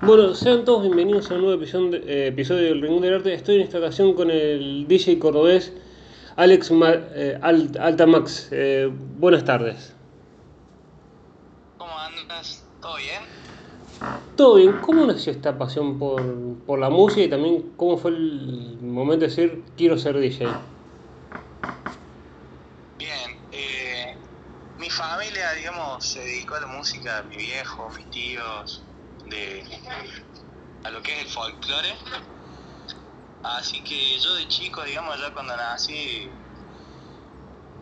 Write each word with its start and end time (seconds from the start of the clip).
Bueno, 0.00 0.34
sean 0.34 0.64
todos 0.64 0.82
bienvenidos 0.82 1.30
a 1.30 1.34
un 1.34 1.42
nuevo 1.42 1.56
episodio, 1.60 1.96
eh, 2.06 2.28
episodio 2.28 2.62
del 2.64 2.80
Rincón 2.82 3.02
del 3.02 3.14
Arte. 3.14 3.34
Estoy 3.34 3.56
en 3.56 3.62
esta 3.62 3.78
ocasión 3.78 4.14
con 4.14 4.30
el 4.30 4.86
DJ 4.86 5.18
cordobés 5.18 5.72
Alex 6.36 6.70
Ma- 6.70 6.94
eh, 7.14 7.38
Alt- 7.42 7.76
Altamax. 7.78 8.48
Eh, 8.52 8.88
buenas 9.18 9.44
tardes. 9.44 9.92
¿Cómo 11.78 11.98
andas? 11.98 12.64
¿Todo 12.80 12.96
bien? 12.96 13.22
Todo 14.36 14.54
bien, 14.54 14.72
¿cómo 14.80 15.04
nació 15.06 15.32
esta 15.32 15.58
pasión 15.58 15.98
por, 15.98 16.22
por 16.64 16.78
la 16.78 16.90
música 16.90 17.22
y 17.22 17.28
también 17.28 17.72
cómo 17.76 17.98
fue 17.98 18.12
el 18.12 18.78
momento 18.80 19.22
de 19.24 19.28
decir 19.30 19.64
quiero 19.76 19.98
ser 19.98 20.16
DJ? 20.16 20.46
Bien. 22.98 23.30
eh, 23.50 24.14
mi 24.78 24.88
familia, 24.90 25.50
digamos, 25.54 26.04
se 26.06 26.20
dedicó 26.20 26.54
a 26.54 26.60
la 26.60 26.66
música, 26.68 27.24
mi 27.28 27.36
viejo, 27.36 27.88
mis 27.96 28.08
tíos, 28.10 28.84
de, 29.28 29.64
a 30.84 30.90
lo 30.90 31.02
que 31.02 31.12
es 31.14 31.20
el 31.22 31.28
folclore. 31.28 31.94
Así 33.42 33.82
que 33.82 34.18
yo 34.18 34.34
de 34.34 34.48
chico, 34.48 34.82
digamos, 34.84 35.18
ya 35.20 35.32
cuando 35.32 35.56
nací, 35.56 36.30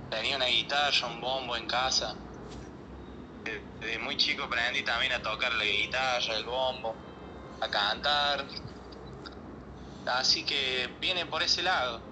tenía 0.09 0.37
una 0.37 0.47
guitarra, 0.47 1.09
un 1.09 1.21
bombo 1.21 1.57
en 1.57 1.67
casa. 1.67 2.17
De- 3.45 3.65
Desde 3.81 3.99
muy 3.99 4.17
chico 4.17 4.45
aprendí 4.45 4.83
también 4.85 5.13
a 5.13 5.23
tocar 5.23 5.53
la 5.55 5.65
guitarra, 5.65 6.37
el 6.37 6.45
bombo, 6.45 6.97
a 7.61 7.69
cantar. 7.71 8.47
Así 10.07 10.45
que 10.45 10.97
viene 11.01 11.27
por 11.27 11.43
ese 11.43 11.63
lado. 11.63 12.03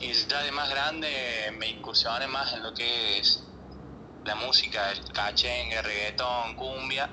Y 0.00 0.12
ya 0.12 0.42
de 0.42 0.50
más 0.52 0.68
grande 0.70 1.52
me 1.58 1.68
incursioné 1.68 2.26
más 2.26 2.52
en 2.54 2.62
lo 2.62 2.74
que 2.74 3.18
es 3.18 3.44
la 4.24 4.34
música, 4.34 4.90
el 4.90 5.04
cachengue, 5.12 5.82
reggaetón, 5.82 6.54
cumbia. 6.56 7.08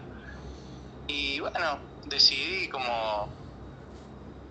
Y 1.11 1.39
bueno, 1.41 1.77
decidí 2.07 2.69
como 2.69 3.27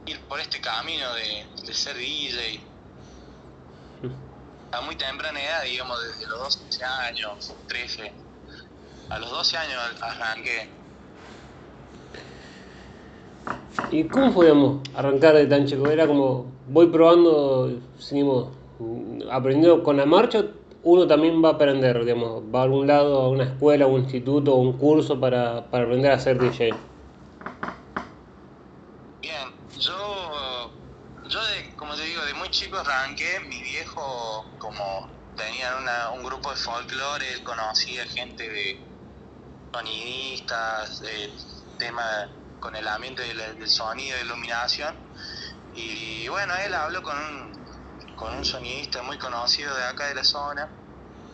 ir 0.05 0.21
por 0.29 0.41
este 0.41 0.61
camino 0.61 1.07
de, 1.15 1.73
ser 1.75 1.97
DJ. 1.97 2.61
A 4.73 4.81
muy 4.83 4.95
temprana 4.95 5.43
edad, 5.43 5.63
digamos, 5.65 5.99
desde 6.03 6.29
los 6.29 6.61
12 6.71 6.85
años, 6.85 7.55
13. 7.67 8.13
A 9.09 9.19
los 9.19 9.31
12 9.31 9.57
años 9.57 9.81
arranqué. 10.01 10.69
¿Y 13.91 14.05
cómo 14.05 14.31
fue, 14.33 14.47
digamos, 14.47 14.83
arrancar 14.95 15.35
de 15.35 15.47
tan 15.47 15.67
chico? 15.67 15.89
Era 15.89 16.07
como, 16.07 16.47
voy 16.69 16.87
probando, 16.89 17.81
seguimos 17.99 18.51
mm, 18.79 19.23
aprendiendo 19.31 19.83
con 19.83 19.97
la 19.97 20.07
marcha, 20.07 20.45
uno 20.83 21.07
también 21.07 21.43
va 21.45 21.51
a 21.51 21.53
aprender, 21.53 22.05
digamos, 22.05 22.45
va 22.55 22.61
a 22.61 22.63
algún 22.65 22.87
lado, 22.87 23.21
a 23.23 23.29
una 23.31 23.45
escuela, 23.45 23.85
a 23.87 23.89
un 23.89 24.01
instituto, 24.03 24.53
a 24.53 24.57
un 24.59 24.77
curso 24.79 25.19
para, 25.21 25.71
para 25.71 25.85
aprender 25.85 26.13
a 26.13 26.19
ser 26.19 26.39
DJ. 26.39 26.87
Bien, 29.23 29.49
yo, 29.79 30.73
yo 31.25 31.45
de, 31.47 31.75
como 31.77 31.95
te 31.95 32.03
digo, 32.05 32.25
de 32.25 32.35
muy 32.35 32.51
chico 32.51 32.79
arranqué, 32.79 33.41
mi 33.41 33.61
viejo 33.63 34.55
como 34.59 34.85
tenía 35.35 35.77
una- 35.77 36.11
un 36.11 36.23
grupo 36.25 36.51
de 36.51 36.57
folclore, 36.57 37.33
él 37.33 37.43
conocía 37.43 38.07
gente 38.07 38.49
de 38.49 38.77
sonidistas, 39.73 41.01
de 41.01 41.35
tema 41.79 42.05
con 42.59 42.77
el 42.77 42.87
ambiente 42.89 43.23
del, 43.23 43.39
del 43.59 43.69
sonido, 43.71 44.17
de 44.19 44.25
iluminación, 44.25 44.99
y 45.73 46.29
bueno, 46.29 46.55
él 46.57 46.75
habló 46.75 47.03
con 47.03 47.17
un, 47.19 47.60
con 48.21 48.35
un 48.35 48.45
sonidista 48.45 49.03
muy 49.03 49.17
conocido 49.17 49.75
de 49.75 49.83
acá 49.83 50.09
de 50.09 50.15
la 50.15 50.25
zona, 50.25 50.69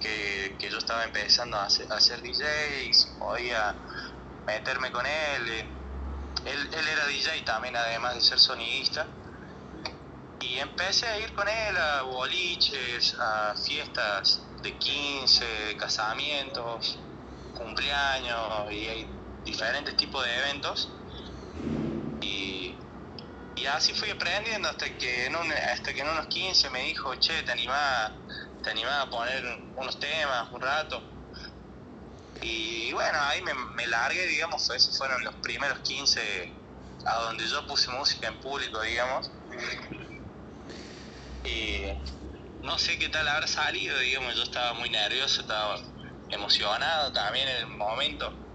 que, 0.00 0.56
que 0.56 0.70
yo 0.70 0.78
estaba 0.78 1.02
empezando 1.02 1.56
a 1.56 1.64
hacer, 1.64 1.92
a 1.92 2.00
ser 2.00 2.22
DJ 2.22 2.84
y 2.84 2.90
podía 3.18 3.74
meterme 4.46 4.92
con 4.92 5.04
él. 5.04 5.48
eh, 5.48 5.68
él, 6.44 6.70
él 6.72 6.88
era 6.88 7.06
DJ 7.08 7.44
también, 7.44 7.74
además 7.74 8.14
de 8.14 8.20
ser 8.20 8.38
sonidista. 8.38 9.04
Y 10.38 10.58
empecé 10.60 11.08
a 11.08 11.18
ir 11.18 11.34
con 11.34 11.48
él 11.48 11.76
a 11.76 12.02
boliches, 12.02 13.16
a 13.18 13.56
fiestas 13.56 14.42
de 14.62 14.78
15, 14.78 15.44
de 15.44 15.76
casamientos, 15.76 17.00
cumpleaños 17.52 18.70
y 18.70 18.86
hay 18.86 19.10
diferentes 19.44 19.96
tipos 19.96 20.24
de 20.24 20.38
eventos. 20.38 20.95
Y, 23.66 23.68
así 23.68 23.92
fui 23.94 24.10
aprendiendo 24.10 24.68
hasta 24.68 24.86
que, 24.96 25.26
en 25.26 25.34
hasta 25.34 25.92
que 25.92 26.00
en 26.00 26.08
unos 26.08 26.28
15 26.28 26.70
me 26.70 26.84
dijo, 26.84 27.12
che, 27.16 27.42
te 27.42 27.50
animás, 27.50 28.12
te 28.62 28.70
a 28.86 29.10
poner 29.10 29.44
unos 29.74 29.98
temas 29.98 30.52
un 30.52 30.60
rato. 30.60 31.02
Y 32.42 32.92
bueno, 32.92 33.18
ahí 33.22 33.42
me, 33.42 33.86
largué, 33.88 34.24
digamos, 34.26 34.70
esos 34.70 34.96
fueron 34.96 35.22
los 35.24 35.34
primeros 35.36 35.80
15 35.80 36.52
a 37.06 37.14
donde 37.22 37.44
yo 37.48 37.66
puse 37.66 37.90
música 37.90 38.28
en 38.28 38.40
público, 38.40 38.80
digamos. 38.82 39.32
Y 41.44 41.86
no 42.62 42.78
sé 42.78 42.98
qué 43.00 43.08
tal 43.08 43.26
habrá 43.26 43.48
salido, 43.48 43.98
digamos, 43.98 44.36
yo 44.36 44.44
estaba 44.44 44.74
muy 44.74 44.90
nervioso, 44.90 45.40
estaba 45.40 45.76
emocionado 46.28 47.12
también 47.12 47.48
en 47.48 47.56
el 47.56 47.66
momento. 47.66 48.45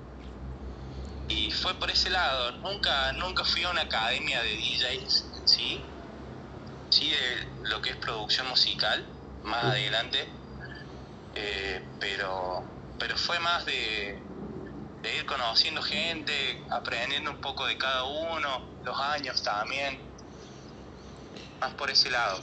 Y 1.32 1.50
fue 1.52 1.74
por 1.76 1.90
ese 1.90 2.10
lado, 2.10 2.52
nunca, 2.64 3.14
nunca 3.14 3.44
fui 3.46 3.64
a 3.64 3.70
una 3.70 3.82
academia 3.82 4.42
de 4.42 4.50
DJs, 4.50 5.44
¿sí? 5.46 5.82
Sí, 6.90 7.10
de 7.10 7.70
lo 7.70 7.82
que 7.82 7.92
es 7.92 7.96
producción 7.98 8.48
musical, 8.50 9.06
más 9.44 9.64
adelante. 9.64 10.28
Eh, 11.36 11.82
pero, 12.00 12.64
pero 13.00 13.16
fue 13.16 13.40
más 13.40 13.66
de, 13.66 14.20
de 15.02 15.18
ir 15.18 15.26
conociendo 15.26 15.82
gente, 15.82 16.34
aprendiendo 16.70 17.32
un 17.32 17.38
poco 17.38 17.66
de 17.66 17.78
cada 17.78 18.04
uno, 18.04 18.62
los 18.84 19.00
años 19.00 19.42
también. 19.42 20.00
Más 21.62 21.74
por 21.76 21.90
ese 21.90 22.12
lado. 22.12 22.42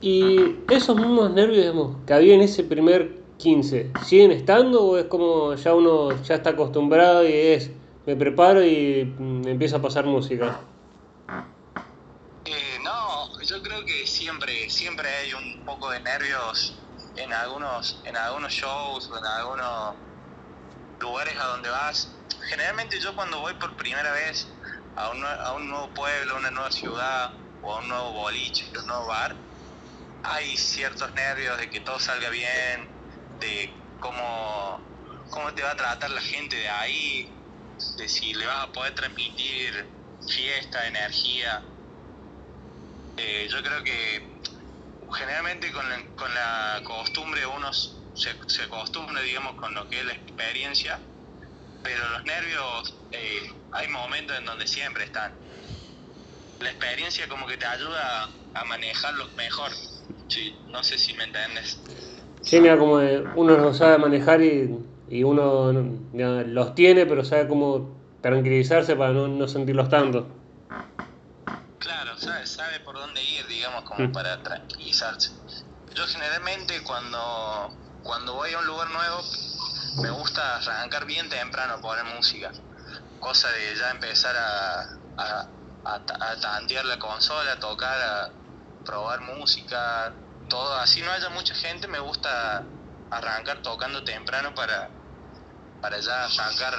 ¿Y 0.00 0.56
esos 0.70 0.94
mismos 0.94 1.32
nervios, 1.32 1.62
digamos, 1.62 1.96
que 2.06 2.14
había 2.14 2.34
en 2.34 2.42
ese 2.42 2.62
primer 2.62 3.25
15, 3.38 3.92
siguen 4.06 4.32
estando 4.32 4.82
o 4.82 4.98
es 4.98 5.06
como 5.06 5.54
ya 5.54 5.74
uno 5.74 6.10
ya 6.22 6.36
está 6.36 6.50
acostumbrado 6.50 7.26
y 7.26 7.32
es, 7.32 7.70
me 8.06 8.16
preparo 8.16 8.64
y 8.64 9.14
empiezo 9.46 9.76
a 9.76 9.82
pasar 9.82 10.06
música? 10.06 10.60
Eh, 12.44 12.78
no, 12.82 13.40
yo 13.42 13.62
creo 13.62 13.84
que 13.84 14.06
siempre, 14.06 14.70
siempre 14.70 15.08
hay 15.08 15.32
un 15.34 15.64
poco 15.64 15.90
de 15.90 16.00
nervios 16.00 16.78
en 17.16 17.32
algunos, 17.32 18.00
en 18.04 18.16
algunos 18.16 18.52
shows 18.52 19.10
o 19.10 19.18
en 19.18 19.24
algunos 19.24 19.94
lugares 21.00 21.34
a 21.38 21.46
donde 21.48 21.68
vas. 21.68 22.16
Generalmente 22.48 22.98
yo 23.00 23.14
cuando 23.14 23.40
voy 23.40 23.54
por 23.54 23.76
primera 23.76 24.12
vez 24.12 24.48
a 24.94 25.10
un, 25.10 25.24
a 25.24 25.52
un 25.52 25.68
nuevo 25.68 25.92
pueblo, 25.94 26.36
a 26.36 26.38
una 26.38 26.50
nueva 26.50 26.70
ciudad 26.70 27.32
o 27.62 27.74
a 27.74 27.80
un 27.80 27.88
nuevo 27.88 28.12
boliche, 28.12 28.64
a 28.76 28.80
un 28.80 28.86
nuevo 28.86 29.06
bar, 29.08 29.36
hay 30.22 30.56
ciertos 30.56 31.12
nervios 31.14 31.58
de 31.58 31.70
que 31.70 31.80
todo 31.80 31.98
salga 31.98 32.30
bien, 32.30 32.95
de 33.40 33.70
cómo, 34.00 34.80
cómo 35.30 35.52
te 35.54 35.62
va 35.62 35.72
a 35.72 35.76
tratar 35.76 36.10
la 36.10 36.20
gente 36.20 36.56
de 36.56 36.68
ahí, 36.68 37.28
de 37.96 38.08
si 38.08 38.34
le 38.34 38.46
vas 38.46 38.68
a 38.68 38.72
poder 38.72 38.94
transmitir 38.94 39.86
fiesta, 40.26 40.86
energía. 40.86 41.62
Eh, 43.16 43.48
yo 43.50 43.62
creo 43.62 43.82
que 43.82 44.40
generalmente 45.14 45.72
con 45.72 45.88
la, 45.88 46.02
con 46.16 46.34
la 46.34 46.82
costumbre 46.84 47.46
uno 47.46 47.72
se, 47.72 48.34
se 48.46 48.62
acostumbra, 48.62 49.20
digamos, 49.22 49.54
con 49.56 49.74
lo 49.74 49.88
que 49.88 50.00
es 50.00 50.04
la 50.04 50.12
experiencia, 50.12 51.00
pero 51.82 52.08
los 52.10 52.24
nervios, 52.24 52.94
eh, 53.12 53.52
hay 53.72 53.88
momentos 53.88 54.36
en 54.36 54.44
donde 54.44 54.66
siempre 54.66 55.04
están. 55.04 55.32
La 56.60 56.70
experiencia 56.70 57.28
como 57.28 57.46
que 57.46 57.56
te 57.56 57.66
ayuda 57.66 58.28
a 58.54 58.64
manejarlos 58.64 59.32
mejor. 59.34 59.70
Sí, 60.28 60.58
no 60.68 60.82
sé 60.82 60.98
si 60.98 61.14
me 61.14 61.24
entiendes. 61.24 61.78
Sí, 62.46 62.60
mira, 62.60 62.78
como 62.78 62.96
uno 63.34 63.56
los 63.58 63.76
sabe 63.76 63.98
manejar 63.98 64.40
y, 64.42 64.78
y 65.08 65.22
uno 65.24 65.72
los 65.72 66.74
tiene, 66.74 67.04
pero 67.06 67.24
sabe 67.24 67.48
cómo 67.48 68.00
tranquilizarse 68.20 68.96
para 68.96 69.12
no, 69.12 69.28
no 69.28 69.48
sentirlos 69.48 69.88
tanto. 69.88 70.28
Claro, 71.78 72.16
sabe, 72.18 72.46
sabe 72.46 72.80
por 72.80 72.96
dónde 72.96 73.22
ir, 73.22 73.46
digamos, 73.46 73.84
como 73.84 74.00
Mm. 74.00 74.12
para 74.12 74.42
tranquilizarse. 74.42 75.30
Yo 75.94 76.06
generalmente 76.06 76.82
cuando, 76.82 77.70
cuando 78.02 78.34
voy 78.34 78.52
a 78.52 78.58
un 78.58 78.66
lugar 78.66 78.90
nuevo 78.90 79.22
me 80.02 80.10
gusta 80.10 80.56
arrancar 80.56 81.06
bien 81.06 81.28
temprano 81.28 81.80
poner 81.80 82.04
música. 82.06 82.52
Cosa 83.18 83.50
de 83.50 83.76
ya 83.76 83.90
empezar 83.92 84.36
a, 84.36 84.80
a, 85.18 85.52
a, 85.84 85.94
a 86.32 86.40
tantear 86.40 86.84
la 86.86 86.98
consola, 86.98 87.52
a 87.52 87.60
tocar, 87.60 88.00
a 88.02 88.30
probar 88.84 89.20
música, 89.22 89.78
todo. 90.48 90.74
Así 90.76 91.00
no 91.02 91.10
haya 91.10 91.28
mucha 91.30 91.54
gente, 91.54 91.86
me 91.88 91.98
gusta 91.98 92.64
arrancar 93.10 93.62
tocando 93.62 94.02
temprano 94.04 94.54
para, 94.54 94.88
para 95.80 95.98
ya 96.00 96.24
arrancar. 96.24 96.74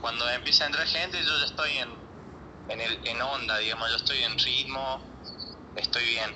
Cuando 0.00 0.28
empieza 0.30 0.64
a 0.64 0.68
entrar 0.68 0.86
gente, 0.86 1.18
yo 1.22 1.38
ya 1.38 1.44
estoy 1.44 1.70
en, 1.72 1.88
en, 2.68 2.80
el, 2.80 3.06
en 3.06 3.20
onda, 3.20 3.58
digamos, 3.58 3.90
yo 3.90 3.96
estoy 3.96 4.22
en 4.22 4.38
ritmo, 4.38 5.00
estoy 5.76 6.04
bien. 6.04 6.30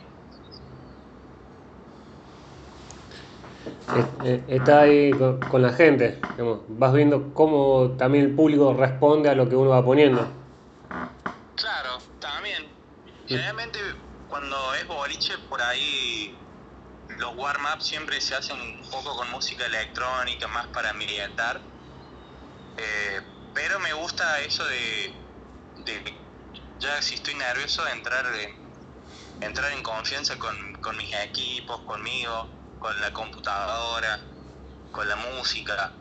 Eh, 3.97 4.07
eh, 4.25 4.45
Está 4.49 4.81
ahí 4.83 5.11
con, 5.13 5.63
la 5.63 5.73
gente, 5.73 6.21
digamos, 6.33 6.61
vas 6.69 6.93
viendo 6.93 7.33
cómo 7.33 7.93
también 7.97 8.25
el 8.27 8.35
público 8.35 8.75
responde 8.75 9.31
a 9.31 9.35
lo 9.35 9.49
que 9.49 9.57
uno 9.57 9.71
va 9.71 9.83
poniendo. 9.83 10.29
Generalmente 13.27 13.79
cuando 14.29 14.75
es 14.75 14.87
boliche 14.87 15.33
por 15.49 15.61
ahí 15.63 16.37
los 17.19 17.37
warm-ups 17.37 17.85
siempre 17.85 18.21
se 18.21 18.35
hacen 18.35 18.61
un 18.61 18.81
poco 18.91 19.17
con 19.17 19.31
música 19.31 19.67
electrónica, 19.67 20.49
más 20.49 20.67
para 20.69 20.91
ambientar. 20.91 21.61
Eh, 22.77 23.21
pero 23.55 23.79
me 23.81 23.93
gusta 23.93 24.41
eso 24.41 24.65
de, 24.65 25.13
de, 25.85 26.15
ya 26.81 27.01
si 27.01 27.15
estoy 27.15 27.35
nervioso, 27.35 27.85
de 27.85 27.93
entrar 27.93 28.27
en, 28.41 28.65
entrar 29.41 29.73
en 29.73 29.83
confianza 29.83 30.37
con, 30.39 30.75
con 30.81 30.97
mis 30.97 31.15
equipos, 31.15 31.81
conmigo, 31.81 32.49
con 32.79 33.01
la 33.01 33.13
computadora, 33.13 34.21
con 34.91 35.09
la 35.09 35.17
música. 35.17 35.93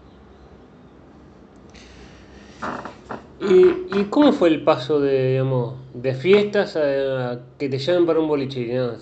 ¿Y, 3.39 3.99
¿Y, 3.99 4.07
cómo 4.09 4.31
fue 4.31 4.49
el 4.49 4.63
paso 4.63 4.99
de, 4.99 5.31
digamos, 5.31 5.75
de 5.93 6.15
fiestas 6.15 6.75
a, 6.77 7.39
que 7.59 7.67
te 7.69 7.77
llamen 7.77 8.05
para 8.05 8.19
un 8.19 8.27
boliche? 8.27 8.97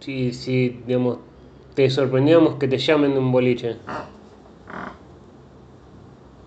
Si, 0.00 0.32
si 0.32 0.80
digamos, 0.86 1.18
te 1.74 1.88
sorprendíamos 1.90 2.58
que 2.58 2.68
te 2.68 2.78
llamen 2.78 3.12
de 3.12 3.18
un 3.18 3.32
boliche. 3.32 3.76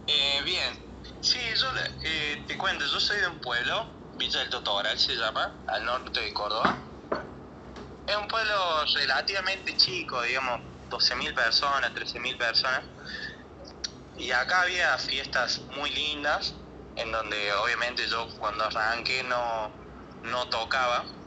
Eh, 0.07 0.41
bien, 0.43 0.73
sí, 1.21 1.39
yo 1.55 1.67
eh, 2.03 2.43
te 2.47 2.57
cuento, 2.57 2.85
yo 2.85 2.99
soy 2.99 3.19
de 3.19 3.27
un 3.27 3.39
pueblo, 3.39 3.87
Villa 4.17 4.39
del 4.39 4.49
Totoral 4.49 4.97
se 4.97 5.15
llama, 5.15 5.63
al 5.67 5.85
norte 5.85 6.19
de 6.19 6.33
Córdoba. 6.33 6.75
Es 8.05 8.15
un 8.17 8.27
pueblo 8.27 8.85
relativamente 8.95 9.75
chico, 9.77 10.21
digamos, 10.23 10.59
12.000 10.89 11.33
personas, 11.33 11.93
13.000 11.93 12.37
personas. 12.37 12.83
Y 14.17 14.29
acá 14.31 14.61
había 14.61 14.97
fiestas 14.97 15.61
muy 15.75 15.89
lindas, 15.91 16.53
en 16.95 17.11
donde 17.11 17.53
obviamente 17.53 18.05
yo 18.07 18.27
cuando 18.37 18.65
arranqué 18.65 19.23
no, 19.23 19.71
no 20.23 20.47
tocaba. 20.49 21.22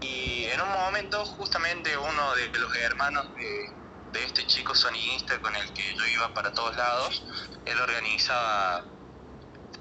Y 0.00 0.44
en 0.44 0.60
un 0.60 0.68
momento 0.68 1.24
justamente 1.24 1.96
uno 1.96 2.34
de 2.34 2.48
los 2.58 2.76
hermanos 2.76 3.26
de, 3.34 4.18
de 4.18 4.24
este 4.24 4.46
chico 4.46 4.74
sonidista 4.74 5.40
con 5.40 5.54
el 5.56 5.72
que 5.72 5.94
yo 5.94 6.06
iba 6.06 6.32
para 6.34 6.52
todos 6.52 6.76
lados, 6.76 7.24
él 7.64 7.80
organizaba 7.80 8.84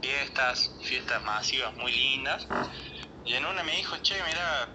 fiestas, 0.01 0.75
fiestas 0.81 1.23
masivas 1.23 1.75
muy 1.77 1.91
lindas. 1.91 2.47
Y 3.23 3.33
en 3.33 3.45
una 3.45 3.63
me 3.63 3.75
dijo, 3.75 3.97
che, 4.03 4.15
mira, 4.23 4.69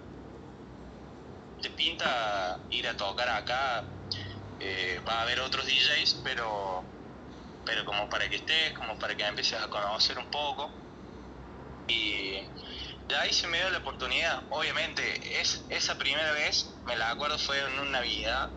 te 1.62 1.70
pinta 1.70 2.66
ir 2.70 2.88
a 2.88 2.96
tocar 2.96 3.28
acá, 3.28 3.84
eh, 4.58 5.00
va 5.06 5.20
a 5.20 5.22
haber 5.22 5.40
otros 5.40 5.66
DJs, 5.66 6.20
pero 6.24 6.84
pero 7.64 7.84
como 7.84 8.08
para 8.08 8.28
que 8.28 8.36
estés, 8.36 8.72
como 8.72 8.98
para 8.98 9.16
que 9.16 9.24
empieces 9.24 9.60
a 9.60 9.68
conocer 9.68 10.18
un 10.18 10.28
poco. 10.30 10.70
Y 11.86 12.34
de 13.10 13.16
ahí 13.16 13.32
se 13.32 13.46
me 13.48 13.58
dio 13.58 13.70
la 13.70 13.78
oportunidad. 13.78 14.42
Obviamente, 14.50 15.40
es, 15.40 15.62
esa 15.68 15.98
primera 15.98 16.32
vez, 16.32 16.70
me 16.86 16.96
la 16.96 17.10
acuerdo, 17.10 17.38
fue 17.38 17.58
en 17.58 17.78
una 17.80 17.90
Navidad. 17.90 18.50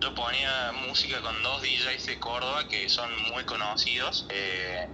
Yo 0.00 0.14
ponía 0.14 0.72
música 0.86 1.20
con 1.20 1.42
dos 1.42 1.62
DJs 1.62 2.06
de 2.06 2.18
Córdoba 2.18 2.68
que 2.68 2.88
son 2.88 3.10
muy 3.30 3.44
conocidos. 3.44 4.26
Eh, 4.28 4.88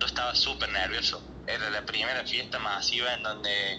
yo 0.00 0.06
estaba 0.06 0.34
súper 0.34 0.70
nervioso. 0.70 1.22
Era 1.46 1.70
la 1.70 1.84
primera 1.84 2.24
fiesta 2.24 2.58
masiva 2.58 3.12
en 3.14 3.22
donde, 3.22 3.74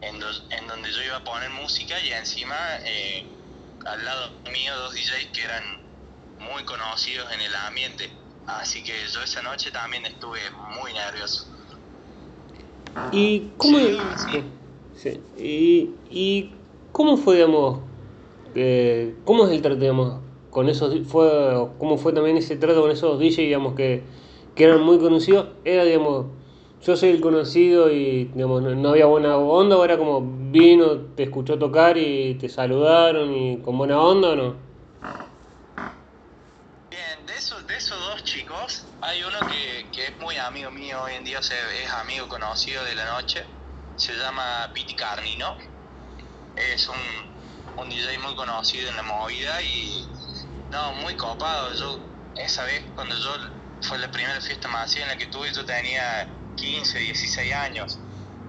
en, 0.00 0.22
en 0.50 0.66
donde 0.66 0.90
yo 0.90 1.02
iba 1.02 1.16
a 1.16 1.24
poner 1.24 1.50
música 1.50 2.00
y 2.00 2.12
encima 2.12 2.56
eh, 2.80 3.26
al 3.84 4.04
lado 4.04 4.30
mío 4.50 4.74
dos 4.76 4.94
DJs 4.94 5.26
que 5.32 5.42
eran 5.42 5.82
muy 6.38 6.64
conocidos 6.64 7.30
en 7.32 7.40
el 7.42 7.54
ambiente. 7.54 8.10
Así 8.46 8.82
que 8.82 9.06
yo 9.08 9.22
esa 9.22 9.42
noche 9.42 9.70
también 9.70 10.06
estuve 10.06 10.40
muy 10.50 10.92
nervioso. 10.94 11.46
¿Y 13.10 13.50
cómo, 13.56 13.78
sí, 13.78 14.44
sí. 14.94 15.20
¿Y, 15.38 15.90
¿Y, 16.10 16.50
cómo 16.92 17.16
fue, 17.16 17.36
digamos, 17.36 17.80
eh, 18.54 19.14
cómo 19.24 19.46
es 19.46 19.52
el 19.52 19.62
trato, 19.62 19.80
digamos, 19.80 20.20
con 20.50 20.68
esos, 20.68 20.94
fue, 21.06 21.68
cómo 21.78 21.96
fue 21.96 22.12
también 22.12 22.36
ese 22.36 22.56
trato 22.56 22.82
con 22.82 22.90
esos 22.90 23.18
DJs, 23.18 23.36
digamos, 23.36 23.74
que, 23.74 24.02
que 24.54 24.64
eran 24.64 24.82
muy 24.82 24.98
conocidos? 24.98 25.48
Era, 25.64 25.84
digamos, 25.84 26.26
yo 26.84 26.96
soy 26.96 27.10
el 27.10 27.20
conocido 27.20 27.90
y, 27.90 28.24
digamos, 28.26 28.62
no, 28.62 28.74
no 28.74 28.90
había 28.90 29.06
buena 29.06 29.36
onda, 29.36 29.76
o 29.76 29.84
era 29.84 29.96
como 29.96 30.20
vino, 30.50 30.96
te 31.16 31.24
escuchó 31.24 31.58
tocar 31.58 31.96
y 31.96 32.34
te 32.34 32.48
saludaron 32.48 33.34
y 33.34 33.58
con 33.58 33.78
buena 33.78 34.00
onda 34.00 34.30
o 34.30 34.36
no? 34.36 34.68
de 37.66 37.76
esos 37.76 37.98
dos 37.98 38.24
chicos, 38.24 38.84
hay 39.00 39.22
uno 39.22 39.38
que, 39.48 39.86
que, 39.98 40.06
es 40.06 40.18
muy 40.18 40.36
amigo 40.36 40.70
mío 40.70 41.02
hoy 41.02 41.14
en 41.14 41.24
día, 41.24 41.40
es 41.40 41.90
amigo 41.90 42.28
conocido 42.28 42.84
de 42.84 42.94
la 42.94 43.04
noche, 43.06 43.44
se 43.96 44.14
llama 44.14 44.70
Piti 44.72 44.94
Carnino, 44.94 45.56
es 46.54 46.88
un, 46.88 46.96
un 47.76 47.88
DJ 47.88 48.18
muy 48.18 48.36
conocido 48.36 48.88
en 48.90 48.96
la 48.96 49.02
movida 49.02 49.60
y 49.60 50.06
no, 50.70 50.92
muy 50.94 51.16
copado. 51.16 51.74
Yo, 51.74 51.98
esa 52.36 52.64
vez, 52.64 52.84
cuando 52.94 53.16
yo 53.16 53.30
fue 53.82 53.98
la 53.98 54.08
primera 54.10 54.40
fiesta 54.40 54.68
masiva 54.68 55.04
en 55.04 55.10
la 55.10 55.16
que 55.16 55.26
tuve, 55.26 55.52
yo 55.52 55.64
tenía 55.64 56.28
15, 56.56 56.98
16 56.98 57.54
años. 57.54 57.98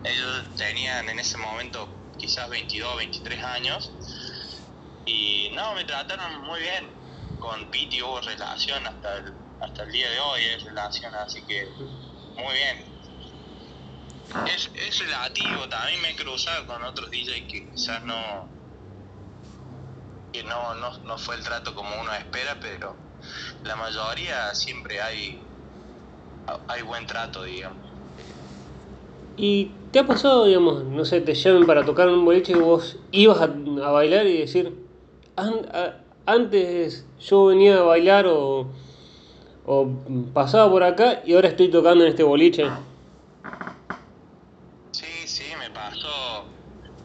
Ellos 0.03 0.55
tenían 0.55 1.09
en 1.09 1.19
ese 1.19 1.37
momento 1.37 1.89
quizás 2.17 2.47
22, 2.49 2.95
23 2.97 3.43
años. 3.43 3.91
Y 5.05 5.49
no, 5.55 5.73
me 5.73 5.83
trataron 5.83 6.41
muy 6.41 6.59
bien 6.59 6.99
con 7.39 7.71
Piti 7.71 8.01
hubo 8.01 8.21
relación 8.21 8.85
hasta 8.85 9.17
el, 9.17 9.33
hasta 9.61 9.83
el 9.83 9.91
día 9.91 10.09
de 10.09 10.19
hoy, 10.19 10.41
es 10.55 10.63
relación, 10.63 11.13
así 11.15 11.41
que 11.43 11.67
muy 12.35 12.53
bien. 12.53 12.99
Es, 14.53 14.69
es 14.75 14.99
relativo, 14.99 15.67
también 15.69 16.01
me 16.01 16.11
he 16.11 16.15
cruzado 16.15 16.65
con 16.67 16.83
otros 16.83 17.09
DJs 17.09 17.41
que 17.51 17.69
quizás 17.71 18.03
no, 18.03 18.47
que 20.31 20.43
no, 20.43 20.75
no, 20.75 20.97
no 20.99 21.17
fue 21.17 21.35
el 21.35 21.43
trato 21.43 21.73
como 21.73 21.89
uno 21.99 22.13
espera, 22.13 22.57
pero 22.61 22.95
la 23.63 23.75
mayoría 23.75 24.53
siempre 24.53 25.01
hay, 25.01 25.41
hay 26.67 26.81
buen 26.83 27.07
trato, 27.07 27.43
digamos. 27.43 27.89
¿Y 29.35 29.71
te 29.91 29.99
ha 29.99 30.05
pasado, 30.05 30.45
digamos, 30.45 30.83
no 30.83 31.05
sé, 31.05 31.21
te 31.21 31.33
llamen 31.33 31.65
para 31.65 31.85
tocar 31.85 32.07
un 32.09 32.23
boliche 32.23 32.51
y 32.51 32.55
vos 32.55 32.97
ibas 33.11 33.39
a, 33.39 33.45
a 33.45 33.91
bailar 33.91 34.27
y 34.27 34.37
decir, 34.37 34.75
antes 36.25 37.05
yo 37.19 37.45
venía 37.45 37.79
a 37.79 37.83
bailar 37.83 38.27
o, 38.27 38.69
o 39.71 39.87
pasaba 40.33 40.67
por 40.67 40.81
acá 40.81 41.21
y 41.23 41.35
ahora 41.35 41.49
estoy 41.49 41.69
tocando 41.69 42.03
en 42.03 42.09
este 42.09 42.23
boliche. 42.23 42.67
Sí, 44.89 45.27
sí, 45.27 45.43
me 45.59 45.69
pasó. 45.69 46.45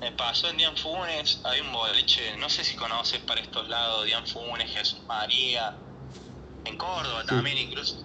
Me 0.00 0.10
pasó 0.12 0.48
en 0.48 0.56
Dian 0.56 0.74
Funes, 0.76 1.40
hay 1.44 1.60
un 1.60 1.70
boliche, 1.72 2.36
no 2.38 2.48
sé 2.48 2.64
si 2.64 2.74
conoces 2.74 3.20
para 3.20 3.42
estos 3.42 3.68
lados, 3.68 4.06
Dian 4.06 4.26
Funes, 4.26 4.70
Jesús 4.70 5.02
María, 5.06 5.76
en 6.64 6.76
Córdoba 6.78 7.20
sí. 7.20 7.26
también 7.28 7.58
incluso. 7.58 8.02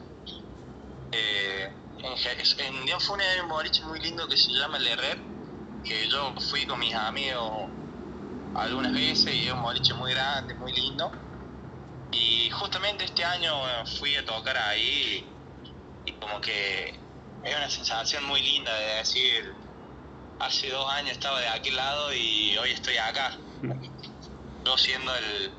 Eh, 1.14 1.72
en, 2.00 2.66
en 2.66 2.86
Dian 2.86 3.00
Funes 3.00 3.28
hay 3.28 3.40
un 3.40 3.50
boliche 3.50 3.82
muy 3.86 4.02
lindo 4.02 4.28
que 4.28 4.36
se 4.36 4.52
llama 4.52 4.78
Le 4.78 4.96
Rep, 4.96 5.20
que 5.86 6.10
yo 6.10 6.34
fui 6.50 6.66
con 6.66 6.80
mis 6.80 6.94
amigos 6.94 7.70
algunas 8.56 8.94
veces 8.94 9.34
y 9.34 9.48
es 9.48 9.54
un 9.54 9.62
boliche 9.62 9.94
muy 9.94 10.12
grande, 10.12 10.54
muy 10.56 10.74
lindo. 10.74 11.12
Y 12.12 12.50
justamente 12.50 13.06
este 13.06 13.24
año 13.24 13.54
fui 14.00 14.16
a 14.16 14.26
tocar 14.26 14.58
ahí 14.58 15.26
y 16.06 16.12
como 16.14 16.42
que 16.42 16.90
es 17.44 17.56
una 17.56 17.70
sensación 17.70 18.26
muy 18.26 18.42
linda 18.42 18.74
de 18.74 18.86
decir, 18.96 19.54
hace 20.40 20.70
dos 20.70 20.92
años 20.92 21.12
estaba 21.12 21.40
de 21.40 21.48
aquel 21.48 21.76
lado 21.76 22.14
y 22.14 22.58
hoy 22.58 22.72
estoy 22.72 22.98
acá. 22.98 23.38
Yo 24.66 24.78
siendo 24.78 25.16
el, 25.16 25.52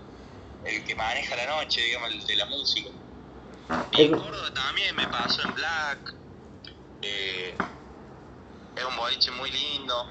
el 0.64 0.84
que 0.84 0.94
maneja 0.94 1.36
la 1.36 1.46
noche, 1.46 1.80
digamos, 1.80 2.10
el 2.10 2.26
de 2.26 2.36
la 2.36 2.46
música. 2.46 2.90
Y 3.92 4.02
en 4.02 4.18
Córdoba 4.18 4.52
también 4.52 4.96
me 4.96 5.06
pasó 5.08 5.42
en 5.42 5.54
Black. 5.54 6.14
Eh, 7.02 7.54
es 8.76 8.84
un 8.84 8.96
boliche 8.96 9.30
muy 9.32 9.50
lindo 9.50 10.06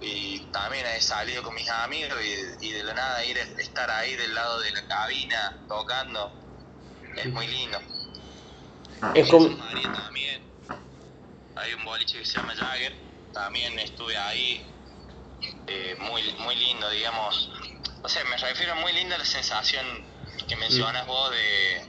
y 0.00 0.40
también 0.52 0.86
he 0.86 1.00
salido 1.00 1.42
con 1.42 1.54
mis 1.54 1.68
amigos 1.68 2.18
y, 2.22 2.66
y, 2.66 2.72
de 2.72 2.84
la 2.84 2.94
nada 2.94 3.24
ir 3.24 3.36
estar 3.36 3.90
ahí 3.90 4.16
del 4.16 4.34
lado 4.34 4.60
de 4.60 4.72
la 4.72 4.86
cabina 4.86 5.58
tocando. 5.68 6.32
Es 7.16 7.26
muy 7.26 7.46
lindo. 7.46 7.78
Es 9.14 9.30
como... 9.30 9.48
María 9.50 9.92
también. 9.92 10.42
Hay 11.56 11.74
un 11.74 11.84
boliche 11.84 12.18
que 12.18 12.24
se 12.24 12.36
llama 12.36 12.54
Jagger, 12.54 12.94
también 13.34 13.78
estuve 13.78 14.16
ahí, 14.16 14.64
eh, 15.66 15.96
muy, 15.98 16.22
muy 16.34 16.56
lindo, 16.56 16.88
digamos. 16.90 17.50
O 18.02 18.08
sea, 18.08 18.24
me 18.24 18.36
refiero 18.36 18.76
muy 18.76 18.92
linda 18.92 19.18
la 19.18 19.24
sensación 19.24 19.84
que 20.48 20.56
mencionas 20.56 21.06
vos 21.06 21.30
de, 21.30 21.84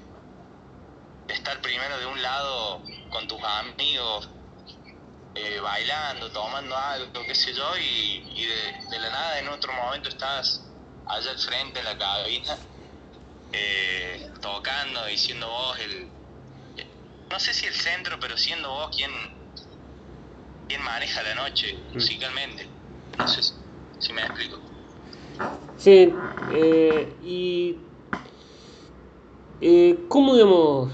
de 1.27 1.33
estar 1.33 1.61
primero 1.61 1.97
de 1.97 2.05
un 2.05 2.21
lado 2.21 2.81
con 3.09 3.27
tus 3.27 3.41
amigos, 3.41 4.29
eh, 5.35 5.59
bailando, 5.61 6.29
tomando 6.31 6.75
algo, 6.75 7.23
qué 7.25 7.35
sé 7.35 7.53
yo, 7.53 7.77
y, 7.77 8.23
y 8.35 8.45
de, 8.45 8.89
de, 8.89 8.99
la 8.99 9.09
nada 9.09 9.39
en 9.39 9.47
otro 9.49 9.71
momento 9.73 10.09
estás 10.09 10.65
allá 11.05 11.31
al 11.31 11.39
frente 11.39 11.79
en 11.79 11.85
la 11.85 11.97
cabina, 11.97 12.57
eh, 13.53 14.29
tocando 14.41 15.09
y 15.09 15.17
siendo 15.17 15.47
vos 15.47 15.79
el, 15.79 16.07
no 17.29 17.39
sé 17.39 17.53
si 17.53 17.65
el 17.65 17.73
centro, 17.73 18.19
pero 18.19 18.37
siendo 18.37 18.69
vos 18.69 18.95
quien, 18.95 19.11
quién 20.67 20.81
maneja 20.83 21.23
la 21.23 21.35
noche 21.35 21.73
mm. 21.73 21.93
musicalmente. 21.93 22.67
No 23.17 23.27
sé 23.27 23.41
si 23.99 24.13
me 24.13 24.21
explico. 24.21 24.59
Sí, 25.77 26.13
eh, 26.53 27.15
y 27.23 27.77
eh, 29.61 29.97
¿cómo 30.09 30.33
digamos, 30.33 30.91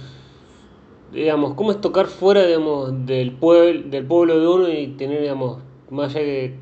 digamos, 1.12 1.54
cómo 1.56 1.72
es 1.72 1.82
tocar 1.82 2.08
fuera 2.08 2.46
digamos, 2.46 3.06
del, 3.06 3.32
pueblo, 3.32 3.90
del 3.90 4.06
pueblo 4.06 4.40
de 4.40 4.48
uno 4.48 4.70
y 4.70 4.88
tener, 4.88 5.22
digamos, 5.22 5.60
más 5.90 6.16
allá 6.16 6.26
de, 6.26 6.58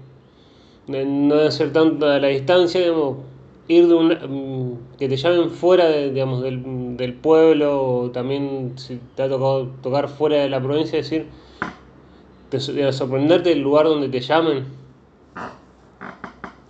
no 0.88 1.36
de 1.36 1.52
ser 1.52 1.74
tanta 1.74 2.20
la 2.20 2.28
distancia, 2.28 2.82
digamos, 2.82 3.18
ir 3.68 3.88
de 3.88 3.94
un, 3.96 4.10
mm, 4.10 4.98
que 4.98 5.10
te 5.10 5.18
llamen 5.18 5.50
fuera 5.50 5.90
digamos, 5.90 6.42
del, 6.44 6.96
del 6.98 7.14
pueblo 7.16 7.84
o 7.84 8.12
también 8.12 8.74
si 8.78 9.00
te 9.16 9.24
ha 9.24 9.30
tocado 9.30 9.68
tocar 9.82 10.08
fuera 10.08 10.38
de 10.38 10.50
la 10.50 10.62
provincia, 10.62 10.98
decir, 10.98 11.28
te, 12.50 12.60
sorprenderte 12.60 13.50
del 13.50 13.60
lugar 13.60 13.86
donde 13.86 14.10
te 14.10 14.22
llamen. 14.22 14.66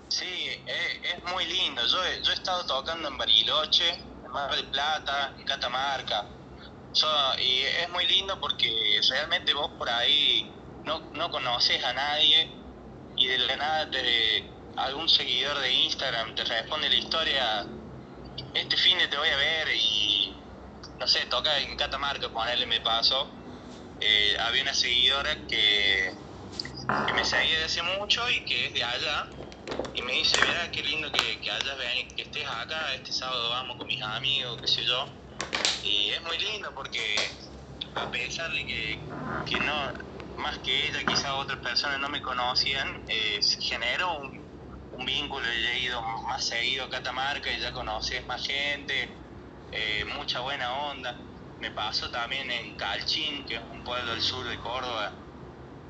Sí, 0.07 0.25
es, 0.65 1.17
es 1.17 1.33
muy 1.33 1.45
lindo. 1.45 1.81
Yo, 1.81 1.97
yo 2.23 2.31
he 2.31 2.33
estado 2.33 2.65
tocando 2.65 3.09
en 3.09 3.17
Bariloche, 3.17 3.89
en 4.25 4.31
Mar 4.31 4.55
del 4.55 4.65
Plata, 4.65 5.33
en 5.37 5.45
Catamarca. 5.45 6.25
Y 7.39 7.61
es 7.61 7.89
muy 7.89 8.05
lindo 8.07 8.39
porque 8.39 9.01
realmente 9.09 9.53
vos 9.53 9.71
por 9.77 9.89
ahí 9.89 10.49
no, 10.85 10.99
no 11.13 11.29
conoces 11.29 11.83
a 11.83 11.93
nadie 11.93 12.49
y 13.17 13.27
de 13.27 13.37
la 13.39 13.57
nada 13.57 13.91
te, 13.91 14.43
algún 14.77 15.09
seguidor 15.09 15.59
de 15.59 15.73
Instagram 15.73 16.35
te 16.35 16.45
responde 16.45 16.89
la 16.89 16.95
historia, 16.95 17.67
este 18.53 18.77
fin 18.77 18.97
de 18.97 19.07
te 19.09 19.17
voy 19.17 19.27
a 19.27 19.35
ver 19.35 19.67
y 19.75 20.37
no 20.99 21.07
sé, 21.07 21.25
toca 21.25 21.59
en 21.59 21.75
Catamarca, 21.75 22.29
ponerle 22.29 22.65
me 22.65 22.79
paso. 22.79 23.29
Eh, 23.99 24.37
había 24.39 24.61
una 24.61 24.73
seguidora 24.73 25.45
que, 25.47 26.13
me 27.13 27.23
seguía 27.23 27.59
desde 27.59 27.81
hace 27.81 27.99
mucho 27.99 28.29
y 28.29 28.45
que 28.45 28.67
es 28.67 28.73
de 28.73 28.83
allá 28.83 29.31
y 29.93 30.01
me 30.01 30.13
dice, 30.13 30.37
mira 30.39 30.69
qué 30.71 30.81
lindo 30.83 31.11
que, 31.11 31.39
que 31.41 31.51
hayas 31.51 31.77
que 32.15 32.21
estés 32.21 32.45
acá, 32.47 32.93
este 32.95 33.11
sábado 33.11 33.49
vamos 33.49 33.77
con 33.77 33.87
mis 33.87 34.01
amigos, 34.01 34.59
qué 34.61 34.67
sé 34.67 34.85
yo. 34.85 35.24
Y 35.85 36.09
es 36.11 36.23
muy 36.23 36.37
lindo 36.39 36.73
porque 36.73 37.37
a 37.95 38.09
pesar 38.11 38.51
de 38.51 38.65
que, 38.65 39.07
que 39.45 39.61
no, 39.61 39.93
más 40.37 40.59
que 40.59 40.87
ella, 40.89 41.05
quizás 41.05 41.31
otras 41.33 41.59
personas 41.59 41.99
no 41.99 42.09
me 42.09 42.23
conocían, 42.23 43.05
generó 43.61 44.19
un, 44.19 44.49
un 44.91 45.05
vínculo, 45.05 45.47
he 45.47 45.79
ido 45.81 46.01
más 46.27 46.47
seguido 46.47 46.85
a 46.85 46.89
Catamarca 46.89 47.51
y 47.51 47.59
ya 47.59 47.71
conoces 47.71 48.25
más 48.27 48.45
gente, 48.47 49.21
eh, 49.71 50.05
mucha 50.05 50.39
buena 50.41 50.73
onda. 50.73 51.21
Me 51.59 51.71
pasó 51.71 52.09
también 52.11 52.49
en 52.51 52.75
Calchín, 52.77 53.45
que 53.45 53.55
es 53.57 53.61
un 53.71 53.83
pueblo 53.83 54.11
del 54.13 54.21
sur 54.21 54.47
de 54.47 54.59
Córdoba, 54.59 55.21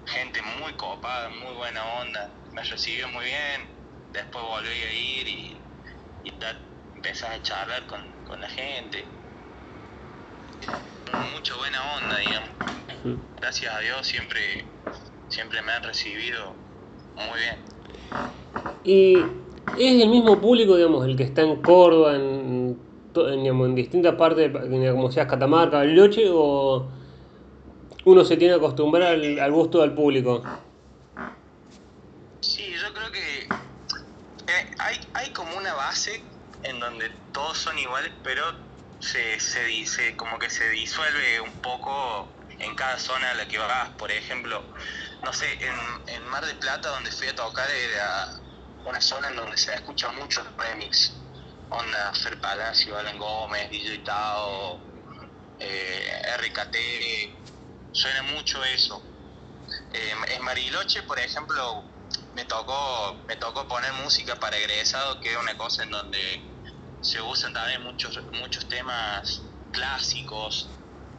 gente 0.06 0.42
muy 0.44 0.76
copada, 0.76 1.30
muy 1.30 1.54
buena 1.56 1.86
onda, 2.02 2.40
me 2.52 2.64
recibió 2.64 3.10
muy 3.10 3.26
bien, 3.26 3.72
después 4.14 4.44
volví 4.46 4.70
a 4.70 4.94
ir 4.94 5.28
y, 5.30 5.68
y 6.24 6.40
empezás 6.96 7.32
a 7.32 7.42
charlar 7.44 7.88
con, 7.88 8.22
con 8.24 8.42
la 8.42 8.50
gente. 8.50 9.15
Mucha 11.34 11.56
buena 11.56 11.80
onda, 11.98 12.18
digamos. 12.18 12.50
Gracias 13.40 13.74
a 13.74 13.80
Dios 13.80 14.08
siempre, 14.08 14.66
siempre 15.30 15.62
me 15.62 15.72
han 15.72 15.84
recibido 15.84 16.54
muy 17.16 17.40
bien. 17.40 17.58
Y 18.84 19.18
es 19.78 20.02
el 20.02 20.10
mismo 20.10 20.40
público, 20.40 20.76
digamos, 20.76 21.06
el 21.06 21.16
que 21.16 21.24
está 21.24 21.42
en 21.42 21.62
Córdoba, 21.62 22.16
en, 22.16 22.78
digamos, 23.14 23.70
en 23.70 23.76
distintas 23.76 24.16
partes, 24.16 24.52
como 24.92 25.12
seas 25.12 25.28
Catamarca, 25.28 25.78
Bariloche, 25.78 26.30
o 26.30 26.88
uno 28.06 28.24
se 28.24 28.38
tiene 28.38 28.54
que 28.54 28.60
acostumbrar 28.60 29.14
al, 29.14 29.52
gusto 29.52 29.82
del 29.82 29.94
público. 29.94 30.44
Sí, 32.42 32.64
yo 32.74 32.94
creo 32.94 33.12
que 33.12 33.44
eh, 33.44 34.76
hay, 34.80 35.00
hay 35.14 35.30
como 35.32 35.58
una 35.58 35.74
base 35.74 36.22
en 36.64 36.80
donde 36.80 37.12
todos 37.32 37.58
son 37.58 37.78
iguales, 37.78 38.12
pero 38.24 38.44
se, 39.00 39.40
se 39.40 39.64
dice 39.66 40.16
como 40.16 40.40
que 40.40 40.50
se 40.50 40.70
disuelve 40.70 41.42
un 41.42 41.54
poco 41.62 42.30
en 42.60 42.76
cada 42.76 42.98
zona 43.00 43.32
a 43.32 43.34
la 43.34 43.48
que 43.48 43.58
vas. 43.58 43.90
Por 43.92 44.12
ejemplo, 44.12 44.64
no 45.24 45.34
sé, 45.34 45.48
en, 45.66 46.16
en 46.16 46.28
Mar 46.28 46.46
de 46.46 46.56
Plata, 46.56 46.90
donde 46.90 47.12
fui 47.12 47.28
a 47.28 47.36
tocar, 47.36 47.70
era 47.70 48.30
una 48.86 49.02
zona 49.02 49.30
en 49.30 49.36
donde 49.36 49.58
se 49.58 49.74
escucha 49.74 50.10
mucho 50.12 50.44
remix. 50.58 51.14
Onda 51.70 52.14
Fer 52.14 52.40
Palacio, 52.40 52.98
Alan 52.98 53.18
Gómez, 53.18 53.70
DJ 53.72 54.00
Tao, 54.00 54.80
eh, 55.60 56.38
RKT, 56.38 56.76
suena 57.92 58.22
mucho 58.24 58.64
eso. 58.64 59.02
Eh, 59.94 60.14
en 60.28 60.44
Mariloche, 60.44 61.02
por 61.04 61.18
ejemplo, 61.20 61.84
me 62.36 62.46
tocó, 62.46 63.18
me 63.28 63.36
tocó 63.38 63.68
poner 63.68 63.92
música 63.94 64.36
para 64.36 64.58
egresado, 64.58 65.20
que 65.22 65.32
es 65.32 65.38
una 65.38 65.58
cosa 65.58 65.84
en 65.84 65.92
donde 65.92 66.55
se 67.06 67.22
usan 67.22 67.54
también 67.54 67.84
muchos, 67.84 68.20
muchos 68.34 68.68
temas 68.68 69.42
clásicos. 69.72 70.68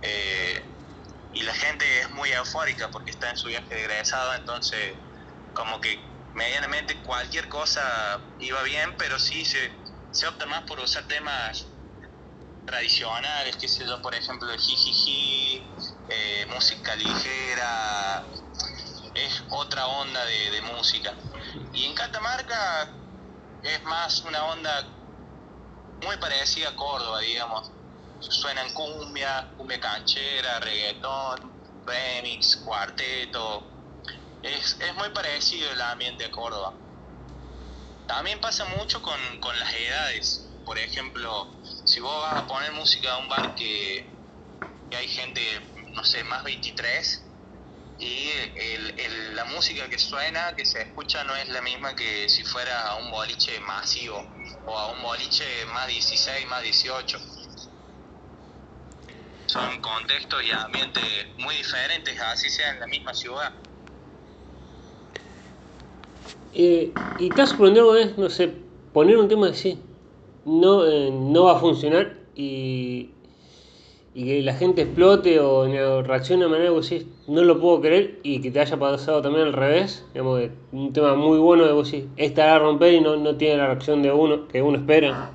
Eh, 0.03 0.63
y 1.33 1.43
la 1.43 1.55
gente 1.55 2.01
es 2.01 2.11
muy 2.11 2.31
eufórica 2.33 2.91
porque 2.91 3.11
está 3.11 3.31
en 3.31 3.37
su 3.37 3.49
viaje 3.49 3.73
de 3.75 3.81
egresado, 3.85 4.35
entonces 4.35 4.95
como 5.55 5.81
que 5.81 5.99
medianamente 6.35 6.97
cualquier 7.03 7.49
cosa 7.49 8.21
iba 8.41 8.63
bien, 8.63 8.97
pero 8.99 9.19
sí 9.19 9.45
se, 9.45 9.71
se 10.11 10.27
opta 10.27 10.47
más 10.47 10.63
por 10.63 10.81
usar 10.81 11.05
temas 11.05 11.67
tradicionales, 12.67 13.57
qué 13.57 13.69
sé 13.69 13.87
yo, 13.87 14.03
por 14.03 14.15
ejemplo, 14.15 14.51
el 14.51 14.59
jijiji, 14.59 15.63
eh, 16.09 16.47
música 16.51 16.97
ligera, 16.97 18.25
es 19.15 19.45
otra 19.51 19.87
onda 19.87 20.25
de, 20.25 20.63
música. 20.63 21.15
Y 21.73 21.85
en 21.85 21.95
Catamarca 21.95 22.89
es 23.63 23.83
más 23.85 24.21
una 24.23 24.45
onda 24.47 24.85
muy 26.07 26.17
parecida 26.17 26.71
a 26.71 26.77
Córdoba, 26.77 27.21
digamos. 27.21 27.71
Suenan 28.21 28.73
cumbia, 28.73 29.53
cumbia 29.57 29.79
canchera, 29.79 30.61
reggaetón, 30.61 31.53
remix, 31.85 32.57
cuarteto, 32.57 33.63
es, 34.43 34.79
es 34.81 34.95
muy 34.95 35.11
parecido 35.11 35.71
el 35.71 35.81
ambiente 35.81 36.25
de 36.25 36.31
Córdoba. 36.31 36.73
También 38.07 38.41
pasa 38.41 38.65
mucho 38.65 39.03
con, 39.03 39.19
con 39.41 39.59
las 39.59 39.75
edades. 39.75 40.49
Por 40.65 40.79
ejemplo, 40.79 41.49
si 41.85 42.01
vos 42.01 42.23
vas 42.23 42.43
a 42.43 42.47
poner 42.47 42.73
música 42.73 43.15
a 43.15 43.19
un 43.19 43.29
bar 43.29 43.55
que, 43.55 44.09
hay 44.97 45.09
gente, 45.09 45.43
no 45.93 46.05
sé, 46.05 46.25
más 46.25 46.43
23, 46.45 47.25
y 47.99 48.31
el, 48.57 49.35
la 49.35 49.45
música 49.47 49.89
que 49.89 49.99
suena, 49.99 50.55
que 50.55 50.67
se 50.67 50.83
escucha, 50.83 51.25
no 51.25 51.35
es 51.37 51.49
la 51.49 51.63
misma 51.63 51.95
que 51.95 52.29
si 52.29 52.45
fuera 52.45 52.89
a 52.89 52.97
un 52.97 53.11
boliche 53.11 53.59
masivo 53.61 54.23
o 54.67 54.77
a 54.77 54.93
un 54.93 55.03
boliche 55.03 55.45
más 55.73 55.87
16, 55.89 56.47
más 56.49 56.63
18. 56.63 57.19
Son 59.47 59.81
contextos 59.81 60.43
y 60.45 60.51
ambientes 60.51 61.05
muy 61.39 61.55
diferentes, 61.55 62.21
así 62.21 62.51
sea 62.51 62.73
en 62.73 62.81
la 62.81 62.87
misma 62.87 63.15
ciudad. 63.15 63.53
Eh, 66.53 66.93
y 67.19 67.29
te 67.31 67.43
ha 67.43 67.47
sorprendido 67.47 67.95
no 68.17 68.31
sé, 68.31 68.53
poner 68.93 69.19
un 69.19 69.29
tema 69.29 69.49
así, 69.49 69.79
no, 70.45 70.87
eh, 70.87 71.11
no 71.11 71.45
va 71.45 71.57
a 71.57 71.61
funcionar 71.61 72.17
y, 72.35 73.11
y, 74.17 74.25
que 74.25 74.43
la 74.43 74.55
gente 74.55 74.83
explote 74.83 75.39
o, 75.41 76.03
reaccione 76.03 76.45
de 76.45 76.51
manera 76.51 76.71
que 76.71 76.75
vos 76.75 76.91
no 77.27 77.43
lo 77.43 77.61
puedo 77.61 77.83
creer 77.83 78.19
y 78.23 78.41
que 78.41 78.51
te 78.51 78.61
haya 78.61 78.79
pasado 78.79 79.21
también 79.21 79.49
al 79.49 79.53
revés, 79.53 80.07
digamos, 80.15 80.41
un 80.73 80.93
tema 80.95 81.15
muy 81.15 81.39
bueno 81.39 81.67
de 81.67 81.73
vos 81.73 81.93
decís, 81.93 82.09
esta 82.17 82.47
va 82.47 82.55
a 82.55 82.59
romper 82.61 82.95
y 82.95 83.01
no, 83.03 83.17
no 83.17 83.37
tiene 83.37 83.59
la 83.59 83.67
reacción 83.67 84.03
de 84.03 84.11
uno 84.11 84.49
que 84.49 84.63
uno 84.63 84.79
espera. 84.79 85.33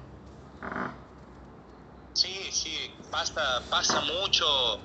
Sí, 2.14 2.34
sí, 2.50 2.92
pasa, 3.12 3.62
pasa 3.70 4.02
mucho. 4.02 4.80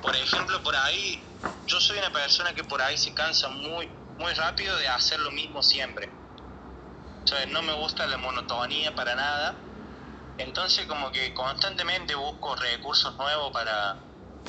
Por 0.00 0.16
ejemplo, 0.16 0.62
por 0.62 0.74
ahí, 0.74 1.22
yo 1.66 1.78
soy 1.80 1.98
una 1.98 2.10
persona 2.10 2.54
que 2.54 2.64
por 2.64 2.80
ahí 2.80 2.96
se 2.96 3.12
cansa 3.12 3.50
muy, 3.50 3.90
muy 4.18 4.32
rápido 4.32 4.74
de 4.78 4.88
hacer 4.88 5.20
lo 5.20 5.30
mismo 5.30 5.62
siempre. 5.62 6.08
No 7.50 7.60
me 7.62 7.74
gusta 7.74 8.06
la 8.06 8.16
monotonía 8.16 8.94
para 8.94 9.14
nada. 9.14 9.54
Entonces 10.36 10.86
como 10.86 11.10
que 11.12 11.32
constantemente 11.32 12.14
busco 12.14 12.56
recursos 12.56 13.16
nuevos 13.18 13.52
para, 13.52 13.96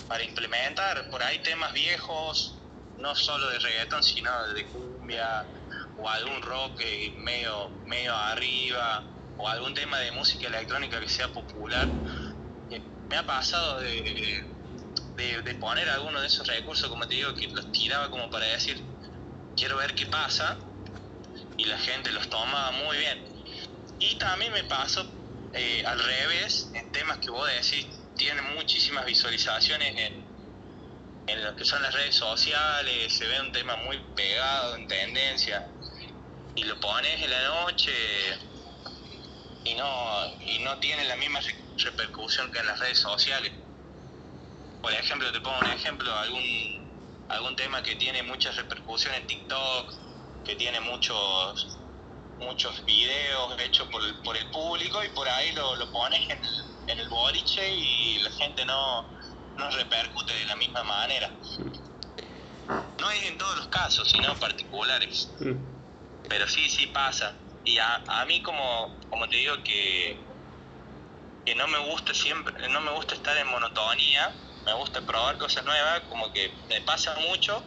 para 0.08 0.24
implementar. 0.24 1.10
Por 1.10 1.22
ahí 1.22 1.40
temas 1.44 1.74
viejos, 1.74 2.58
no 2.98 3.16
solo 3.16 3.48
de 3.50 3.60
reggaeton, 3.60 4.04
sino 4.04 4.48
de 4.54 4.66
cumbia 4.68 5.46
o 5.98 6.10
algún 6.10 6.42
rock 6.42 6.82
medio, 7.18 7.72
medio 7.86 8.16
arriba 8.16 9.04
o 9.38 9.48
algún 9.48 9.74
tema 9.74 10.00
de 10.00 10.12
música 10.12 10.48
electrónica 10.48 11.00
que 11.00 11.10
sea 11.10 11.32
popular. 11.32 11.88
Eh, 12.70 12.82
me 13.10 13.18
ha 13.18 13.26
pasado 13.26 13.80
de, 13.80 14.44
de, 15.16 15.42
de 15.42 15.56
poner 15.56 15.90
alguno 15.90 16.20
de 16.22 16.28
esos 16.28 16.48
recursos, 16.48 16.90
como 16.90 17.08
te 17.08 17.16
digo, 17.16 17.34
que 17.36 17.48
los 17.48 17.72
tiraba 17.72 18.10
como 18.10 18.30
para 18.30 18.46
decir, 18.48 18.82
quiero 19.56 19.78
ver 19.78 19.94
qué 19.94 20.06
pasa 20.08 20.58
y 21.58 21.66
la 21.66 21.78
gente 21.78 22.12
los 22.12 22.30
toma 22.30 22.72
muy 22.72 22.98
bien. 22.98 23.24
Y 24.00 24.18
también 24.18 24.52
me 24.52 24.64
pasó 24.66 25.25
eh, 25.56 25.84
al 25.86 26.00
revés, 26.00 26.72
en 26.74 26.92
temas 26.92 27.20
que 27.20 27.32
vos 27.32 27.48
decís 27.50 27.88
tienen 28.16 28.56
muchísimas 28.56 29.06
visualizaciones 29.06 29.96
en, 29.98 30.30
en 31.28 31.44
lo 31.44 31.56
que 31.56 31.66
son 31.66 31.82
las 31.82 31.94
redes 31.94 32.16
sociales, 32.16 33.14
se 33.18 33.28
ve 33.28 33.40
un 33.42 33.52
tema 33.52 33.76
muy 33.78 33.98
pegado, 34.16 34.76
en 34.76 34.88
tendencia, 34.88 35.68
y 36.56 36.64
lo 36.64 36.80
pones 36.80 37.22
en 37.22 37.32
la 37.32 37.44
noche 37.44 37.92
y 39.64 39.74
no, 39.76 40.38
y 40.42 40.60
no 40.60 40.80
tiene 40.80 41.06
la 41.06 41.16
misma 41.16 41.40
repercusión 41.78 42.52
que 42.52 42.60
en 42.60 42.68
las 42.68 42.80
redes 42.80 43.00
sociales. 43.00 43.54
Por 44.82 44.94
ejemplo, 44.94 45.32
te 45.32 45.42
pongo 45.42 45.60
un 45.60 45.68
ejemplo, 45.68 46.16
algún, 46.16 47.26
algún 47.30 47.56
tema 47.56 47.82
que 47.82 47.96
tiene 47.96 48.24
mucha 48.24 48.52
repercusión 48.52 49.14
en 49.16 49.26
TikTok, 49.28 49.94
que 50.44 50.56
tiene 50.56 50.80
muchos 50.82 51.85
muchos 52.40 52.84
videos 52.86 53.60
hechos 53.60 53.88
por 53.88 54.04
el, 54.04 54.16
por 54.16 54.36
el 54.36 54.50
público 54.52 55.04
y 55.04 55.10
por 55.10 55.28
ahí 55.28 55.52
lo, 55.54 55.76
lo 55.76 55.92
pones 55.92 56.30
en 56.30 56.44
el, 56.44 56.66
en 56.88 57.00
el 57.00 57.10
boliche 57.10 57.68
y 57.74 58.20
la 58.20 58.32
gente 58.32 58.66
no, 58.66 59.04
no 59.58 59.70
repercute 59.72 60.34
de 60.34 60.46
la 60.46 60.56
misma 60.56 60.84
manera. 60.84 61.32
No 63.00 63.12
es 63.12 63.24
en 63.24 63.38
todos 63.38 63.58
los 63.58 63.68
casos, 63.68 64.10
sino 64.10 64.36
particulares. 64.36 65.30
Mm. 65.40 65.54
Pero 66.28 66.48
sí, 66.48 66.70
sí 66.70 66.88
pasa. 66.88 67.36
Y 67.64 67.78
a, 67.78 68.04
a 68.08 68.26
mí 68.26 68.42
como, 68.42 68.96
como 69.10 69.28
te 69.28 69.38
digo 69.38 69.56
que, 69.64 70.18
que 71.46 71.56
no 71.56 71.68
me 71.68 71.80
gusta 71.80 72.14
siempre, 72.14 72.68
no 72.70 72.82
me 72.82 72.92
gusta 72.92 73.16
estar 73.16 73.36
en 73.38 73.48
monotonía, 73.48 74.34
me 74.66 74.74
gusta 74.74 75.02
probar 75.02 75.38
cosas 75.38 75.64
nuevas, 75.64 76.02
como 76.10 76.32
que 76.34 76.52
me 76.70 76.82
pasa 76.82 77.16
mucho 77.30 77.64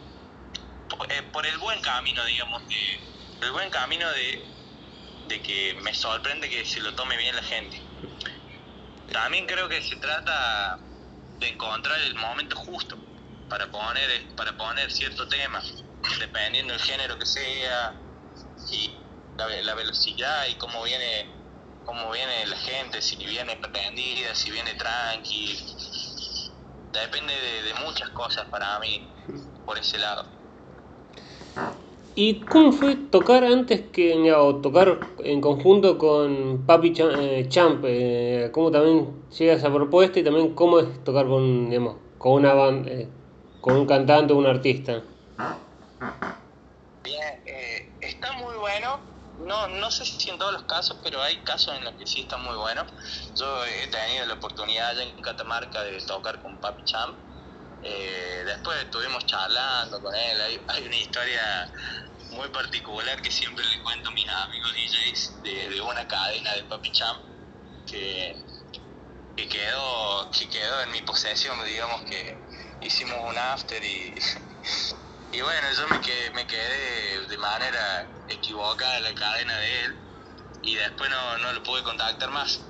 por, 0.89 1.11
eh, 1.11 1.23
por 1.31 1.45
el 1.45 1.57
buen 1.57 1.81
camino, 1.81 2.23
digamos, 2.25 2.67
de, 2.67 2.99
el 3.41 3.51
buen 3.51 3.69
camino 3.69 4.09
de, 4.11 4.45
de 5.29 5.41
que 5.41 5.75
me 5.83 5.93
sorprende 5.93 6.49
que 6.49 6.65
se 6.65 6.81
lo 6.81 6.93
tome 6.95 7.15
bien 7.15 7.35
la 7.35 7.43
gente. 7.43 7.79
También 9.11 9.45
creo 9.45 9.69
que 9.69 9.81
se 9.81 9.95
trata 9.97 10.79
de 11.39 11.47
encontrar 11.47 11.99
el 12.01 12.15
momento 12.15 12.55
justo 12.57 12.97
para 13.47 13.67
poner, 13.71 14.35
para 14.35 14.57
poner 14.57 14.91
cierto 14.91 15.27
tema, 15.27 15.61
dependiendo 16.19 16.73
del 16.73 16.81
género 16.81 17.17
que 17.17 17.25
sea 17.25 17.93
y 18.71 18.95
la, 19.37 19.75
velocidad 19.75 20.47
y 20.47 20.55
cómo 20.55 20.83
viene, 20.83 21.29
cómo 21.85 22.11
viene 22.11 22.45
la 22.47 22.57
gente, 22.57 23.01
si 23.01 23.15
viene 23.15 23.55
pretendida, 23.55 24.33
si 24.33 24.51
viene 24.51 24.73
tranqui. 24.73 25.57
Depende 26.91 27.33
de, 27.33 27.63
de 27.63 27.73
muchas 27.85 28.09
cosas 28.09 28.45
para 28.45 28.79
mí 28.79 29.07
por 29.65 29.77
ese 29.77 29.99
lado. 29.99 30.25
¿Y 32.15 32.41
cómo 32.41 32.71
fue 32.71 32.95
tocar 32.95 33.43
antes 33.43 33.81
que, 33.91 34.13
tocar 34.61 34.99
en 35.23 35.41
conjunto 35.41 35.97
con 35.97 36.65
Papi 36.65 36.93
eh, 36.97 37.45
Champ? 37.47 37.83
Eh, 37.87 38.49
¿Cómo 38.51 38.71
también 38.71 39.23
llega 39.37 39.53
esa 39.53 39.71
propuesta 39.73 40.19
y 40.19 40.23
también 40.23 40.53
cómo 40.53 40.79
es 40.79 41.03
tocar 41.03 41.27
con, 41.27 41.69
digamos, 41.69 41.95
con 42.17 42.33
una 42.33 42.53
banda, 42.53 42.91
eh, 42.91 43.07
con 43.61 43.75
un 43.77 43.85
cantante 43.85 44.33
o 44.33 44.37
un 44.37 44.47
artista? 44.47 45.01
Bien, 47.03 47.41
está 48.01 48.33
muy 48.33 48.55
bueno. 48.57 48.99
No, 49.45 49.67
no 49.69 49.89
sé 49.89 50.03
si 50.05 50.29
en 50.29 50.37
todos 50.37 50.51
los 50.51 50.63
casos, 50.63 50.97
pero 51.01 51.21
hay 51.21 51.37
casos 51.37 51.73
en 51.77 51.85
los 51.85 51.93
que 51.93 52.05
sí 52.05 52.21
está 52.21 52.35
muy 52.37 52.57
bueno. 52.57 52.83
Yo 53.37 53.65
he 53.65 53.87
tenido 53.87 54.25
la 54.25 54.33
oportunidad 54.33 54.89
allá 54.89 55.03
en 55.03 55.21
Catamarca 55.21 55.81
de 55.83 55.97
tocar 56.01 56.41
con 56.41 56.57
Papi 56.57 56.83
Champ. 56.83 57.15
Después 57.81 58.83
estuvimos 58.83 59.25
charlando 59.25 60.01
con 60.01 60.13
él. 60.13 60.41
Hay, 60.41 60.61
hay 60.67 60.85
una 60.85 60.95
historia 60.95 61.71
muy 62.31 62.47
particular 62.49 63.21
que 63.21 63.31
siempre 63.31 63.65
le 63.65 63.81
cuento 63.81 64.09
a 64.09 64.11
mis 64.11 64.27
amigos 64.27 64.73
DJs 64.73 65.43
de, 65.43 65.81
una 65.81 66.07
cadena 66.07 66.53
de 66.53 66.63
Papi 66.63 66.91
Cham 66.91 67.17
que, 67.87 68.35
que, 69.35 69.47
quedó, 69.47 70.29
que 70.31 70.47
quedó 70.49 70.81
en 70.81 70.91
mi 70.91 71.01
posesión, 71.01 71.63
digamos 71.65 72.01
que 72.03 72.37
hicimos 72.81 73.17
un 73.27 73.37
after 73.37 73.83
y, 73.83 74.13
y 75.31 75.41
bueno, 75.41 75.67
yo 75.75 75.87
me 75.87 76.01
quedé, 76.01 76.29
me 76.31 76.45
quedé 76.45 77.27
de 77.27 77.37
manera 77.37 78.07
equivocada 78.27 78.97
en 78.97 79.03
la 79.03 79.15
cadena 79.15 79.57
de 79.57 79.81
él 79.85 79.95
y 80.61 80.75
después 80.75 81.09
no, 81.09 81.37
no 81.39 81.53
lo 81.53 81.63
pude 81.63 81.81
contactar 81.83 82.29
más. 82.29 82.61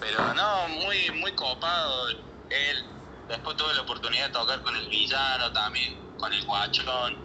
Pero 0.00 0.34
no, 0.34 0.68
muy, 0.68 1.10
muy 1.12 1.32
copado 1.32 2.08
él. 2.50 2.93
Después 3.28 3.56
tuve 3.56 3.74
la 3.74 3.82
oportunidad 3.82 4.26
de 4.26 4.32
tocar 4.32 4.62
con 4.62 4.76
el 4.76 4.88
villano 4.88 5.52
también, 5.52 6.16
con 6.18 6.32
el 6.32 6.44
guachón 6.44 7.16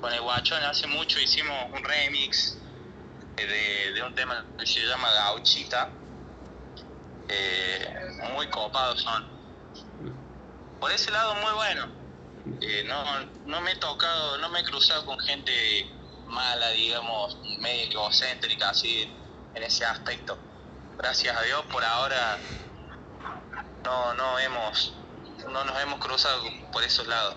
con 0.00 0.12
el 0.12 0.20
Guachón 0.20 0.62
hace 0.64 0.86
mucho 0.86 1.20
hicimos 1.20 1.56
un 1.72 1.84
remix 1.84 2.56
de, 3.36 4.02
un 4.02 4.14
tema 4.14 4.44
que 4.58 4.66
se 4.66 4.80
llama 4.80 5.10
Gauchita. 5.12 5.90
Eh, 7.28 8.18
muy 8.34 8.48
copados 8.48 9.00
son. 9.02 9.26
Por 10.80 10.90
ese 10.90 11.10
lado 11.10 11.34
muy 11.36 11.52
bueno. 11.52 11.88
Eh, 12.60 12.84
no, 12.86 13.04
no 13.46 13.60
me 13.60 13.72
he 13.72 13.76
tocado, 13.76 14.38
no 14.38 14.48
me 14.48 14.60
he 14.60 14.64
cruzado 14.64 15.04
con 15.04 15.18
gente 15.20 15.52
mala, 16.26 16.70
digamos, 16.70 17.38
medio 17.60 17.90
egocéntrica, 17.90 18.70
así 18.70 19.02
en 19.54 19.62
ese 19.62 19.84
aspecto. 19.84 20.38
Gracias 20.96 21.36
a 21.36 21.42
Dios 21.42 21.62
por 21.70 21.84
ahora 21.84 22.38
no, 23.84 24.14
no 24.14 24.38
hemos, 24.38 24.94
no 25.52 25.64
nos 25.64 25.82
hemos 25.82 25.98
cruzado 25.98 26.42
por 26.72 26.82
esos 26.82 27.06
lados. 27.06 27.36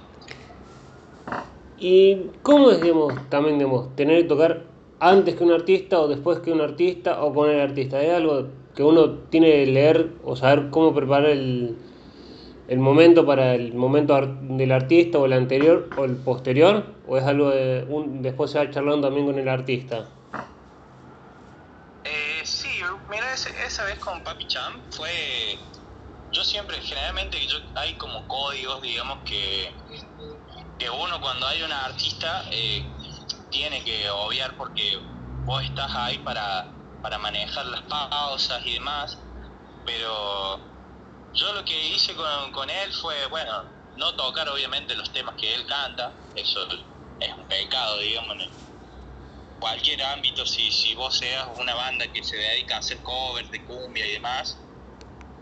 ¿Y 1.78 2.30
cómo 2.42 2.72
es, 2.72 2.82
digamos, 2.82 3.14
también, 3.30 3.60
tener 3.96 4.22
que 4.22 4.28
tocar 4.28 4.64
antes 5.00 5.36
que 5.36 5.44
un 5.44 5.52
artista 5.52 6.00
o 6.00 6.08
después 6.08 6.40
que 6.40 6.52
un 6.52 6.62
artista 6.62 7.22
o 7.24 7.34
con 7.34 7.50
el 7.50 7.60
artista? 7.60 8.02
¿Es 8.02 8.14
algo 8.14 8.48
que 8.76 8.84
uno 8.84 9.10
tiene 9.30 9.52
que 9.52 9.66
leer 9.68 10.12
o 10.24 10.36
saber 10.36 10.70
cómo 10.70 10.94
preparar 10.94 11.30
el, 11.30 11.78
el 12.68 12.80
momento 12.80 13.26
para 13.26 13.56
el 13.56 13.74
momento 13.74 14.20
del 14.42 14.72
artista 14.72 15.20
o 15.20 15.26
el 15.26 15.34
anterior 15.34 15.90
o 15.98 16.06
el 16.06 16.16
posterior? 16.16 16.86
¿O 17.08 17.18
es 17.18 17.24
algo 17.26 17.50
de 17.50 17.86
un, 17.90 18.22
después 18.22 18.52
se 18.52 18.60
va 18.60 18.70
charlando 18.70 19.08
también 19.08 19.26
con 19.26 19.38
el 19.38 19.50
artista? 19.50 20.08
Eh, 22.06 22.42
sí, 22.44 22.70
mira, 23.10 23.34
esa 23.34 23.84
vez 23.84 24.00
con 24.00 24.24
Papi 24.24 24.48
Cham 24.48 24.80
fue... 24.92 25.10
Yo 26.34 26.44
siempre, 26.44 26.82
generalmente 26.82 27.40
yo, 27.48 27.58
hay 27.76 27.94
como 27.96 28.28
códigos, 28.28 28.82
digamos, 28.82 29.20
que 29.26 29.72
que 30.78 30.90
uno 30.90 31.22
cuando 31.22 31.48
hay 31.48 31.62
una 31.62 31.86
artista 31.86 32.46
eh, 32.52 32.86
tiene 33.50 33.84
que 33.84 34.10
obviar 34.10 34.56
porque 34.58 34.98
vos 35.46 35.64
estás 35.64 35.94
ahí 35.96 36.18
para, 36.20 36.74
para 37.02 37.18
manejar 37.20 37.66
las 37.68 37.82
pausas 37.84 38.66
y 38.66 38.74
demás, 38.74 39.18
pero 39.86 40.60
yo 41.34 41.54
lo 41.54 41.64
que 41.66 41.88
hice 41.90 42.16
con, 42.16 42.52
con 42.52 42.70
él 42.70 42.92
fue, 42.94 43.26
bueno, 43.28 43.64
no 43.96 44.16
tocar 44.16 44.50
obviamente 44.50 44.96
los 44.96 45.12
temas 45.12 45.36
que 45.36 45.54
él 45.54 45.66
canta, 45.68 46.14
eso 46.36 46.60
es 47.20 47.34
un 47.38 47.48
pecado, 47.48 48.00
digamos, 48.00 48.38
en 48.40 48.52
cualquier 49.60 50.04
ámbito, 50.04 50.46
si, 50.46 50.72
si 50.72 50.96
vos 50.96 51.18
seas 51.18 51.48
una 51.56 51.76
banda 51.76 52.12
que 52.12 52.24
se 52.24 52.36
dedica 52.36 52.76
a 52.76 52.80
hacer 52.80 53.02
covers 53.04 53.50
de 53.52 53.64
cumbia 53.66 54.06
y 54.06 54.14
demás, 54.14 54.58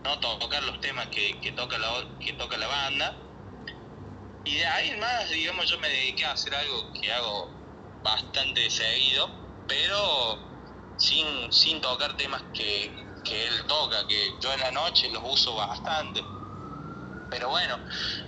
no 0.04 0.18
tocar 0.18 0.62
los 0.64 0.80
temas 0.80 1.06
que, 1.08 1.40
que 1.40 1.52
toca 1.52 1.78
la, 1.78 2.04
que 2.18 2.32
toca 2.34 2.56
la 2.56 2.66
banda, 2.66 3.16
y 4.44 4.56
de 4.56 4.66
ahí 4.66 4.96
más, 4.96 5.30
digamos, 5.30 5.70
yo 5.70 5.78
me 5.78 5.88
dediqué 5.88 6.24
a 6.24 6.32
hacer 6.32 6.54
algo 6.54 6.92
que 6.92 7.12
hago 7.12 7.48
bastante 8.02 8.68
seguido, 8.70 9.30
pero 9.68 10.38
sin, 10.96 11.52
sin 11.52 11.80
tocar 11.80 12.16
temas 12.16 12.42
que, 12.52 12.86
él 12.86 13.66
toca, 13.68 14.06
que 14.08 14.34
yo 14.40 14.52
en 14.52 14.60
la 14.60 14.72
noche 14.72 15.08
los 15.10 15.22
uso 15.24 15.54
bastante. 15.54 16.22
Pero 17.30 17.50
bueno, 17.50 17.78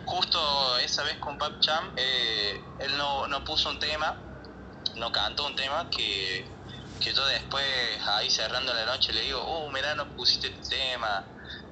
justo 0.07 0.79
esa 0.79 1.03
vez 1.03 1.19
con 1.19 1.37
Pap 1.37 1.61
Cham, 1.61 1.93
eh, 1.97 2.63
él 2.79 2.97
no, 2.97 3.27
no 3.27 3.45
puso 3.45 3.69
un 3.71 3.79
tema, 3.81 4.17
no 4.95 5.11
cantó 5.11 5.47
un 5.47 5.57
tema 5.57 5.91
que, 5.91 6.47
que 7.01 7.13
yo 7.13 7.27
después, 7.27 7.67
ahí 8.07 8.31
cerrando 8.31 8.73
la 8.73 8.87
noche, 8.87 9.13
le 9.13 9.23
digo, 9.23 9.43
oh, 9.43 9.69
mira, 9.73 9.97
no 9.97 10.07
pusiste 10.17 10.47
este 10.47 10.77
tema, 10.77 11.25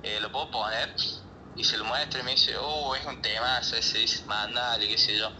eh, 0.02 0.18
¿lo 0.20 0.30
puedo 0.30 0.50
poner? 0.50 0.94
y 1.54 1.64
se 1.64 1.76
lo 1.76 1.84
muestra 1.84 2.20
y 2.20 2.24
me 2.24 2.30
dice, 2.32 2.56
oh, 2.58 2.94
es 2.94 3.04
un 3.04 3.20
tema, 3.20 3.58
ese 3.58 3.98
dice, 3.98 4.24
mandale, 4.26 4.88
qué 4.88 4.96
sé 4.96 5.18
yo. 5.18 5.30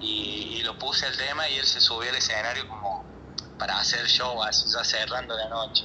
Y, 0.00 0.62
lo 0.64 0.78
puse 0.78 1.06
el 1.06 1.16
tema 1.16 1.48
y 1.48 1.54
él 1.54 1.64
se 1.64 1.80
subió 1.80 2.10
al 2.10 2.16
escenario 2.16 2.68
como 2.68 3.04
para 3.58 3.78
hacer 3.78 4.06
show, 4.06 4.42
así 4.42 4.68
ya 4.72 4.84
cerrando 4.84 5.36
la 5.36 5.48
noche. 5.48 5.84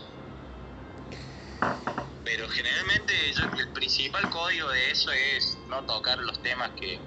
Pero 2.24 2.50
generalmente 2.50 3.14
el 3.30 3.72
principal 3.74 4.30
código 4.30 4.70
de 4.70 4.92
eso 4.92 5.12
es 5.12 5.58
no 5.70 5.84
tocar 5.84 6.18
los 6.20 6.42
temas 6.42 6.72
que, 6.72 7.00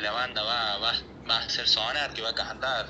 la 0.00 0.10
banda 0.10 0.42
va, 0.42 0.78
va, 0.78 0.92
va 1.28 1.36
a 1.36 1.44
hacer 1.44 1.68
sonar, 1.68 2.12
que 2.12 2.22
va 2.22 2.30
a 2.30 2.34
cantar. 2.34 2.86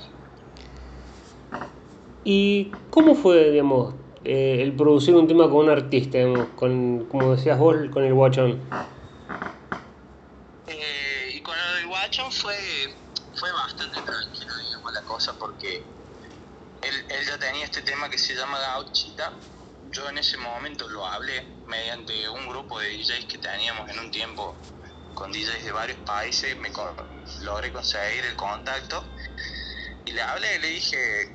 ¿Y 2.23 2.71
cómo 2.89 3.13
fue, 3.13 3.51
digamos, 3.51 3.93
eh, 4.25 4.61
el 4.61 4.73
producir 4.73 5.15
un 5.15 5.27
tema 5.27 5.49
con 5.49 5.65
un 5.65 5.69
artista, 5.69 6.19
con, 6.55 7.05
como 7.05 7.35
decías 7.35 7.59
vos, 7.59 7.75
con 7.91 8.03
el 8.03 8.13
guachón? 8.13 8.59
Eh, 10.67 11.31
y 11.35 11.41
con 11.41 11.55
el 11.79 11.87
guachón 11.87 12.31
fue, 12.31 12.55
fue 13.35 13.51
bastante 13.51 14.01
tranquilo, 14.01 14.53
digamos, 14.57 14.93
la 14.93 15.01
cosa, 15.03 15.33
porque 15.37 15.77
él, 16.81 17.05
él 17.09 17.25
ya 17.25 17.37
tenía 17.37 17.65
este 17.65 17.81
tema 17.81 18.09
que 18.09 18.17
se 18.17 18.35
llama 18.35 18.59
Gauchita. 18.59 19.33
Yo 19.91 20.09
en 20.09 20.17
ese 20.17 20.37
momento 20.37 20.89
lo 20.89 21.05
hablé 21.05 21.45
mediante 21.67 22.27
un 22.27 22.49
grupo 22.49 22.79
de 22.79 22.89
DJs 22.97 23.25
que 23.25 23.37
teníamos 23.37 23.89
en 23.89 23.99
un 23.99 24.11
tiempo 24.11 24.55
con 25.13 25.31
DJs 25.31 25.63
de 25.63 25.71
varios 25.71 25.97
países, 25.99 26.57
me 26.57 26.69
logré 27.41 27.71
conseguir 27.71 28.25
el 28.25 28.35
contacto 28.35 29.03
y 30.05 30.11
le 30.11 30.21
hablé 30.21 30.55
y 30.57 30.59
le 30.59 30.67
dije 30.67 31.31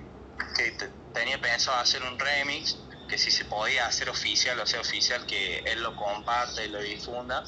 que 0.56 0.90
tenía 1.12 1.40
pensado 1.40 1.78
hacer 1.78 2.02
un 2.02 2.18
remix, 2.18 2.76
que 3.08 3.18
si 3.18 3.30
se 3.30 3.44
podía 3.44 3.86
hacer 3.86 4.08
oficial, 4.08 4.58
o 4.60 4.66
sea, 4.66 4.80
oficial, 4.80 5.26
que 5.26 5.58
él 5.58 5.82
lo 5.82 5.96
comparte 5.96 6.66
y 6.66 6.68
lo 6.68 6.80
difunda. 6.80 7.42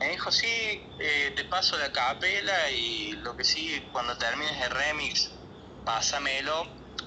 Me 0.00 0.08
dijo, 0.10 0.32
sí, 0.32 0.46
eh, 0.98 1.32
te 1.36 1.44
paso 1.44 1.78
la 1.78 1.92
capela 1.92 2.70
y 2.70 3.12
lo 3.12 3.36
que 3.36 3.44
sí, 3.44 3.88
cuando 3.92 4.16
termines 4.16 4.60
el 4.62 4.70
remix, 4.70 5.30
pásamelo. 5.84 6.66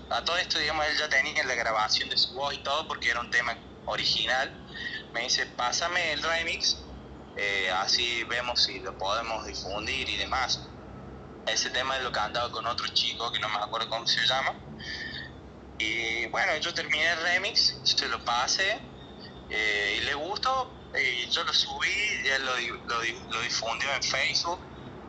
A 0.09 0.23
todo 0.23 0.37
esto, 0.37 0.59
digamos, 0.59 0.85
él 0.85 0.97
ya 0.97 1.09
tenía 1.09 1.43
la 1.43 1.55
grabación 1.55 2.09
de 2.09 2.17
su 2.17 2.33
voz 2.33 2.53
y 2.53 2.59
todo 2.59 2.87
porque 2.87 3.09
era 3.09 3.19
un 3.19 3.29
tema 3.29 3.57
original. 3.85 4.65
Me 5.13 5.21
dice, 5.21 5.45
pásame 5.47 6.13
el 6.13 6.23
remix, 6.23 6.77
eh, 7.35 7.69
así 7.71 8.23
vemos 8.25 8.63
si 8.63 8.79
lo 8.79 8.97
podemos 8.97 9.45
difundir 9.45 10.07
y 10.09 10.17
demás. 10.17 10.59
Ese 11.45 11.69
tema 11.71 11.97
lo 11.99 12.11
cantaba 12.11 12.51
con 12.51 12.65
otro 12.67 12.87
chico 12.89 13.31
que 13.31 13.39
no 13.39 13.49
me 13.49 13.57
acuerdo 13.57 13.89
cómo 13.89 14.07
se 14.07 14.25
llama. 14.25 14.53
Y 15.79 16.25
bueno, 16.27 16.55
yo 16.57 16.73
terminé 16.73 17.11
el 17.11 17.21
remix, 17.21 17.79
se 17.83 18.07
lo 18.07 18.23
pasé 18.23 18.79
eh, 19.49 19.99
y 19.99 20.05
le 20.05 20.13
gustó. 20.15 20.73
Y 20.95 21.29
yo 21.29 21.43
lo 21.43 21.53
subí, 21.53 21.87
y 22.23 22.27
él 22.27 22.45
lo, 22.45 22.57
lo, 22.87 23.03
lo 23.31 23.41
difundió 23.41 23.93
en 23.93 24.01
Facebook. 24.01 24.59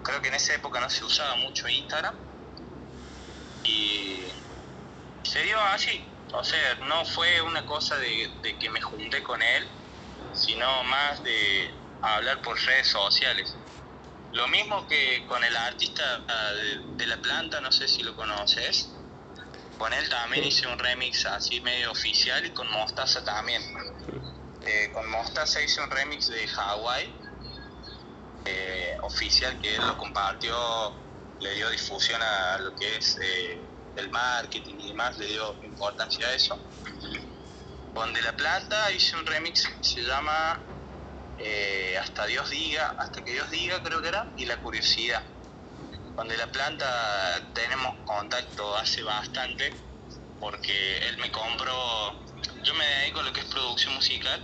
Creo 0.02 0.20
que 0.20 0.28
en 0.28 0.34
esa 0.34 0.54
época 0.54 0.80
no 0.80 0.90
se 0.90 1.04
usaba 1.04 1.36
mucho 1.36 1.68
Instagram. 1.68 2.14
Y 3.64 4.24
se 5.22 5.42
dio 5.42 5.58
así. 5.60 6.04
O 6.32 6.44
sea, 6.44 6.74
no 6.86 7.04
fue 7.04 7.40
una 7.40 7.64
cosa 7.64 7.96
de, 7.96 8.30
de 8.42 8.58
que 8.58 8.68
me 8.68 8.80
junté 8.80 9.22
con 9.22 9.40
él, 9.40 9.66
sino 10.34 10.84
más 10.84 11.22
de 11.22 11.70
hablar 12.02 12.42
por 12.42 12.58
redes 12.60 12.88
sociales. 12.88 13.56
Lo 14.32 14.46
mismo 14.48 14.86
que 14.86 15.24
con 15.26 15.42
el 15.42 15.56
artista 15.56 16.22
ah, 16.28 16.52
de, 16.96 17.06
La 17.06 17.16
Planta, 17.16 17.60
no 17.60 17.72
sé 17.72 17.88
si 17.88 18.02
lo 18.02 18.14
conoces. 18.14 18.90
Con 19.78 19.92
él 19.92 20.08
también 20.08 20.44
hice 20.44 20.66
un 20.66 20.76
remix 20.76 21.24
así 21.26 21.60
medio 21.60 21.92
oficial 21.92 22.44
y 22.44 22.50
con 22.50 22.68
Mostaza 22.68 23.24
también. 23.24 23.62
Eh, 24.66 24.90
con 24.92 25.08
Mostaza 25.08 25.62
hice 25.62 25.80
un 25.80 25.88
remix 25.88 26.26
de 26.26 26.48
Hawaii 26.48 27.14
eh, 28.44 28.96
oficial 29.02 29.56
que 29.60 29.76
él 29.76 29.86
lo 29.86 29.96
compartió, 29.96 30.56
le 31.38 31.54
dio 31.54 31.70
difusión 31.70 32.20
a 32.20 32.58
lo 32.58 32.74
que 32.74 32.96
es 32.96 33.18
eh, 33.22 33.60
el 33.94 34.10
marketing 34.10 34.74
y 34.80 34.88
demás, 34.88 35.16
le 35.16 35.26
dio 35.26 35.54
importancia 35.62 36.26
a 36.26 36.34
eso. 36.34 36.58
Con 37.94 38.12
De 38.12 38.22
La 38.22 38.36
Planta 38.36 38.90
hice 38.90 39.16
un 39.16 39.26
remix 39.26 39.68
que 39.68 39.84
se 39.84 40.00
llama 40.02 40.60
hasta 42.00 42.26
Dios 42.26 42.50
diga, 42.50 42.96
hasta 42.98 43.22
que 43.22 43.32
Dios 43.32 43.48
diga 43.48 43.80
creo 43.80 44.02
que 44.02 44.08
era, 44.08 44.32
y 44.36 44.44
la 44.44 44.60
curiosidad. 44.60 45.22
Cuando 46.18 46.34
la 46.34 46.50
planta 46.50 47.52
tenemos 47.54 47.94
contacto 48.04 48.76
hace 48.76 49.04
bastante, 49.04 49.72
porque 50.40 50.98
él 51.06 51.16
me 51.18 51.30
compró, 51.30 52.12
yo 52.64 52.74
me 52.74 52.84
dedico 52.84 53.20
a 53.20 53.22
lo 53.22 53.32
que 53.32 53.38
es 53.38 53.46
producción 53.46 53.94
musical, 53.94 54.42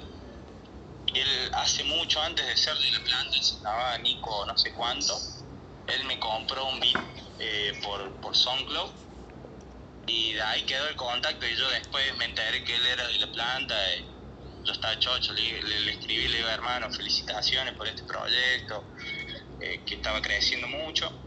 él 1.12 1.50
hace 1.52 1.82
mucho 1.82 2.22
antes 2.22 2.46
de 2.46 2.56
ser 2.56 2.78
de 2.78 2.90
la 2.92 3.00
planta, 3.02 3.42
se 3.42 4.02
Nico 4.02 4.46
no 4.46 4.56
sé 4.56 4.72
cuánto, 4.72 5.18
él 5.88 6.04
me 6.04 6.16
compró 6.20 6.64
un 6.64 6.78
beat 6.78 6.94
eh, 7.40 7.72
por, 7.82 8.20
por 8.20 8.36
SoundCloud 8.36 8.92
y 10.06 10.34
de 10.34 10.42
ahí 10.42 10.62
quedó 10.66 10.86
el 10.86 10.94
contacto 10.94 11.44
y 11.44 11.56
yo 11.56 11.68
después 11.70 12.16
me 12.18 12.26
enteré 12.26 12.62
que 12.62 12.76
él 12.76 12.86
era 12.86 13.04
de 13.08 13.18
la 13.18 13.32
planta. 13.32 13.74
Yo 14.64 14.72
estaba 14.72 14.96
chocho, 15.00 15.32
le, 15.32 15.60
le, 15.60 15.90
escribí, 15.90 16.28
le 16.28 16.36
digo, 16.36 16.48
hermano, 16.50 16.88
felicitaciones 16.92 17.74
por 17.74 17.88
este 17.88 18.04
proyecto, 18.04 18.84
eh, 19.58 19.82
que 19.84 19.96
estaba 19.96 20.22
creciendo 20.22 20.68
mucho. 20.68 21.23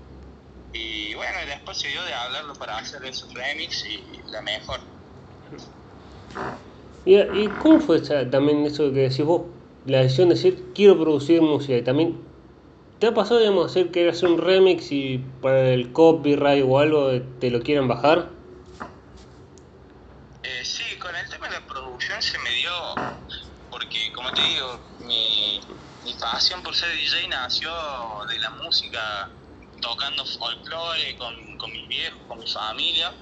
Y 0.74 1.14
bueno, 1.16 1.38
después 1.48 1.78
se 1.78 1.88
dio 1.88 2.04
de 2.04 2.14
hablarlo 2.14 2.54
para 2.56 2.78
hacer 2.78 3.04
esos 3.06 3.34
remix 3.34 3.86
y 3.86 4.04
la 4.32 4.42
mejor. 4.42 4.80
¿Y, 7.06 7.18
y 7.18 7.48
cómo 7.62 7.80
fue 7.80 8.02
también 8.02 8.66
eso 8.66 8.92
que 8.92 9.10
decís 9.10 9.26
vos? 9.26 9.44
La 9.86 10.00
decisión 10.00 10.30
de 10.30 10.36
decir, 10.36 10.72
quiero 10.76 11.00
producir 11.00 11.42
música 11.42 11.78
y 11.78 11.82
también... 11.82 12.26
¿Te 13.00 13.06
ha 13.06 13.14
pasado, 13.14 13.40
digamos, 13.40 13.70
hacer 13.70 13.92
que 13.92 14.10
hacer 14.10 14.28
un 14.28 14.40
remix 14.40 14.92
y 14.92 15.20
para 15.42 15.70
el 15.70 15.92
copyright 15.94 16.66
o 16.68 16.80
algo 16.80 17.22
te 17.40 17.52
lo 17.52 17.62
quieran 17.62 17.88
bajar? 17.88 18.30
Eh, 20.42 20.66
sí, 20.66 20.98
con 20.98 21.16
el 21.16 21.30
tema 21.30 21.48
de 21.48 21.60
la 21.60 21.68
producción 21.68 22.20
se 22.22 22.40
me 22.40 22.50
dio 22.50 22.72
porque 23.78 24.12
como 24.12 24.32
te 24.34 24.42
digo, 24.42 24.80
mi, 25.02 25.62
pasión 26.20 26.64
por 26.64 26.74
ser 26.74 26.90
DJ 26.96 27.28
nació 27.28 27.70
de 28.28 28.40
la 28.40 28.50
música, 28.50 29.30
tocando 29.82 30.26
folclore 30.26 31.16
con, 31.18 31.58
con 31.58 31.72
mis 31.72 31.88
viejos, 31.88 32.20
con 32.28 32.40
mi 32.40 32.48
familia. 32.48 33.14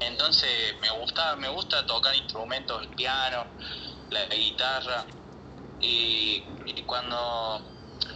Entonces 0.00 0.76
me 0.80 0.90
gusta, 0.90 1.36
me 1.36 1.48
gusta 1.48 1.84
tocar 1.86 2.14
instrumentos, 2.14 2.82
el 2.82 2.88
piano, 2.90 3.46
la 4.10 4.26
guitarra. 4.26 5.04
Y, 5.80 6.42
cuando, 6.86 7.60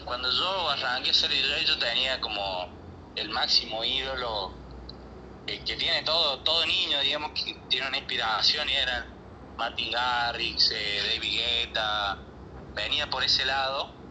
cuando 0.05 0.31
yo 0.31 0.71
arranqué 0.71 1.11
a 1.11 1.15
ser 1.15 1.31
DJ 1.31 1.65
yo 1.65 1.79
tenía 1.79 2.21
como 2.21 2.69
el 3.15 3.29
máximo 3.29 3.85
ídolo 3.85 4.53
que, 5.47 5.59
tiene 5.59 6.03
todo, 6.03 6.39
todo 6.41 6.65
niño, 6.67 7.01
digamos, 7.01 7.33
que 7.33 7.55
tiene 7.69 7.89
una 7.89 7.99
inspiración 7.99 8.69
y 8.69 8.73
era 8.73 9.07
Martin 9.57 9.91
Garrix, 9.91 10.71
eh, 10.71 11.15
David 11.15 11.39
Guetta, 11.39 12.19
venía 12.75 13.09
por 13.11 13.23
ese 13.23 13.45
lado. 13.45 14.02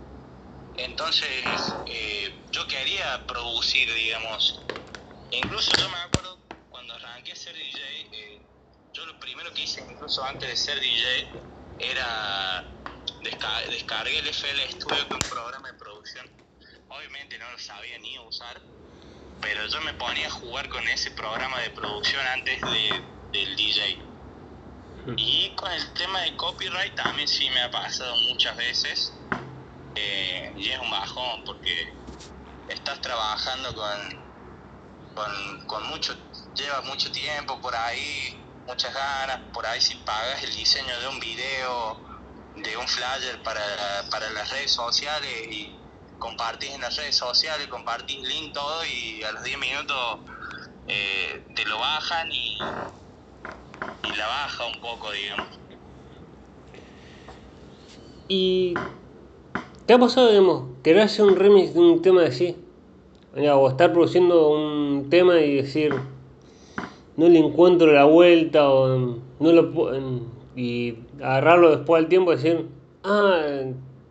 Entonces 0.74 1.82
eh, 1.86 2.46
yo 2.52 2.68
quería 2.68 3.26
producir, 3.28 3.94
digamos. 3.94 4.74
Incluso 5.32 5.76
yo 5.76 5.90
me 5.90 5.98
acuerdo 5.98 6.48
cuando 6.70 6.94
arranqué 6.96 7.34
a 7.34 7.36
ser 7.36 7.56
DJ, 7.56 7.82
eh, 8.12 8.48
yo 8.94 9.06
lo 9.06 9.20
primero 9.20 9.54
que 9.54 9.64
hice, 9.64 9.82
incluso 9.90 10.24
antes 10.26 10.50
de 10.50 10.56
ser 10.58 10.80
DJ, 10.80 11.08
era 11.78 12.66
descargué 13.70 14.20
el 14.20 14.28
FL 14.28 14.70
Studio 14.72 15.08
con 15.10 15.20
un 15.22 15.28
programa 15.28 15.70
de 15.70 15.76
producción. 15.76 16.28
Obviamente 16.88 17.38
no 17.40 17.52
lo 17.52 17.60
sabía 17.60 17.98
ni 18.00 18.20
usar, 18.20 18.62
pero 19.40 19.68
yo 19.68 19.82
me 19.82 19.94
ponía 19.96 20.28
a 20.28 20.32
jugar 20.32 20.70
con 20.70 20.88
ese 20.90 21.12
programa 21.12 21.62
de 21.62 21.72
producción 21.72 22.26
antes 22.28 22.64
de, 22.64 23.02
del 23.32 23.56
DJ 23.56 24.06
y 25.16 25.56
con 25.56 25.72
el 25.72 25.94
tema 25.94 26.22
de 26.22 26.36
copyright 26.36 26.96
también 26.96 27.28
sí 27.28 27.50
me 27.50 27.62
ha 27.62 27.72
pasado 27.72 28.16
muchas 28.30 28.58
veces. 28.58 29.28
Eh, 29.96 30.54
y 30.58 30.70
es 30.70 30.80
un 30.80 30.90
bajón 30.90 31.44
porque 31.46 31.94
estás 32.68 33.02
trabajando 33.02 33.74
con, 33.76 35.66
con, 35.68 35.84
mucho, 35.90 36.16
lleva 36.56 36.82
mucho 36.82 37.12
tiempo 37.12 37.60
por 37.60 37.76
ahí, 37.76 38.38
muchas 38.66 38.94
ganas, 38.94 39.40
por 39.54 39.66
ahí 39.66 39.82
si 39.82 39.96
pagas 39.98 40.44
el 40.44 40.54
diseño 40.56 41.00
de 41.00 41.08
un 41.08 41.20
video, 41.20 42.00
de 42.56 42.78
un 42.78 42.88
flyer 42.88 43.42
para, 43.44 43.62
para 44.10 44.30
las 44.32 44.50
redes 44.50 44.72
sociales 44.72 45.48
y 45.50 45.76
compartís 46.20 46.72
en 46.72 46.82
las 46.82 46.96
redes 46.96 47.16
sociales, 47.16 47.68
compartís 47.68 48.22
link 48.28 48.54
todo 48.54 48.86
y 48.86 49.24
a 49.24 49.32
los 49.32 49.44
10 49.44 49.58
minutos 49.58 50.20
eh, 50.88 51.46
te 51.56 51.66
lo 51.66 51.80
bajan 51.80 52.32
y 52.32 52.58
y 54.04 54.16
la 54.16 54.28
baja 54.28 54.66
un 54.66 54.82
poco, 54.82 55.12
digamos. 55.12 55.60
¿Y 58.28 58.74
qué 59.92 59.96
ha 59.96 60.00
pasado, 60.00 60.30
digamos, 60.30 60.70
querer 60.84 61.02
hacer 61.02 61.26
un 61.26 61.36
remix 61.36 61.74
de 61.74 61.82
un 61.82 62.02
tema 62.02 62.24
así? 62.24 62.56
O 63.36 63.70
estar 63.70 63.92
produciendo 63.92 64.48
un 64.48 65.10
tema 65.10 65.42
y 65.42 65.56
decir, 65.56 65.94
no 67.18 67.28
le 67.28 67.40
encuentro 67.40 67.92
la 67.92 68.06
vuelta 68.06 68.70
o 68.70 69.20
no 69.38 69.52
lo 69.52 70.32
y 70.56 70.98
agarrarlo 71.22 71.76
después 71.76 72.04
del 72.04 72.08
tiempo 72.08 72.32
y 72.32 72.38
decir, 72.38 72.70
ah, 73.04 73.64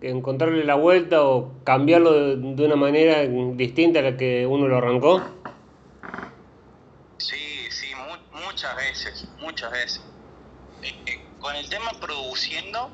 encontrarle 0.02 0.64
la 0.64 0.74
vuelta 0.74 1.24
o 1.24 1.50
cambiarlo 1.64 2.36
de, 2.36 2.62
una 2.66 2.76
manera 2.76 3.22
distinta 3.54 4.00
a 4.00 4.02
la 4.02 4.16
que 4.18 4.46
uno 4.46 4.68
lo 4.68 4.76
arrancó? 4.76 5.22
muchas 8.44 8.76
veces, 8.76 9.28
muchas 9.40 9.70
veces. 9.72 10.02
Eh, 10.82 10.92
eh, 11.06 11.20
con 11.38 11.56
el 11.56 11.66
tema 11.70 11.92
produciendo, 11.98 12.90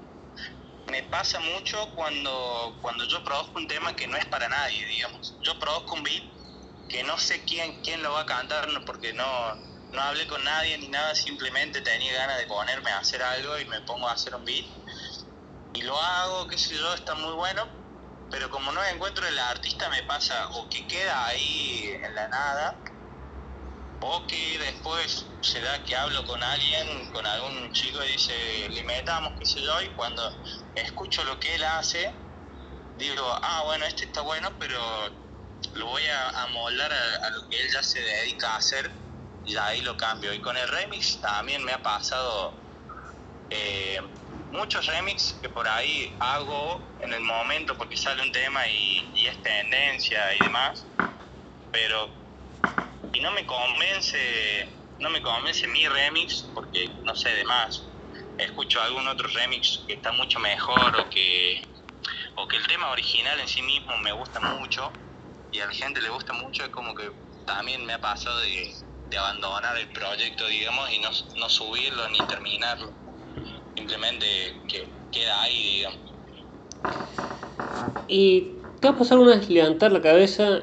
me 0.90 1.02
pasa 1.04 1.40
mucho 1.40 1.90
cuando, 1.94 2.78
cuando 2.80 3.04
yo 3.06 3.22
produzco 3.24 3.58
un 3.58 3.66
tema 3.66 3.94
que 3.96 4.06
no 4.06 4.16
es 4.16 4.26
para 4.26 4.48
nadie, 4.48 4.84
digamos. 4.86 5.36
Yo 5.42 5.58
produzco 5.58 5.94
un 5.94 6.02
beat 6.02 6.24
que 6.88 7.02
no 7.02 7.18
sé 7.18 7.44
quién, 7.44 7.82
quién 7.82 8.02
lo 8.02 8.12
va 8.12 8.20
a 8.20 8.26
cantar 8.26 8.68
porque 8.84 9.12
no, 9.12 9.54
no 9.92 10.00
hablé 10.00 10.26
con 10.26 10.42
nadie 10.44 10.78
ni 10.78 10.88
nada, 10.88 11.14
simplemente 11.14 11.80
tenía 11.80 12.12
ganas 12.12 12.38
de 12.38 12.46
ponerme 12.46 12.90
a 12.90 12.98
hacer 12.98 13.22
algo 13.22 13.58
y 13.58 13.64
me 13.64 13.80
pongo 13.82 14.08
a 14.08 14.12
hacer 14.12 14.34
un 14.34 14.44
beat. 14.44 14.66
Y 15.74 15.82
lo 15.82 16.00
hago, 16.00 16.46
qué 16.46 16.56
sé 16.56 16.76
yo, 16.76 16.94
está 16.94 17.14
muy 17.14 17.32
bueno, 17.34 17.66
pero 18.30 18.48
como 18.50 18.72
no 18.72 18.84
encuentro 18.84 19.26
el 19.26 19.38
artista 19.38 19.88
me 19.90 20.02
pasa 20.04 20.48
o 20.50 20.68
que 20.68 20.86
queda 20.86 21.26
ahí 21.26 21.90
en 22.02 22.14
la 22.14 22.28
nada 22.28 22.80
o 24.00 24.26
que 24.26 24.58
después 24.58 25.26
se 25.40 25.60
da 25.60 25.82
que 25.84 25.96
hablo 25.96 26.24
con 26.26 26.42
alguien, 26.42 27.10
con 27.12 27.26
algún 27.26 27.72
chico 27.72 28.02
y 28.04 28.12
dice, 28.12 28.68
le 28.68 28.84
metamos, 28.84 29.32
qué 29.38 29.46
sé 29.46 29.62
yo, 29.62 29.82
y 29.82 29.88
cuando 29.90 30.22
escucho 30.76 31.24
lo 31.24 31.38
que 31.40 31.54
él 31.54 31.64
hace, 31.64 32.14
digo, 32.96 33.24
ah, 33.42 33.62
bueno, 33.64 33.84
este 33.86 34.04
está 34.04 34.20
bueno, 34.20 34.52
pero 34.58 34.78
lo 35.74 35.86
voy 35.86 36.02
a 36.06 36.42
amoldar 36.44 36.92
a, 36.92 37.30
lo 37.30 37.48
que 37.48 37.60
él 37.60 37.70
ya 37.72 37.82
se 37.82 38.00
dedica 38.00 38.54
a 38.54 38.56
hacer 38.58 38.90
y 39.44 39.56
ahí 39.56 39.82
lo 39.82 39.96
cambio. 39.96 40.32
Y 40.32 40.40
con 40.40 40.56
el 40.56 40.68
remix 40.68 41.20
también 41.20 41.64
me 41.64 41.72
ha 41.72 41.82
pasado 41.82 42.54
eh, 43.50 44.00
muchos 44.50 44.86
remix 44.86 45.34
que 45.40 45.48
por 45.48 45.66
ahí 45.68 46.16
hago 46.20 46.96
en 47.00 47.12
el 47.12 47.20
momento 47.20 47.76
porque 47.76 47.96
sale 47.96 48.22
un 48.22 48.32
tema 48.32 48.66
y, 48.68 49.10
y 49.14 49.26
es 49.26 49.42
tendencia 49.42 50.34
y 50.34 50.42
demás, 50.42 50.86
pero 51.70 52.10
y 53.12 53.20
no 53.20 53.30
me 53.32 53.46
convence, 53.46 54.68
no 54.98 55.10
me 55.10 55.22
convence 55.22 55.66
mi 55.68 55.88
remix 55.88 56.50
porque 56.54 56.86
no 57.04 57.14
sé 57.14 57.30
de 57.30 57.44
más. 57.44 57.95
Escucho 58.38 58.80
algún 58.82 59.06
otro 59.08 59.28
remix 59.28 59.84
que 59.86 59.94
está 59.94 60.12
mucho 60.12 60.38
mejor 60.38 60.96
o 60.96 61.10
que 61.10 61.62
o 62.36 62.46
que 62.46 62.56
el 62.56 62.66
tema 62.66 62.90
original 62.90 63.40
en 63.40 63.48
sí 63.48 63.62
mismo 63.62 63.96
me 63.98 64.12
gusta 64.12 64.40
mucho 64.40 64.92
y 65.50 65.60
a 65.60 65.66
la 65.66 65.72
gente 65.72 66.02
le 66.02 66.10
gusta 66.10 66.32
mucho, 66.34 66.64
es 66.64 66.70
como 66.70 66.94
que 66.94 67.10
también 67.46 67.84
me 67.86 67.94
ha 67.94 68.00
pasado 68.00 68.38
de, 68.40 69.16
abandonar 69.16 69.78
el 69.78 69.88
proyecto, 69.88 70.46
digamos, 70.48 70.92
y 70.92 70.98
no, 70.98 71.08
no 71.40 71.48
subirlo 71.48 72.08
ni 72.10 72.18
terminarlo. 72.26 72.90
Simplemente 73.74 74.26
que 74.68 74.86
queda 75.10 75.42
ahí, 75.42 75.76
digamos. 75.76 75.98
¿Y 78.08 78.52
te 78.80 78.88
va 78.88 78.94
a 78.94 78.98
pasar 78.98 79.18
una 79.18 79.36
vez 79.36 79.48
levantar 79.48 79.92
la 79.92 80.02
cabeza, 80.02 80.60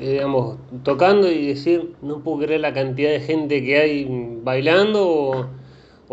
digamos, 0.00 0.58
tocando 0.82 1.30
y 1.30 1.46
decir, 1.46 1.94
no 2.02 2.24
puedo 2.24 2.46
creer 2.46 2.60
la 2.60 2.74
cantidad 2.74 3.10
de 3.10 3.20
gente 3.20 3.62
que 3.62 3.78
hay 3.78 4.06
bailando? 4.42 5.06
¿O, 5.06 5.50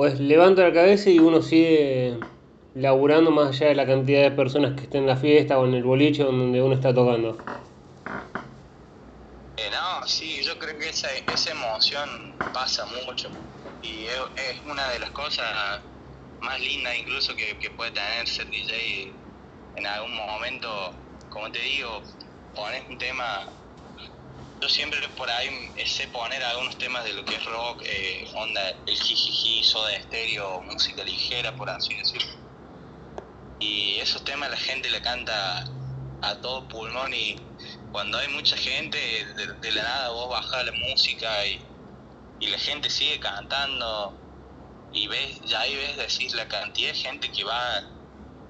o 0.01 0.07
es 0.07 0.19
levanto 0.19 0.63
la 0.63 0.73
cabeza 0.73 1.11
y 1.11 1.19
uno 1.19 1.43
sigue 1.43 2.17
laburando 2.73 3.29
más 3.29 3.49
allá 3.49 3.67
de 3.67 3.75
la 3.75 3.85
cantidad 3.85 4.23
de 4.23 4.31
personas 4.31 4.73
que 4.73 4.85
estén 4.85 5.01
en 5.01 5.07
la 5.07 5.15
fiesta 5.15 5.59
o 5.59 5.67
en 5.67 5.75
el 5.75 5.83
boliche 5.83 6.23
donde 6.23 6.59
uno 6.59 6.73
está 6.73 6.91
tocando? 6.91 7.37
Eh, 9.57 9.69
no, 9.71 10.07
sí, 10.07 10.41
yo 10.41 10.57
creo 10.57 10.75
que 10.79 10.89
esa, 10.89 11.07
esa 11.31 11.51
emoción 11.51 12.33
pasa 12.51 12.83
mucho 13.05 13.29
y 13.83 14.05
es, 14.05 14.17
es, 14.49 14.65
una 14.65 14.89
de 14.89 14.97
las 14.97 15.11
cosas 15.11 15.45
más 16.39 16.59
lindas 16.59 16.97
incluso 16.97 17.35
que, 17.35 17.55
que, 17.59 17.69
puede 17.69 17.91
tener 17.91 18.27
ser 18.27 18.49
DJ 18.49 19.13
en 19.75 19.85
algún 19.85 20.15
momento, 20.15 20.95
como 21.29 21.51
te 21.51 21.59
digo, 21.59 22.01
pones 22.55 22.81
un 22.89 22.97
tema, 22.97 23.45
yo 24.61 24.69
siempre 24.69 24.99
por 25.17 25.29
ahí 25.29 25.71
sé 25.85 26.07
poner 26.09 26.43
algunos 26.43 26.77
temas 26.77 27.03
de 27.03 27.13
lo 27.13 27.25
que 27.25 27.35
es 27.35 27.43
rock, 27.45 27.81
eh, 27.83 28.29
onda, 28.35 28.69
el 28.85 28.95
jijiji, 28.95 29.63
soda 29.63 29.91
estéreo, 29.95 30.61
música 30.61 31.03
ligera, 31.03 31.55
por 31.55 31.67
así 31.69 31.95
decirlo. 31.95 32.31
Y 33.59 33.95
esos 33.95 34.23
temas 34.23 34.51
la 34.51 34.57
gente 34.57 34.89
le 34.91 35.01
canta 35.01 35.65
a 36.21 36.35
todo 36.41 36.67
pulmón 36.67 37.11
y 37.13 37.35
cuando 37.91 38.19
hay 38.19 38.27
mucha 38.27 38.55
gente, 38.55 38.99
de, 39.59 39.71
la 39.71 39.83
nada 39.83 40.09
vos 40.09 40.29
bajás 40.29 40.65
la 40.65 40.71
música 40.73 41.45
y, 41.47 41.59
y, 42.39 42.47
la 42.47 42.59
gente 42.59 42.89
sigue 42.91 43.19
cantando 43.19 44.15
y 44.93 45.07
ves, 45.07 45.41
ya 45.41 45.61
ahí 45.61 45.75
ves 45.75 45.97
decir 45.97 46.33
la 46.35 46.47
cantidad 46.47 46.89
de 46.89 46.97
gente 46.99 47.31
que 47.31 47.43
va, 47.43 47.83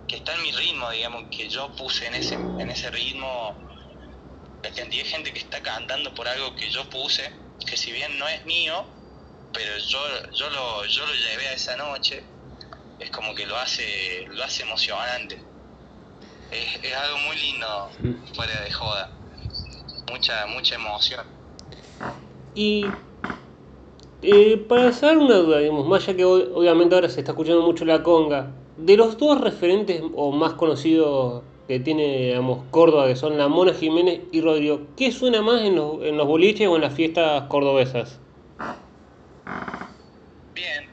que 0.10 0.18
está 0.18 0.36
en 0.36 0.42
mi 0.42 0.52
ritmo, 0.52 0.90
digamos, 0.90 1.24
que 1.32 1.48
yo 1.48 1.72
puse 1.78 2.06
en 2.08 2.16
ese, 2.16 2.34
en 2.36 2.70
ese 2.70 2.92
ritmo, 2.92 3.56
la 4.64 4.72
cantidad 4.72 5.04
de 5.04 5.10
gente 5.10 5.34
que 5.34 5.40
está 5.40 5.62
cantando 5.62 6.14
por 6.14 6.28
algo 6.28 6.56
que 6.56 6.70
yo 6.70 6.90
puse, 6.90 7.32
que 7.66 7.78
si 7.78 7.92
bien 7.92 8.18
no 8.18 8.28
es 8.28 8.46
mío, 8.46 8.86
pero 9.54 9.78
yo, 9.78 10.00
yo, 10.34 10.50
lo, 10.50 10.86
yo 10.86 11.06
lo 11.06 11.14
llevé 11.14 11.48
a 11.48 11.54
esa 11.54 11.76
noche, 11.76 12.24
es 13.00 13.10
como 13.10 13.34
que 13.36 13.46
lo 13.46 13.58
hace, 13.58 14.26
lo 14.30 14.44
hace 14.44 14.64
emocionante. 14.64 15.42
Es, 16.52 16.84
es 16.84 16.94
algo 16.94 17.18
muy 17.20 17.38
lindo 17.38 17.90
fuera 18.36 18.62
de 18.62 18.72
joda 18.72 19.12
mucha, 20.12 20.46
mucha 20.48 20.76
emoción. 20.76 21.26
Y 22.54 22.86
eh, 24.22 24.58
para 24.68 24.92
saber 24.92 25.18
una 25.18 25.36
duda, 25.36 25.60
digamos, 25.60 25.88
más 25.88 26.04
allá 26.04 26.18
que 26.18 26.26
hoy, 26.26 26.50
obviamente 26.54 26.96
ahora 26.96 27.10
se 27.10 27.22
está 27.22 27.32
escuchando 27.32 27.62
mucho 27.62 27.86
la 27.86 28.04
conga, 28.04 28.52
de 28.78 28.98
los 28.98 29.18
dos 29.18 29.40
referentes 29.40 30.02
o 30.16 30.32
más 30.32 30.54
conocidos 30.54 31.44
que 31.72 31.80
tiene, 31.80 32.28
digamos, 32.28 32.66
Córdoba, 32.70 33.08
que 33.08 33.16
son 33.16 33.38
la 33.38 33.48
Mona 33.48 33.74
Jiménez 33.74 34.22
y 34.34 34.42
Rodrigo, 34.42 34.88
¿qué 34.98 35.10
suena 35.14 35.42
más 35.42 35.62
en 35.62 35.78
los, 35.78 36.04
en 36.04 36.18
los 36.18 36.28
boliches 36.28 36.68
o 36.68 36.76
en 36.76 36.82
las 36.82 36.94
fiestas 36.94 37.44
cordobesas? 37.48 38.20
Bien, 40.54 40.90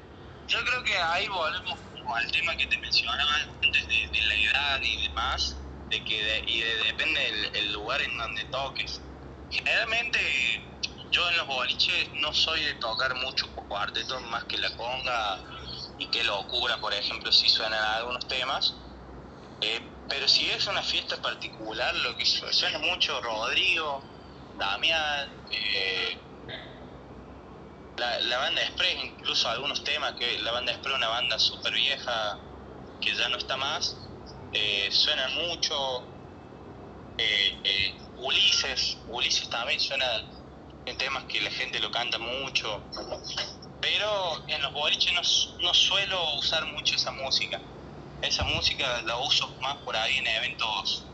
yo 0.47 0.59
creo 0.64 0.85
que 0.85 0.97
ahí 0.97 1.27
volvemos 1.27 1.81
al 2.14 2.31
tema 2.31 2.57
que 2.57 2.67
te 2.69 2.79
mencionaba 2.79 3.31
antes 3.61 3.88
de, 3.88 4.23
la 4.23 4.35
edad 4.35 4.81
y 4.83 5.09
demás, 5.09 5.57
de 5.91 6.05
que 6.05 6.23
de, 6.23 6.45
y 6.47 6.61
de, 6.61 6.77
depende 6.87 7.29
el, 7.29 7.57
el 7.57 7.73
lugar 7.73 8.01
en 8.01 8.17
donde 8.17 8.45
toques 8.45 9.01
generalmente 9.51 10.19
yo 11.11 11.29
en 11.29 11.37
los 11.38 11.47
boliches 11.49 12.11
no 12.21 12.33
soy 12.33 12.62
de 12.62 12.75
tocar 12.75 13.14
mucho 13.17 13.49
cuarteto 13.55 14.21
más 14.21 14.45
que 14.45 14.59
la 14.59 14.71
conga 14.77 15.41
y 15.99 16.07
que 16.07 16.23
locura, 16.23 16.79
por 16.81 16.95
ejemplo, 16.95 17.33
si 17.33 17.49
suenan 17.49 17.83
algunos 17.97 18.29
temas. 18.29 18.88
Eh, 19.61 19.81
pero 20.09 20.29
si 20.29 20.49
es 20.51 20.66
una 20.66 20.83
fiesta 20.83 21.21
particular, 21.21 21.94
lo 21.97 22.16
que 22.16 22.25
suena 22.25 22.79
mucho 22.79 23.21
Rodrigo, 23.21 24.03
Damián, 24.57 25.29
eh, 25.51 26.16
la, 27.97 28.21
la, 28.21 28.38
banda 28.38 28.62
Express, 28.62 29.05
incluso 29.05 29.49
algunos 29.49 29.83
temas, 29.83 30.14
que 30.14 30.38
la 30.38 30.53
banda 30.53 30.73
Express 30.73 30.92
es 30.94 30.99
una 30.99 31.09
banda 31.09 31.38
súper 31.38 31.75
vieja 31.75 32.38
que 33.01 33.14
ya 33.14 33.29
no 33.29 33.37
está 33.37 33.57
más, 33.57 33.97
eh, 34.53 34.88
suenan 34.90 35.35
mucho. 35.35 36.05
Ulises, 38.16 38.99
Ulises 39.09 39.49
también 39.49 39.81
suena 39.81 40.05
en 40.87 40.97
temas 40.99 41.25
que 41.25 41.40
la 41.40 41.51
gente 41.51 41.79
lo 41.81 41.90
canta 41.90 42.18
mucho, 42.18 42.83
pero 43.81 44.42
en 44.49 44.62
los 44.62 44.73
boliches 44.73 45.12
no, 45.12 45.23
no 45.62 45.75
suelo 45.75 46.35
usar 46.35 46.64
mucho 46.66 46.97
esa 46.97 47.12
música. 47.12 47.61
Esa 48.22 48.44
música 48.44 49.02
la 49.02 49.16
uso 49.18 49.48
más 49.61 49.76
por 49.78 49.96
ahí 49.96 50.16
en 50.16 50.26
eventos 50.26 51.04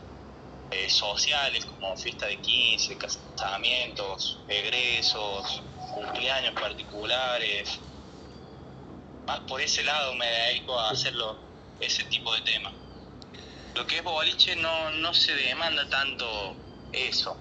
eh, 0.71 0.89
sociales 0.89 1.65
como 1.65 1.95
fiesta 1.95 2.25
de 2.25 2.37
15, 2.37 2.97
casamientos, 2.97 4.39
egresos, 4.47 5.61
cumpleaños 5.93 6.53
particulares. 6.53 7.79
Más 9.27 9.39
por 9.41 9.61
ese 9.61 9.83
lado 9.83 10.15
me 10.15 10.25
dedico 10.25 10.77
a 10.79 10.89
hacerlo 10.89 11.37
ese 11.79 12.03
tipo 12.05 12.33
de 12.33 12.41
temas. 12.41 12.73
Lo 13.75 13.85
que 13.85 13.97
es 13.97 14.03
boliche 14.03 14.55
no, 14.55 14.91
no 14.91 15.13
se 15.13 15.35
demanda 15.35 15.87
tanto 15.89 16.25
eso. 16.91 17.37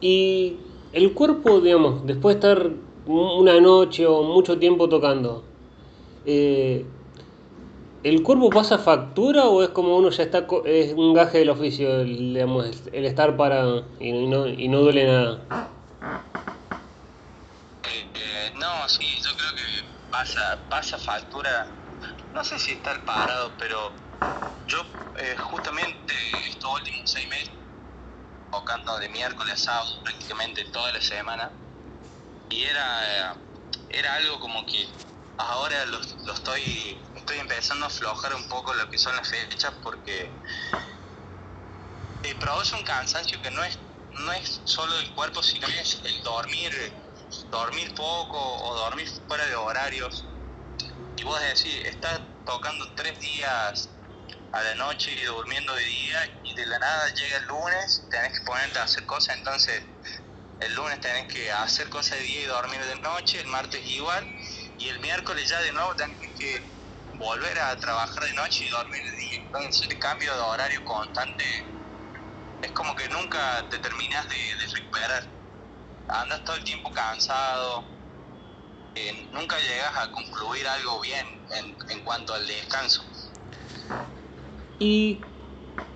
Y 0.00 0.58
el 0.92 1.12
cuerpo, 1.14 1.60
digamos, 1.60 2.06
después 2.06 2.38
de 2.38 2.40
estar 2.40 2.70
una 3.06 3.60
noche 3.60 4.06
o 4.06 4.22
mucho 4.22 4.58
tiempo 4.58 4.88
tocando, 4.88 5.53
eh, 6.24 6.86
¿el 8.02 8.22
cuerpo 8.22 8.50
pasa 8.50 8.78
factura 8.78 9.44
o 9.44 9.62
es 9.62 9.70
como 9.70 9.96
uno 9.96 10.10
ya 10.10 10.24
está, 10.24 10.46
es 10.64 10.92
un 10.92 11.14
gaje 11.14 11.38
del 11.38 11.50
oficio, 11.50 12.00
el, 12.00 12.36
el 12.36 13.04
estar 13.04 13.36
parado 13.36 13.86
y 14.00 14.12
no, 14.12 14.46
y 14.46 14.68
no 14.68 14.80
duele 14.80 15.06
nada? 15.06 15.46
Eh, 17.84 18.10
eh, 18.14 18.52
no, 18.56 18.88
sí, 18.88 19.06
yo 19.22 19.30
creo 19.36 19.54
que 19.54 20.10
pasa, 20.10 20.68
pasa 20.68 20.98
factura, 20.98 21.66
no 22.32 22.44
sé 22.44 22.58
si 22.58 22.72
estar 22.72 23.04
parado, 23.04 23.52
pero 23.58 23.92
yo 24.66 24.78
justamente 25.38 26.14
estos 26.48 26.70
últimos 26.80 27.10
seis 27.10 27.28
meses 27.28 27.52
tocando 28.50 28.98
de 28.98 29.08
miércoles 29.08 29.54
a 29.54 29.56
sábado 29.56 30.02
prácticamente 30.02 30.64
toda 30.66 30.92
la 30.92 31.00
semana 31.00 31.50
y 32.50 32.62
era, 32.62 33.36
era 33.88 34.14
algo 34.14 34.38
como 34.38 34.64
que 34.66 34.86
ahora 35.36 35.86
lo, 35.86 36.00
estoy 36.00 37.02
estoy 37.14 37.38
empezando 37.38 37.84
a 37.84 37.88
aflojar 37.88 38.34
un 38.34 38.48
poco 38.48 38.72
lo 38.74 38.88
que 38.88 38.98
son 38.98 39.14
las 39.16 39.28
fechas 39.28 39.74
porque 39.82 40.32
eh, 42.22 42.34
produce 42.36 42.76
un 42.76 42.84
cansancio 42.84 43.40
que 43.42 43.50
no 43.50 43.64
es 43.64 43.78
no 44.10 44.32
es 44.32 44.60
solo 44.64 44.96
el 44.98 45.12
cuerpo 45.14 45.42
sino 45.42 45.66
es 45.66 46.00
el 46.04 46.22
dormir 46.22 46.72
dormir 47.50 47.94
poco 47.94 48.38
o 48.38 48.76
dormir 48.76 49.08
fuera 49.26 49.46
de 49.46 49.54
horarios. 49.54 50.24
Y 51.16 51.24
vos 51.24 51.40
decís 51.40 51.84
estás 51.86 52.20
tocando 52.44 52.84
tres 52.94 53.18
días 53.20 53.90
a 54.52 54.62
la 54.62 54.74
noche 54.76 55.12
y 55.12 55.24
durmiendo 55.24 55.74
de 55.74 55.84
día 55.84 56.40
y 56.44 56.54
de 56.54 56.66
la 56.66 56.78
nada 56.78 57.14
llega 57.14 57.38
el 57.38 57.46
lunes, 57.46 58.06
tenés 58.10 58.38
que 58.38 58.44
ponerte 58.44 58.78
a 58.78 58.84
hacer 58.84 59.04
cosas, 59.06 59.36
entonces 59.36 59.82
el 60.60 60.74
lunes 60.74 61.00
tenés 61.00 61.32
que 61.32 61.50
hacer 61.50 61.88
cosas 61.88 62.18
de 62.18 62.24
día 62.24 62.42
y 62.42 62.44
dormir 62.44 62.80
de 62.84 62.96
noche, 63.00 63.40
el 63.40 63.46
martes 63.48 63.84
igual 63.86 64.33
y 64.78 64.88
el 64.88 65.00
miércoles 65.00 65.48
ya 65.48 65.60
de 65.60 65.72
nuevo 65.72 65.94
tenés 65.94 66.18
que 66.38 66.62
volver 67.18 67.58
a 67.58 67.76
trabajar 67.76 68.24
de 68.24 68.32
noche 68.34 68.64
y 68.66 68.70
dormir 68.70 69.02
de 69.02 69.16
día. 69.16 69.36
Entonces 69.46 69.88
el 69.88 69.98
cambio 69.98 70.34
de 70.34 70.40
horario 70.40 70.84
constante 70.84 71.44
es 72.62 72.70
como 72.72 72.94
que 72.94 73.08
nunca 73.08 73.64
te 73.70 73.78
terminas 73.78 74.28
de, 74.28 74.34
recuperar. 74.74 75.28
Andas 76.08 76.44
todo 76.44 76.56
el 76.56 76.64
tiempo 76.64 76.90
cansado, 76.92 77.84
eh, 78.94 79.28
nunca 79.32 79.56
llegas 79.58 79.96
a 79.96 80.10
concluir 80.10 80.66
algo 80.66 81.00
bien 81.00 81.26
en, 81.58 81.76
en 81.90 82.04
cuanto 82.04 82.34
al 82.34 82.46
descanso. 82.46 83.02
¿Y 84.78 85.18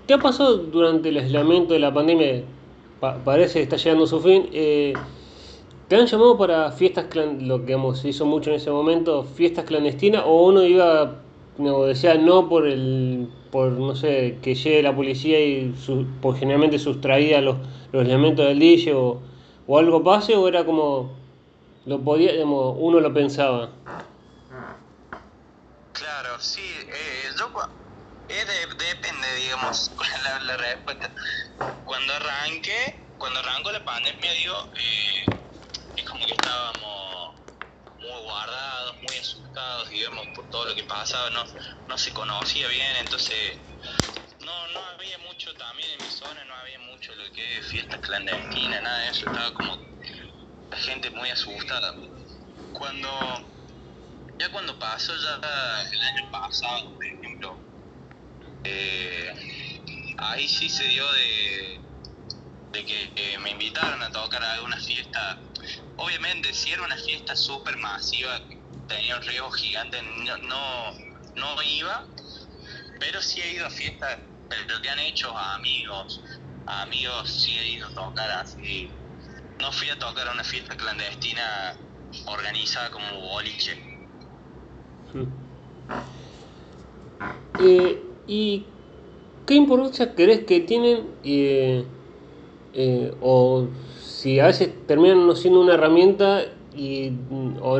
qué 0.06 0.14
ha 0.14 0.18
pasado 0.18 0.56
durante 0.56 1.10
el 1.10 1.18
aislamiento 1.18 1.74
de 1.74 1.80
la 1.80 1.92
pandemia? 1.92 2.44
parece 3.00 3.54
que 3.54 3.62
está 3.62 3.76
llegando 3.76 4.04
a 4.04 4.08
su 4.08 4.20
fin. 4.20 4.48
Eh, 4.52 4.92
¿Te 5.88 5.96
han 5.96 6.06
llamado 6.06 6.36
para 6.36 6.70
fiestas, 6.70 7.06
lo 7.14 7.64
que 7.64 7.74
se 7.94 8.08
hizo 8.10 8.26
mucho 8.26 8.50
en 8.50 8.56
ese 8.56 8.70
momento, 8.70 9.24
fiestas 9.24 9.64
clandestinas? 9.64 10.22
¿O 10.26 10.46
uno 10.46 10.62
iba, 10.62 11.22
no, 11.56 11.84
decía 11.84 12.14
no 12.16 12.46
por 12.46 12.66
el, 12.66 13.30
por 13.50 13.72
no 13.72 13.96
sé, 13.96 14.38
que 14.42 14.54
llegue 14.54 14.82
la 14.82 14.94
policía 14.94 15.40
y 15.40 15.74
por 16.20 16.36
generalmente 16.36 16.78
sustraía 16.78 17.40
los, 17.40 17.56
los 17.92 18.04
elementos 18.04 18.44
del 18.46 18.58
DJ 18.58 18.92
o, 18.92 19.22
o 19.66 19.78
algo 19.78 20.04
pase? 20.04 20.36
¿O 20.36 20.46
era 20.46 20.66
como, 20.66 21.10
lo 21.86 22.00
podía, 22.00 22.32
digamos, 22.32 22.76
uno 22.78 23.00
lo 23.00 23.14
pensaba? 23.14 23.70
Claro, 25.94 26.38
sí, 26.38 26.60
eh, 26.60 27.30
yo 27.38 27.50
depende, 28.28 29.26
digamos, 29.42 29.90
la, 30.44 30.56
respuesta. 30.58 31.10
Cuando 31.86 32.12
arranqué, 32.12 32.94
cuando 33.16 33.40
arrancó 33.40 33.72
la 33.72 33.82
pandemia, 33.82 34.32
digo, 34.32 34.54
eh, 34.76 35.38
como 36.10 36.26
que 36.26 36.32
estábamos 36.34 37.42
muy 37.98 38.22
guardados, 38.22 38.96
muy 39.02 39.16
asustados, 39.18 39.88
digamos, 39.90 40.28
por 40.34 40.48
todo 40.50 40.66
lo 40.66 40.74
que 40.74 40.84
pasaba, 40.84 41.30
no, 41.30 41.44
no 41.88 41.98
se 41.98 42.12
conocía 42.12 42.68
bien, 42.68 42.96
entonces 42.96 43.58
no, 44.40 44.68
no 44.68 44.80
había 44.86 45.18
mucho 45.18 45.54
también 45.56 45.90
en 45.92 46.00
mi 46.02 46.10
zona, 46.10 46.44
no 46.44 46.54
había 46.54 46.78
mucho 46.80 47.14
lo 47.14 47.30
que 47.32 47.58
es 47.58 47.66
fiestas 47.66 48.00
clandestinas, 48.00 48.82
nada 48.82 49.00
de 49.00 49.10
eso, 49.10 49.26
estaba 49.26 49.52
como 49.54 49.76
la 50.70 50.78
gente 50.78 51.10
muy 51.10 51.30
asustada. 51.30 51.94
Cuando, 52.72 53.10
ya 54.38 54.50
cuando 54.52 54.78
pasó, 54.78 55.14
ya 55.16 55.40
el 55.92 56.02
año 56.02 56.30
pasado, 56.30 56.94
por 56.94 57.04
ejemplo, 57.06 57.66
eh, 58.64 59.34
ahí 60.18 60.48
sí 60.48 60.68
se 60.68 60.84
dio 60.84 61.10
de, 61.12 61.80
que 62.86 63.38
me 63.40 63.50
invitaron 63.50 64.02
a 64.02 64.10
tocar 64.12 64.42
alguna 64.44 64.78
fiesta. 64.78 65.47
Obviamente, 65.98 66.52
si 66.52 66.70
era 66.70 66.82
una 66.84 66.96
fiesta 66.96 67.34
súper 67.34 67.76
masiva, 67.78 68.40
tenía 68.86 69.16
un 69.16 69.22
riesgo 69.22 69.50
gigante, 69.50 69.98
no, 70.02 70.36
no, 71.34 71.62
iba, 71.62 72.06
pero 73.00 73.20
sí 73.20 73.40
he 73.40 73.54
ido 73.54 73.66
a 73.66 73.70
fiestas, 73.70 74.16
pero 74.48 74.80
que 74.80 74.90
han 74.90 75.00
hecho 75.00 75.36
a 75.36 75.56
amigos, 75.56 76.22
a 76.66 76.82
amigos 76.82 77.28
sí 77.28 77.50
he 77.58 77.72
ido 77.72 77.86
a 77.86 77.90
tocar 77.90 78.30
así. 78.30 78.92
No 79.60 79.72
fui 79.72 79.88
a 79.90 79.98
tocar 79.98 80.28
a 80.28 80.32
una 80.32 80.44
fiesta 80.44 80.76
clandestina 80.76 81.76
organizada 82.26 82.90
como 82.92 83.20
boliche. 83.20 83.76
Eh, 87.60 88.00
¿Y 88.28 88.66
qué 89.46 89.54
importancia 89.54 90.14
crees 90.14 90.44
que 90.46 90.60
tienen 90.60 91.08
eh, 91.24 91.84
eh, 92.72 93.12
o 93.20 93.68
si 94.18 94.40
a 94.40 94.46
veces 94.46 94.70
terminan 94.88 95.28
no 95.28 95.36
siendo 95.36 95.60
una 95.60 95.74
herramienta 95.74 96.42
y, 96.74 97.12
o, 97.60 97.78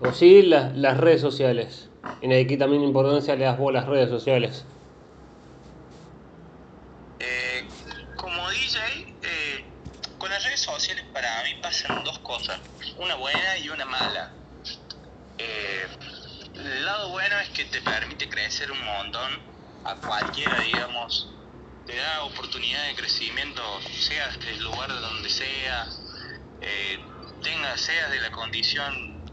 o 0.00 0.12
sí 0.12 0.42
las, 0.42 0.76
las 0.76 0.96
redes 0.96 1.20
sociales? 1.20 1.88
En 2.22 2.32
aquí 2.32 2.56
también 2.56 2.84
importancia 2.84 3.34
le 3.34 3.44
das 3.44 3.58
vos 3.58 3.72
las 3.72 3.86
redes 3.86 4.08
sociales. 4.08 4.64
Eh, 7.18 7.66
como 8.14 8.48
DJ, 8.50 8.78
con 10.18 10.30
las 10.30 10.44
redes 10.44 10.60
sociales 10.60 11.04
para 11.12 11.42
mí 11.42 11.60
pasan 11.60 12.04
dos 12.04 12.20
cosas, 12.20 12.60
una 12.96 13.16
buena 13.16 13.58
y 13.58 13.68
una 13.68 13.84
mala. 13.84 14.30
el 16.54 16.84
lado 16.84 17.10
bueno 17.10 17.34
es 17.40 17.48
que 17.48 17.64
te 17.64 17.82
permite 17.82 18.28
crecer 18.28 18.70
un 18.70 18.84
montón 18.84 19.32
a 19.84 19.96
cualquiera, 19.96 20.60
digamos, 20.60 21.32
te 21.90 21.96
da 21.96 22.22
oportunidad 22.22 22.86
de 22.86 22.94
crecimiento, 22.94 23.62
seas 23.82 24.38
del 24.38 24.62
lugar 24.62 24.92
de 24.92 25.00
donde 25.00 25.28
sea, 25.28 25.88
eh, 26.60 27.00
tengas, 27.42 27.80
seas 27.80 28.10
de 28.12 28.20
la 28.20 28.30
condición 28.30 29.24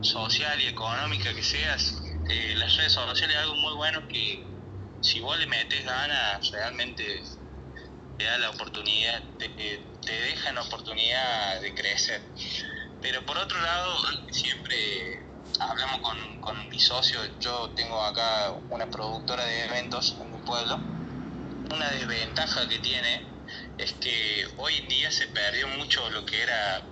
social 0.00 0.58
y 0.62 0.66
económica 0.66 1.34
que 1.34 1.42
seas, 1.42 2.00
eh, 2.30 2.54
las 2.56 2.74
redes 2.76 2.92
sociales 2.92 3.36
es 3.36 3.42
algo 3.42 3.56
muy 3.56 3.74
bueno 3.74 4.08
que 4.08 4.42
si 5.02 5.20
vos 5.20 5.38
le 5.38 5.46
metes 5.46 5.84
ganas, 5.84 6.50
realmente 6.52 7.22
te 8.16 8.24
da 8.24 8.38
la 8.38 8.48
oportunidad, 8.48 9.22
te, 9.38 9.50
te 9.50 10.12
dejan 10.12 10.56
oportunidad 10.56 11.60
de 11.60 11.74
crecer. 11.74 12.22
Pero 13.02 13.26
por 13.26 13.36
otro 13.36 13.60
lado, 13.60 13.94
siempre 14.30 15.22
hablamos 15.60 16.00
con, 16.00 16.40
con 16.40 16.68
mi 16.70 16.80
socio, 16.80 17.20
yo 17.40 17.70
tengo 17.76 18.02
acá 18.02 18.54
una 18.70 18.86
productora 18.90 19.44
de 19.44 19.66
eventos 19.66 20.16
en 20.18 20.32
mi 20.32 20.38
pueblo, 20.38 20.80
una 21.72 21.90
desventaja 21.90 22.68
que 22.68 22.78
tiene 22.78 23.24
es 23.78 23.92
que 23.94 24.46
hoy 24.58 24.74
en 24.76 24.88
día 24.88 25.10
se 25.10 25.26
perdió 25.28 25.68
mucho 25.68 26.08
lo 26.10 26.24
que 26.24 26.42
era 26.42 26.82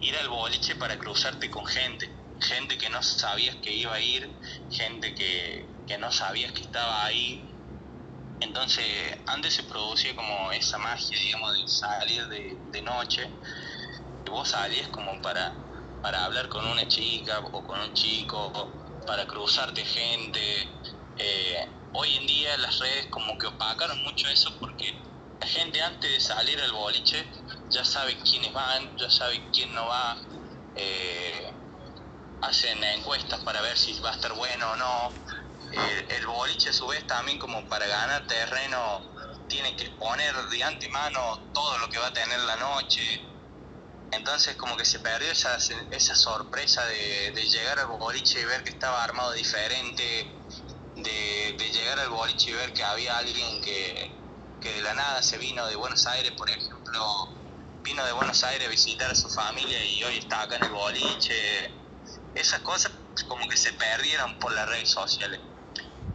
ir 0.00 0.16
al 0.16 0.28
boliche 0.28 0.74
para 0.76 0.98
cruzarte 0.98 1.50
con 1.50 1.66
gente, 1.66 2.10
gente 2.40 2.76
que 2.78 2.88
no 2.88 3.02
sabías 3.02 3.56
que 3.56 3.72
iba 3.72 3.94
a 3.94 4.00
ir, 4.00 4.30
gente 4.70 5.14
que, 5.14 5.66
que 5.86 5.98
no 5.98 6.10
sabías 6.10 6.52
que 6.52 6.62
estaba 6.62 7.04
ahí. 7.04 7.44
Entonces, 8.40 8.84
antes 9.26 9.54
se 9.54 9.62
producía 9.64 10.14
como 10.16 10.50
esa 10.52 10.78
magia, 10.78 11.18
digamos, 11.18 11.54
de 11.54 11.68
salir 11.68 12.26
de, 12.28 12.56
de 12.72 12.82
noche, 12.82 13.28
vos 14.26 14.48
salías 14.48 14.88
como 14.88 15.20
para 15.20 15.54
para 16.02 16.24
hablar 16.24 16.48
con 16.48 16.64
una 16.66 16.86
chica 16.88 17.40
o 17.40 17.62
con 17.62 17.80
un 17.80 17.92
chico, 17.94 18.72
para 19.06 19.26
cruzarte 19.26 19.84
gente. 19.84 20.40
Eh, 21.16 21.79
hoy 21.92 22.16
en 22.16 22.26
día 22.26 22.56
las 22.58 22.78
redes 22.78 23.06
como 23.06 23.36
que 23.38 23.46
opacaron 23.46 24.02
mucho 24.02 24.28
eso 24.28 24.56
porque 24.58 24.94
la 25.40 25.46
gente 25.46 25.82
antes 25.82 26.10
de 26.10 26.20
salir 26.20 26.60
al 26.60 26.72
boliche 26.72 27.26
ya 27.70 27.84
sabe 27.84 28.18
quiénes 28.18 28.52
van, 28.52 28.96
ya 28.96 29.10
sabe 29.10 29.48
quién 29.52 29.74
no 29.74 29.86
va. 29.86 30.16
Eh, 30.76 31.52
hacen 32.42 32.82
encuestas 32.82 33.40
para 33.40 33.60
ver 33.60 33.76
si 33.76 33.98
va 34.00 34.10
a 34.10 34.14
estar 34.14 34.32
bueno 34.34 34.70
o 34.70 34.76
no. 34.76 35.12
El 36.08 36.26
boliche 36.26 36.70
a 36.70 36.72
su 36.72 36.86
vez 36.88 37.06
también 37.06 37.38
como 37.38 37.64
para 37.68 37.86
ganar 37.86 38.26
terreno 38.26 39.02
tiene 39.48 39.76
que 39.76 39.90
poner 39.90 40.34
de 40.48 40.64
antemano 40.64 41.38
todo 41.52 41.78
lo 41.78 41.88
que 41.88 41.98
va 41.98 42.08
a 42.08 42.12
tener 42.12 42.38
la 42.40 42.56
noche, 42.56 43.02
entonces 44.12 44.56
como 44.56 44.76
que 44.76 44.84
se 44.84 45.00
perdió 45.00 45.30
esa, 45.30 45.56
esa 45.90 46.14
sorpresa 46.14 46.84
de, 46.86 47.32
llegar 47.50 47.78
al 47.80 47.86
boliche 47.86 48.40
y 48.40 48.44
ver 48.44 48.62
que 48.62 48.70
estaba 48.70 49.02
armado 49.02 49.32
diferente, 49.32 50.30
de, 51.02 51.70
llegar 51.72 51.98
al 52.00 52.10
boliche 52.10 52.50
y 52.50 52.52
ver 52.54 52.72
que 52.72 52.82
había 52.82 53.18
alguien 53.18 53.60
que, 53.62 54.10
de 54.60 54.82
la 54.82 54.94
nada 54.94 55.22
se 55.22 55.38
vino 55.38 55.66
de 55.66 55.76
Buenos 55.76 56.06
Aires, 56.06 56.32
por 56.32 56.50
ejemplo, 56.50 57.28
vino 57.82 58.04
de 58.04 58.12
Buenos 58.12 58.42
Aires 58.44 58.66
a 58.66 58.70
visitar 58.70 59.10
a 59.10 59.14
su 59.14 59.28
familia 59.28 59.84
y 59.84 60.04
hoy 60.04 60.18
está 60.18 60.42
acá 60.42 60.56
en 60.56 60.64
el 60.64 60.70
boliche. 60.70 61.72
Esas 62.34 62.60
cosas 62.60 62.92
como 63.28 63.48
que 63.48 63.56
se 63.56 63.72
perdieron 63.72 64.38
por 64.38 64.52
las 64.52 64.68
redes 64.68 64.90
sociales. 64.90 65.40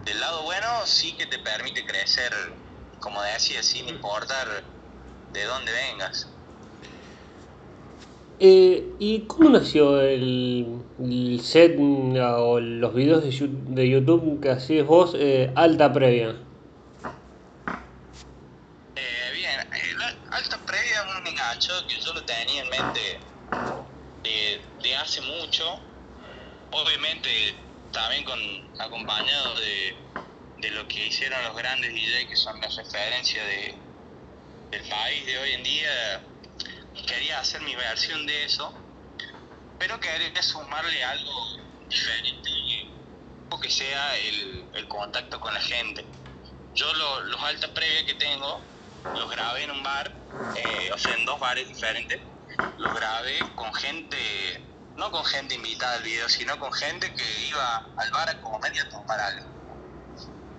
Del 0.03 0.19
lado 0.19 0.43
bueno 0.43 0.67
sí 0.85 1.13
que 1.13 1.25
te 1.25 1.39
permite 1.39 1.85
crecer, 1.85 2.31
como 2.99 3.21
decía, 3.23 3.63
sin 3.63 3.89
importar 3.89 4.63
de 5.31 5.43
dónde 5.45 5.71
vengas. 5.71 6.27
Eh, 8.37 8.93
¿Y 8.99 9.21
cómo 9.21 9.49
nació 9.49 10.01
el, 10.01 11.39
set 11.41 11.77
o 11.79 12.59
los 12.59 12.93
videos 12.93 13.23
de, 13.23 13.89
YouTube 13.89 14.41
que 14.41 14.49
hacías 14.49 14.85
vos, 14.85 15.15
eh, 15.17 15.51
Alta 15.55 15.93
Previa? 15.93 16.35
Eh, 18.95 19.31
bien, 19.33 19.59
Alta 20.31 20.57
Previa 20.65 21.05
es 21.05 21.21
un 21.21 21.27
engancho 21.27 21.71
que 21.87 21.95
yo 22.01 22.13
lo 22.13 22.25
tenía 22.25 22.63
en 22.63 22.69
mente 22.69 23.19
de, 24.23 24.95
hace 24.97 25.21
mucho, 25.21 25.79
obviamente 26.71 27.29
también 27.93 28.25
con, 28.25 28.39
acompañado 28.81 29.55
de, 29.59 29.95
de 30.57 30.71
lo 30.71 30.85
que 30.89 31.07
hicieron 31.07 31.41
los 31.43 31.55
grandes 31.55 31.93
DJ 31.93 32.27
que 32.27 32.35
son 32.35 32.59
las 32.59 32.75
referencias 32.75 33.45
de, 33.47 33.75
del 34.71 34.89
país 34.89 35.25
de 35.25 35.37
hoy 35.37 35.51
en 35.51 35.63
día 35.63 36.21
quería 37.03 37.39
hacer 37.39 37.61
mi 37.61 37.75
versión 37.75 38.25
de 38.25 38.45
eso, 38.45 38.73
pero 39.77 39.99
quería 39.99 40.41
sumarle 40.41 41.03
algo 41.03 41.57
diferente, 41.89 42.49
que 43.61 43.69
sea 43.69 44.17
el, 44.17 44.65
el 44.73 44.87
contacto 44.87 45.39
con 45.39 45.53
la 45.53 45.61
gente. 45.61 46.05
Yo 46.73 46.93
los 46.93 47.41
altas 47.41 47.69
previas 47.71 48.03
que 48.03 48.15
tengo, 48.15 48.61
los 49.13 49.29
grabé 49.31 49.63
en 49.63 49.71
un 49.71 49.81
bar, 49.81 50.11
eh, 50.55 50.91
o 50.93 50.97
sea, 50.97 51.15
en 51.15 51.25
dos 51.25 51.39
bares 51.39 51.67
diferentes, 51.67 52.19
los 52.77 52.93
grabé 52.93 53.55
con 53.55 53.73
gente, 53.73 54.17
no 54.97 55.11
con 55.11 55.23
gente 55.25 55.55
invitada 55.55 55.95
al 55.95 56.03
video, 56.03 56.27
sino 56.29 56.59
con 56.59 56.71
gente 56.73 57.13
que 57.13 57.47
iba 57.47 57.77
al 57.97 58.11
bar 58.11 58.29
a 58.29 58.41
comer 58.41 58.73
y 58.75 58.89
tomar 58.89 59.19
algo. 59.19 59.55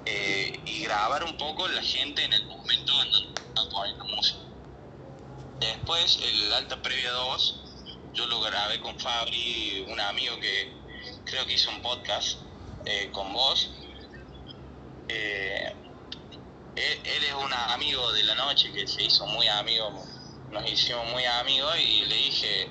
Eh, 0.07 0.63
y 0.65 0.85
grabar 0.85 1.25
un 1.25 1.37
poco 1.37 1.69
la 1.69 1.83
gente 1.83 2.25
en 2.25 2.33
el 2.33 2.47
momento 2.47 2.93
en 3.03 3.11
donde 3.11 3.71
poniendo 3.71 4.05
música. 4.05 4.46
Después, 5.61 6.19
el 6.23 6.53
Alta 6.53 6.83
Previa 6.83 7.11
2, 7.13 7.63
yo 8.13 8.27
lo 8.27 8.41
grabé 8.43 8.79
con 8.81 8.99
Fabri, 9.01 9.87
un 9.89 9.99
amigo 9.99 10.39
que 10.39 10.73
creo 11.25 11.47
que 11.47 11.55
hizo 11.55 11.71
un 11.71 11.81
podcast 11.81 12.39
eh, 12.85 13.09
con 13.11 13.33
vos. 13.33 13.71
Eh, 15.09 15.75
él, 16.77 17.25
es 17.25 17.35
un 17.35 17.53
amigo 17.53 18.13
de 18.13 18.25
la 18.25 18.35
noche 18.35 18.71
que 18.71 18.87
se 18.87 19.05
hizo 19.05 19.27
muy 19.27 19.49
amigo, 19.49 20.05
nos 20.51 20.71
hicimos 20.71 21.07
muy 21.11 21.25
amigos 21.25 21.75
y 21.79 22.05
le 22.05 22.17
dije, 22.17 22.63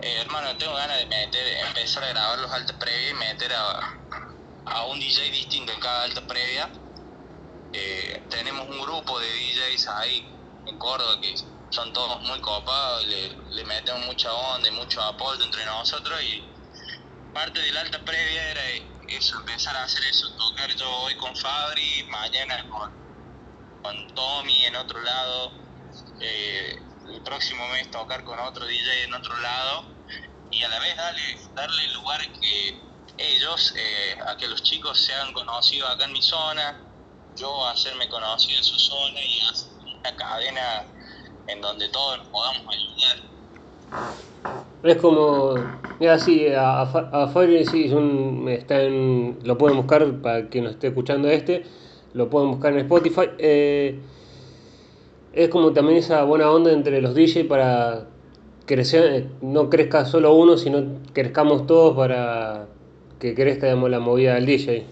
eh, 0.00 0.20
hermano, 0.20 0.56
tengo 0.56 0.74
ganas 0.74 0.98
de 0.98 1.06
meter, 1.06 1.46
empezar 1.66 2.04
a 2.04 2.08
grabar 2.10 2.38
los 2.38 2.52
altas 2.52 2.76
previas 2.76 3.10
y 3.10 3.14
meter 3.14 3.52
a, 3.54 3.98
a 4.66 4.84
un 4.86 5.00
DJ 5.00 5.32
distinto 5.32 5.72
en 5.72 5.80
cada 5.80 6.04
alta 6.04 6.24
previa. 6.26 6.70
Tenemos 8.30 8.68
un 8.68 8.80
grupo 8.82 9.18
de 9.18 9.26
DJs 9.26 9.88
ahí 9.88 10.24
en 10.66 10.78
Córdoba 10.78 11.20
que 11.20 11.34
son 11.74 11.92
todos 11.92 12.20
muy 12.22 12.40
copados 12.40 13.04
le, 13.06 13.36
le 13.50 13.64
metemos 13.64 14.06
mucha 14.06 14.32
onda 14.32 14.68
y 14.68 14.70
mucho 14.70 15.02
apoyo 15.02 15.42
entre 15.42 15.64
nosotros 15.66 16.22
y 16.22 16.44
parte 17.32 17.58
de 17.58 17.72
la 17.72 17.80
alta 17.80 17.98
previa 18.04 18.50
era 18.52 18.60
eso, 19.08 19.36
empezar 19.40 19.76
a 19.76 19.82
hacer 19.82 20.04
eso, 20.04 20.30
tocar. 20.36 20.72
Yo 20.76 20.88
hoy 21.00 21.16
con 21.16 21.34
Fabri, 21.36 22.04
mañana 22.08 22.68
con 22.68 23.04
con 23.82 24.14
Tommy 24.14 24.64
en 24.64 24.76
otro 24.76 25.02
lado, 25.02 25.52
eh, 26.20 26.80
el 27.08 27.20
próximo 27.22 27.68
mes 27.68 27.90
tocar 27.90 28.24
con 28.24 28.38
otro 28.38 28.64
DJ 28.64 29.04
en 29.04 29.14
otro 29.14 29.36
lado 29.40 29.84
y 30.50 30.62
a 30.62 30.68
la 30.68 30.78
vez 30.78 30.96
darle, 30.96 31.38
darle 31.54 31.88
lugar 31.88 32.20
que 32.40 32.80
ellos, 33.18 33.74
eh, 33.76 34.16
a 34.26 34.36
que 34.36 34.46
los 34.46 34.62
chicos 34.62 34.98
sean 34.98 35.32
conocidos 35.32 35.90
acá 35.90 36.04
en 36.04 36.12
mi 36.12 36.22
zona, 36.22 36.80
yo 37.36 37.66
hacerme 37.66 38.08
conocido 38.08 38.58
en 38.58 38.64
su 38.64 38.78
zona 38.78 39.20
y 39.20 39.40
hacer 39.40 39.68
una 39.82 40.16
cadena 40.16 40.86
en 41.46 41.60
donde 41.60 41.88
todos 41.88 42.18
nos 42.18 42.26
podamos 42.28 42.62
ayudar. 42.68 43.16
Es 44.82 44.96
como, 44.96 45.54
mira, 45.98 46.18
sí, 46.18 46.48
a, 46.48 46.82
a 46.82 47.28
Fabri 47.28 47.64
sí, 47.64 47.90
está 48.48 48.82
en, 48.82 49.38
lo 49.44 49.56
pueden 49.56 49.76
buscar 49.76 50.20
para 50.20 50.48
quien 50.48 50.64
nos 50.64 50.74
esté 50.74 50.88
escuchando 50.88 51.28
este 51.28 51.64
lo 52.14 52.30
pueden 52.30 52.50
buscar 52.50 52.72
en 52.72 52.78
Spotify. 52.80 53.28
Eh, 53.38 54.00
es 55.32 55.48
como 55.50 55.72
también 55.72 55.98
esa 55.98 56.22
buena 56.22 56.50
onda 56.50 56.72
entre 56.72 57.02
los 57.02 57.14
DJs 57.14 57.46
para 57.46 58.06
que 58.66 59.28
no 59.42 59.68
crezca 59.68 60.06
solo 60.06 60.32
uno, 60.32 60.56
sino 60.56 61.00
crezcamos 61.12 61.66
todos 61.66 61.94
para 61.96 62.66
que 63.20 63.34
crezca 63.34 63.66
digamos, 63.66 63.90
la 63.90 63.98
movida 63.98 64.34
del 64.34 64.46
DJ. 64.46 64.86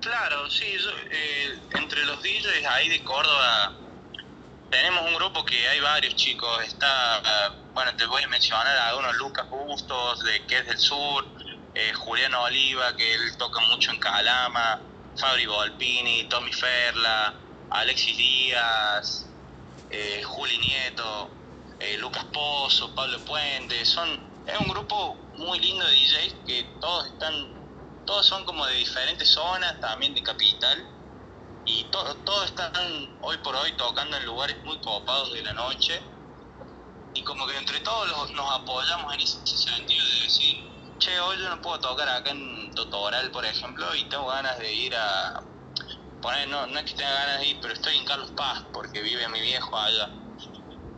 Claro, 0.00 0.50
sí, 0.50 0.64
eh, 0.64 1.58
entre 1.78 2.04
los 2.04 2.20
DJs 2.22 2.66
ahí 2.68 2.88
de 2.88 3.02
Córdoba 3.04 3.76
un 3.78 3.91
grupo 5.32 5.46
que 5.46 5.66
hay 5.68 5.80
varios 5.80 6.14
chicos, 6.14 6.62
está, 6.64 7.22
bueno, 7.72 7.94
te 7.96 8.04
voy 8.06 8.22
a 8.22 8.28
mencionar 8.28 8.66
a 8.66 8.88
algunos, 8.88 9.16
Lucas 9.16 9.48
Bustos, 9.48 10.22
de, 10.24 10.46
que 10.46 10.58
es 10.58 10.66
del 10.66 10.78
sur, 10.78 11.26
eh, 11.74 11.92
Julián 11.94 12.34
Oliva, 12.34 12.94
que 12.96 13.14
él 13.14 13.36
toca 13.38 13.60
mucho 13.60 13.92
en 13.92 13.98
Calama, 13.98 14.80
Fabri 15.16 15.46
Volpini, 15.46 16.24
Tommy 16.24 16.52
Ferla, 16.52 17.34
Alexis 17.70 18.16
Díaz, 18.16 19.26
eh, 19.88 20.22
Juli 20.22 20.58
Nieto, 20.58 21.30
eh, 21.80 21.96
Lucas 21.96 22.24
Pozo, 22.26 22.94
Pablo 22.94 23.18
Puente, 23.24 23.86
son, 23.86 24.10
es 24.46 24.58
un 24.58 24.68
grupo 24.68 25.16
muy 25.36 25.58
lindo 25.60 25.86
de 25.86 25.94
DJs 25.94 26.34
que 26.46 26.64
todos 26.78 27.06
están, 27.06 28.04
todos 28.04 28.26
son 28.26 28.44
como 28.44 28.66
de 28.66 28.74
diferentes 28.74 29.30
zonas, 29.30 29.80
también 29.80 30.14
de 30.14 30.22
capital, 30.22 30.86
y 31.64 31.84
todos 31.84 32.44
están 32.46 32.72
hoy 33.20 33.36
por 33.38 33.54
hoy 33.54 33.72
tocando 33.76 34.16
en 34.16 34.26
lugares 34.26 34.56
muy 34.64 34.78
copados 34.80 35.32
de 35.32 35.42
la 35.42 35.52
noche, 35.52 36.00
y 37.14 37.22
como 37.22 37.46
que 37.46 37.56
entre 37.56 37.80
todos 37.80 38.30
nos 38.32 38.50
apoyamos 38.50 39.14
en 39.14 39.20
ese 39.20 39.38
sentido 39.46 40.04
de 40.04 40.22
decir, 40.22 40.64
che, 40.98 41.20
hoy 41.20 41.36
yo 41.38 41.48
no 41.48 41.60
puedo 41.60 41.78
tocar 41.80 42.08
acá 42.08 42.30
en 42.30 42.74
Totoral, 42.74 43.30
por 43.30 43.44
ejemplo, 43.44 43.94
y 43.94 44.04
tengo 44.04 44.26
ganas 44.26 44.58
de 44.58 44.72
ir 44.72 44.94
a... 44.96 45.42
Poner, 46.22 46.48
no, 46.48 46.66
no 46.68 46.78
es 46.78 46.84
que 46.84 46.94
tenga 46.94 47.12
ganas 47.12 47.40
de 47.40 47.48
ir, 47.48 47.58
pero 47.60 47.74
estoy 47.74 47.96
en 47.96 48.04
Carlos 48.04 48.30
Paz, 48.36 48.64
porque 48.72 49.02
vive 49.02 49.28
mi 49.28 49.40
viejo 49.40 49.76
allá. 49.76 50.08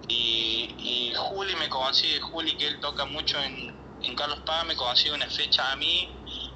Y, 0.06 0.74
y 0.78 1.14
Juli 1.16 1.56
me 1.56 1.68
consigue, 1.70 2.20
Juli 2.20 2.56
que 2.58 2.66
él 2.66 2.78
toca 2.80 3.06
mucho 3.06 3.40
en, 3.42 3.74
en 4.02 4.14
Carlos 4.14 4.40
Paz, 4.40 4.66
me 4.66 4.76
consigue 4.76 5.14
una 5.14 5.28
fecha 5.30 5.72
a 5.72 5.76
mí, 5.76 6.10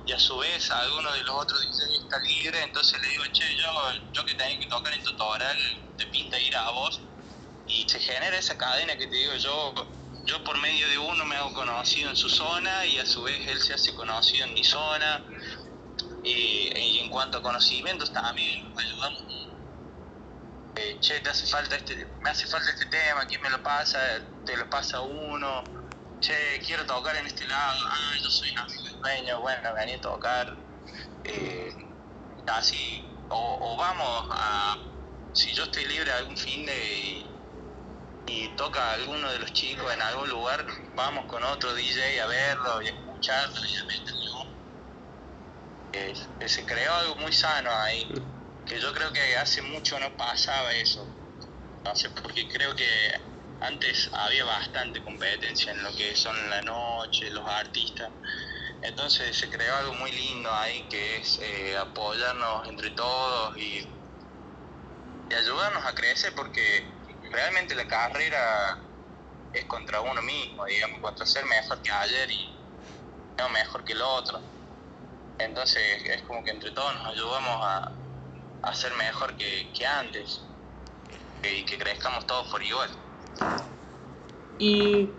y 0.09 0.12
a 0.12 0.18
su 0.18 0.38
vez 0.38 0.70
a 0.70 0.80
alguno 0.80 1.12
de 1.12 1.22
los 1.22 1.36
otros 1.36 1.61
DJs 1.61 2.02
está 2.02 2.18
libre, 2.20 2.62
entonces 2.62 2.98
le 3.02 3.09
digo, 3.09 3.24
che, 3.30 3.44
yo, 3.56 3.70
yo 4.12 4.24
que 4.24 4.34
tengo 4.34 4.59
que 4.59 4.66
tocar 4.66 4.94
en 4.94 5.04
Totoral, 5.04 5.59
te 5.98 6.06
pinta 6.06 6.40
ir 6.40 6.56
a 6.56 6.70
vos. 6.70 7.02
Y 7.66 7.86
se 7.86 8.00
genera 8.00 8.38
esa 8.38 8.56
cadena 8.56 8.96
que 8.96 9.06
te 9.06 9.14
digo 9.14 9.34
yo, 9.34 9.74
yo 10.24 10.42
por 10.44 10.59
medio 10.62 10.88
de 10.88 10.96
uno 10.96 11.26
me 11.26 11.36
hago 11.36 11.52
conocido 11.52 12.09
en 12.09 12.16
su 12.16 12.30
zona 12.30 12.86
y 12.86 12.98
a 12.98 13.04
su 13.04 13.22
vez 13.22 13.46
él 13.48 13.61
se 13.61 13.74
hace 13.74 13.94
conocido 13.94 14.46
en 14.46 14.54
mi 14.54 14.64
zona. 14.64 15.22
Y, 16.24 16.70
en 16.74 17.11
cuanto 17.11 17.38
a 17.38 17.42
conocimientos 17.42 18.11
también 18.11 18.72
ayudamos. 18.78 19.22
Eh, 20.76 20.96
che, 21.00 21.20
te 21.20 21.28
hace 21.28 21.46
falta 21.46 21.76
este, 21.76 22.06
me 22.22 22.30
hace 22.30 22.46
falta 22.46 22.70
este 22.70 22.86
tema, 22.86 23.26
¿quién 23.26 23.42
me 23.42 23.50
lo 23.50 23.62
pasa? 23.62 23.98
Te 24.46 24.56
lo 24.56 24.70
pasa 24.70 25.02
uno. 25.02 25.64
Che, 26.21 26.61
quiero 26.66 26.85
tocar 26.85 27.14
en 27.16 27.27
este 27.27 27.47
lado. 27.47 27.79
Ah, 27.87 28.12
yo 28.21 28.29
soy 28.29 28.51
un 28.51 28.59
amigo 28.59 28.99
dueño, 29.03 29.41
bueno, 29.41 29.75
vení 29.75 29.93
a 29.93 30.01
tocar. 30.01 30.57
Eh, 31.25 31.73
así, 32.47 33.05
o, 33.29 33.59
o, 33.61 33.77
vamos 33.77 34.27
a, 34.31 34.77
si 35.33 35.53
yo 35.53 35.64
estoy 35.64 35.85
libre 35.87 36.11
algún 36.12 36.37
fin 36.37 36.66
de 36.66 37.25
y 38.27 38.49
toca 38.57 38.93
alguno 38.93 39.31
de 39.33 39.39
los 39.39 39.53
chicos 39.53 39.93
en 39.93 40.03
algún 40.03 40.29
lugar, 40.29 40.66
vamos 40.95 41.25
con 41.27 41.43
otro 41.45 41.73
DJ 41.75 42.21
a 42.21 42.27
verlo 42.27 42.83
y 42.83 42.89
a 42.89 42.91
escucharlo 42.91 43.61
y 43.66 43.77
a 43.77 43.85
meterlo. 43.85 44.47
se 46.47 46.66
creó 46.66 46.95
algo 46.95 47.16
muy 47.16 47.33
sano 47.33 47.71
ahí, 47.71 48.07
que 48.66 48.81
yo 48.81 48.93
creo 48.93 49.12
que 49.12 49.37
hace 49.37 49.62
mucho 49.62 49.99
no 50.01 50.14
pasaba 50.16 50.73
eso. 50.75 51.07
No 51.85 51.95
sé, 51.95 52.11
porque 52.11 52.49
creo 52.49 52.75
que 52.75 52.85
antes 53.61 54.11
había 54.12 54.44
bastante 54.44 55.02
competencia 55.02 55.72
en 55.72 55.82
lo 55.82 55.94
que 55.94 56.14
son 56.14 56.50
la 56.50 56.62
noche, 56.62 57.30
los 57.30 57.46
artistas. 57.46 58.11
Entonces 58.82 59.36
se 59.36 59.50
creó 59.50 59.74
algo 59.76 59.94
muy 59.94 60.12
lindo 60.12 60.52
ahí 60.54 60.88
que 60.88 61.16
es 61.16 61.38
eh, 61.42 61.76
apoyarnos 61.76 62.68
entre 62.68 62.90
todos 62.90 63.56
y, 63.59 63.78
y 65.28 65.34
ayudarnos 65.34 65.84
a 65.84 65.94
crecer 65.94 66.32
porque 66.34 66.86
realmente 67.30 67.74
la 67.74 67.86
carrera 67.86 68.78
es 69.52 69.64
contra 69.64 70.00
uno 70.00 70.22
mismo, 70.22 70.64
digamos, 70.66 71.00
contra 71.00 71.26
ser 71.26 71.44
mejor 71.46 71.82
que 71.82 71.90
ayer 71.90 72.30
y 72.30 72.59
no 73.38 73.48
mejor 73.48 73.84
que 73.84 73.92
el 73.92 74.02
otro. 74.02 74.40
Entonces 75.38 76.04
es 76.04 76.22
como 76.22 76.42
que 76.44 76.50
entre 76.50 76.70
todos 76.72 76.94
nos 76.94 77.06
ayudamos 77.06 77.59
a, 77.62 77.92
a 78.62 78.74
ser 78.74 78.92
mejor 78.94 79.36
que, 79.36 79.86
antes 79.86 80.40
y 81.42 81.64
que 81.64 81.78
crezcamos 81.78 82.26
todos 82.26 82.48
por 82.48 82.62
igual. 82.62 83.07
¿Y 84.59 85.11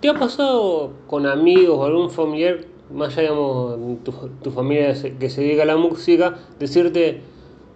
qué 0.00 0.08
ha 0.10 0.18
pasado 0.18 1.06
con 1.06 1.26
amigos 1.26 1.78
o 1.78 1.84
algún 1.84 2.10
familiar, 2.10 2.66
más 2.90 3.16
allá 3.18 3.30
tu, 4.04 4.12
tu 4.42 4.50
familia 4.50 4.94
que 5.18 5.30
se 5.30 5.40
dedica 5.42 5.62
a 5.62 5.66
la 5.66 5.76
música, 5.76 6.38
decirte, 6.58 7.22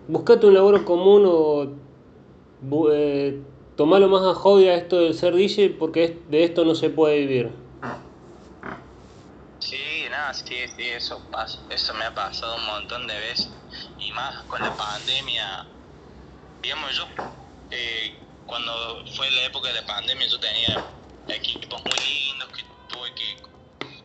buscate 0.09 0.47
un 0.47 0.55
laburo 0.55 0.85
común 0.85 1.25
o 1.27 1.85
eh, 2.93 3.43
tomalo 3.77 4.09
más 4.09 4.23
a 4.23 4.35
hobby 4.35 4.69
a 4.69 4.75
esto 4.77 5.01
del 5.01 5.15
ser 5.15 5.35
DJ 5.35 5.77
porque 5.79 6.25
de 6.29 6.45
esto 6.45 6.65
no 6.65 6.75
se 6.75 6.91
puede 6.91 7.21
vivir. 7.21 7.53
Sí, 9.59 10.07
nada, 10.11 10.35
sí, 10.35 10.69
sí, 10.69 10.83
eso, 10.91 11.29
pasa, 11.31 11.65
eso 11.71 11.95
me 11.95 12.05
ha 12.05 12.15
pasado 12.15 12.57
un 12.57 12.67
montón 12.67 13.07
de 13.07 13.19
veces 13.19 13.51
y 13.97 14.13
más 14.13 14.45
con 14.45 14.63
la 14.63 14.77
pandemia. 14.77 15.67
Digamos, 16.63 16.97
yo, 16.97 17.05
eh, 17.71 18.24
cuando 18.47 19.05
fue 19.15 19.31
la 19.31 19.45
época 19.45 19.69
de 19.69 19.75
la 19.75 19.87
pandemia, 19.87 20.27
yo 20.29 20.39
tenía 20.41 20.85
equipos 21.29 21.83
muy 21.85 22.01
lindos 22.01 22.51
que 22.51 22.65
tuve 22.87 23.15
que 23.15 23.37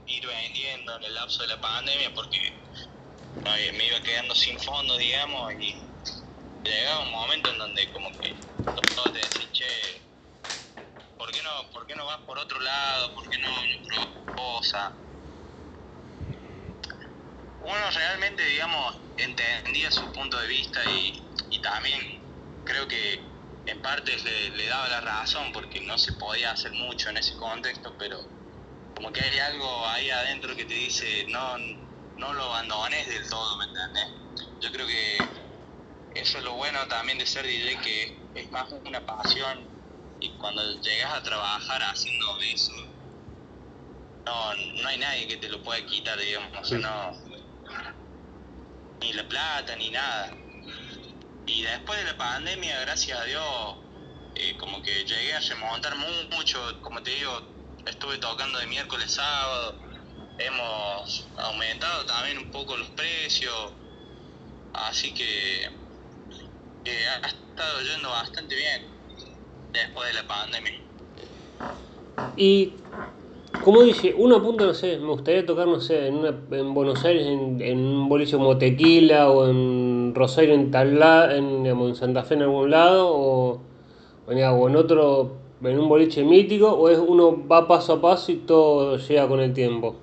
ir 0.06 0.26
vendiendo 0.26 0.96
en 0.98 1.04
el 1.04 1.14
lapso 1.14 1.44
de 1.44 1.50
la 1.50 1.62
pandemia 1.62 2.14
porque 2.14 2.40
me 3.74 3.88
iba 3.88 4.02
quedando 4.02 4.36
sin 4.36 4.60
fondo, 4.60 4.98
digamos, 4.98 5.54
y 5.60 5.76
llegaba 6.64 7.02
un 7.02 7.12
momento 7.12 7.52
en 7.52 7.58
donde 7.58 7.92
como 7.92 8.10
que 8.20 8.36
todos 8.96 9.14
te 9.14 9.20
decían, 9.20 9.52
che, 9.52 9.66
¿por 11.18 11.32
qué 11.34 11.42
no, 11.44 11.70
por 11.72 11.86
qué 11.88 11.96
no 11.96 12.06
vas 12.06 12.20
por 12.26 12.38
otro 12.40 12.60
lado? 12.60 13.14
¿Por 13.16 13.30
qué 13.30 13.38
no, 13.40 13.48
no 13.90 14.32
cosa? 14.34 14.98
Uno 17.60 17.92
realmente, 17.92 18.44
digamos, 18.46 18.96
entendía 19.18 19.92
su 19.92 20.12
punto 20.12 20.40
de 20.40 20.48
vista 20.48 20.82
y 20.88 21.62
también 21.62 22.02
creo 22.64 22.88
que 22.88 23.29
en 23.70 23.82
parte 23.82 24.18
le, 24.18 24.50
le, 24.52 24.66
daba 24.68 24.88
la 24.90 25.02
razón 25.02 25.52
porque 25.52 25.82
no 25.82 25.98
se 25.98 26.14
podía 26.14 26.52
hacer 26.52 26.72
mucho 26.74 27.10
en 27.10 27.18
ese 27.18 27.36
contexto, 27.38 27.96
pero 27.98 28.20
como 28.96 29.12
que 29.12 29.22
hay 29.22 29.40
algo 29.40 29.88
ahí 29.88 30.10
adentro 30.10 30.56
que 30.56 30.66
te 30.66 30.74
dice 30.74 31.26
no, 31.30 31.58
no 32.18 32.34
lo 32.34 32.44
abandones 32.44 33.08
del 33.08 33.30
todo, 33.30 33.58
¿me 33.58 33.66
entendés? 33.66 34.08
Yo 34.62 34.72
creo 34.72 34.88
que 34.88 35.18
eso 36.16 36.38
es 36.40 36.44
lo 36.44 36.54
bueno 36.54 36.80
también 36.88 37.18
de 37.18 37.26
ser 37.26 37.46
DJ, 37.46 37.80
que 37.82 38.18
es 38.36 38.52
más 38.52 38.72
una 38.86 39.06
pasión 39.06 39.68
y 40.20 40.30
cuando 40.38 40.62
llegas 40.82 41.14
a 41.14 41.24
trabajar 41.24 41.82
haciendo 41.84 42.40
eso, 42.42 42.74
no, 44.26 44.54
no 44.54 44.88
hay 44.88 44.98
nadie 44.98 45.28
que 45.28 45.38
te 45.38 45.50
lo 45.50 45.62
pueda 45.64 45.86
quitar, 45.86 46.20
digamos, 46.20 46.72
no, 46.74 47.12
ni 49.00 49.14
la 49.14 49.28
plata, 49.28 49.76
ni 49.78 49.90
nada. 49.92 50.36
Y 51.50 51.64
después 51.64 51.98
de 51.98 52.06
la 52.06 52.16
pandemia, 52.16 52.80
gracias 52.82 53.20
a 53.20 53.24
Dios, 53.24 53.76
eh, 54.36 54.56
como 54.60 54.84
que 54.84 55.04
llegué 55.04 55.34
a 55.34 55.40
remontar 55.40 55.96
mucho, 56.30 56.60
como 56.82 57.02
te 57.02 57.10
digo, 57.10 57.42
estuve 57.88 58.20
tocando 58.20 58.60
de 58.60 58.68
miércoles 58.68 59.08
a 59.18 59.24
sábado, 59.24 59.76
hemos 60.38 61.28
aumentado 61.40 62.06
también 62.06 62.38
un 62.38 62.52
poco 62.52 62.78
los 62.78 62.88
precios, 62.90 63.74
así 64.76 65.12
que 65.12 65.68
ha 66.86 67.28
estado 67.28 67.82
yendo 67.82 68.12
bastante 68.12 68.56
bien 68.56 68.86
después 69.72 70.08
de 70.08 70.14
la 70.22 70.28
pandemia. 70.28 70.80
Y 72.38 72.76
como 73.64 73.82
dice, 73.82 74.14
uno 74.16 74.38
apunta, 74.38 74.66
no 74.66 74.74
sé, 74.74 74.98
me 74.98 75.08
gustaría 75.08 75.46
tocar, 75.46 75.68
no 75.68 75.82
sé, 75.82 76.08
en, 76.08 76.16
una, 76.16 76.30
en 76.52 76.74
Buenos 76.74 77.04
Aires, 77.04 77.26
en, 77.26 77.80
un 77.80 78.08
boliche 78.08 78.38
como 78.38 78.58
Tequila 78.58 79.30
o 79.30 79.50
en 79.50 80.14
Rosario, 80.16 80.54
en, 80.54 80.72
tal 80.72 81.02
en, 81.32 81.66
en 81.66 81.96
Santa 81.96 82.24
Fe 82.24 82.36
en 82.36 82.44
algún 82.44 82.70
lado, 82.70 83.10
o, 83.12 83.62
o, 84.28 84.32
en 84.32 84.76
otro, 84.76 85.38
en 85.64 85.80
un 85.80 85.90
boliche 85.90 86.24
mítico, 86.24 86.72
o 86.72 86.90
es 86.90 87.00
uno 87.00 87.48
va 87.48 87.68
paso 87.68 87.94
a 87.94 88.02
paso 88.02 88.32
y 88.32 88.38
todo 88.38 88.98
llega 88.98 89.28
con 89.28 89.40
el 89.40 89.54
tiempo. 89.54 90.00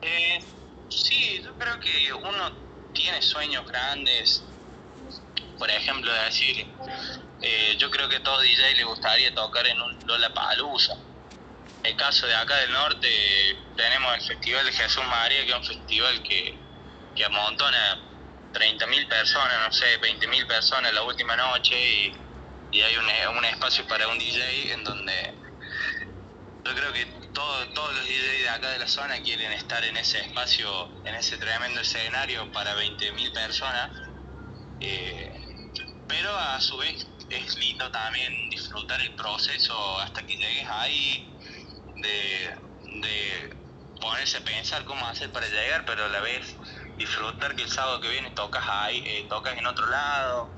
Eh, 0.00 0.40
sí, 0.88 1.42
yo 1.44 1.52
creo 1.58 1.78
que 1.80 2.14
uno 2.14 2.50
tiene 2.94 3.20
sueños 3.20 3.66
grandes, 3.68 4.42
por 5.58 5.70
ejemplo, 5.70 6.10
decir, 6.24 6.66
eh, 7.42 7.76
yo 7.78 7.90
creo 7.90 8.08
que 8.08 8.16
a 8.16 8.22
todo 8.22 8.40
DJ 8.40 8.74
le 8.74 8.84
gustaría 8.84 9.34
tocar 9.34 9.66
en 9.66 9.80
un 9.80 9.96
Lollapalooza 10.06 10.96
el 11.82 11.96
caso 11.96 12.26
de 12.26 12.34
acá 12.34 12.56
del 12.56 12.72
norte, 12.72 13.08
tenemos 13.76 14.14
el 14.14 14.22
Festival 14.22 14.64
de 14.66 14.72
Jesús 14.72 15.04
María, 15.04 15.44
que 15.44 15.50
es 15.50 15.56
un 15.56 15.64
festival 15.64 16.22
que, 16.22 16.58
que 17.14 17.24
amontona 17.24 17.98
30.000 18.52 19.08
personas, 19.08 19.54
no 19.66 19.72
sé, 19.72 20.00
20.000 20.00 20.46
personas 20.46 20.92
la 20.92 21.02
última 21.02 21.36
noche 21.36 21.74
y, 22.72 22.80
hay 22.80 22.96
un, 22.96 23.36
un, 23.36 23.44
espacio 23.44 23.86
para 23.86 24.08
un 24.08 24.18
DJ 24.18 24.72
en 24.72 24.82
donde 24.82 25.34
yo 26.64 26.74
creo 26.74 26.92
que 26.92 27.04
todos 27.34 27.94
los 27.94 28.06
DJs 28.06 28.42
de 28.42 28.48
acá 28.48 28.70
de 28.70 28.78
la 28.78 28.88
zona 28.88 29.20
quieren 29.20 29.52
estar 29.52 29.84
en 29.84 29.96
ese 29.96 30.20
espacio, 30.20 30.90
en 31.04 31.14
ese 31.14 31.36
tremendo 31.36 31.80
escenario 31.80 32.50
para 32.52 32.74
20.000 32.74 33.32
personas. 33.32 33.90
Eh, 34.80 35.32
pero 36.08 36.36
a 36.36 36.60
su 36.60 36.76
vez 36.78 37.06
es 37.30 37.56
lindo 37.56 37.90
también 37.90 38.50
disfrutar 38.50 39.00
el 39.00 39.14
proceso 39.14 40.00
hasta 40.00 40.22
que 40.26 40.36
llegues 40.36 40.68
ahí, 40.68 41.31
de, 42.02 43.52
ponerse 44.00 44.38
a 44.38 44.44
pensar 44.44 44.84
cómo 44.84 45.06
hacer 45.06 45.30
para 45.30 45.46
llegar, 45.46 45.84
pero 45.86 46.04
a 46.04 46.08
la 46.08 46.20
vez 46.20 46.56
disfrutar 46.96 47.54
que 47.54 47.62
el 47.62 47.70
sábado 47.70 48.00
que 48.00 48.08
viene 48.08 48.30
tocas 48.32 48.64
ahí, 48.66 49.02
eh, 49.06 49.26
tocas 49.28 49.56
en 49.56 49.66
otro 49.66 49.86
lado. 49.86 50.50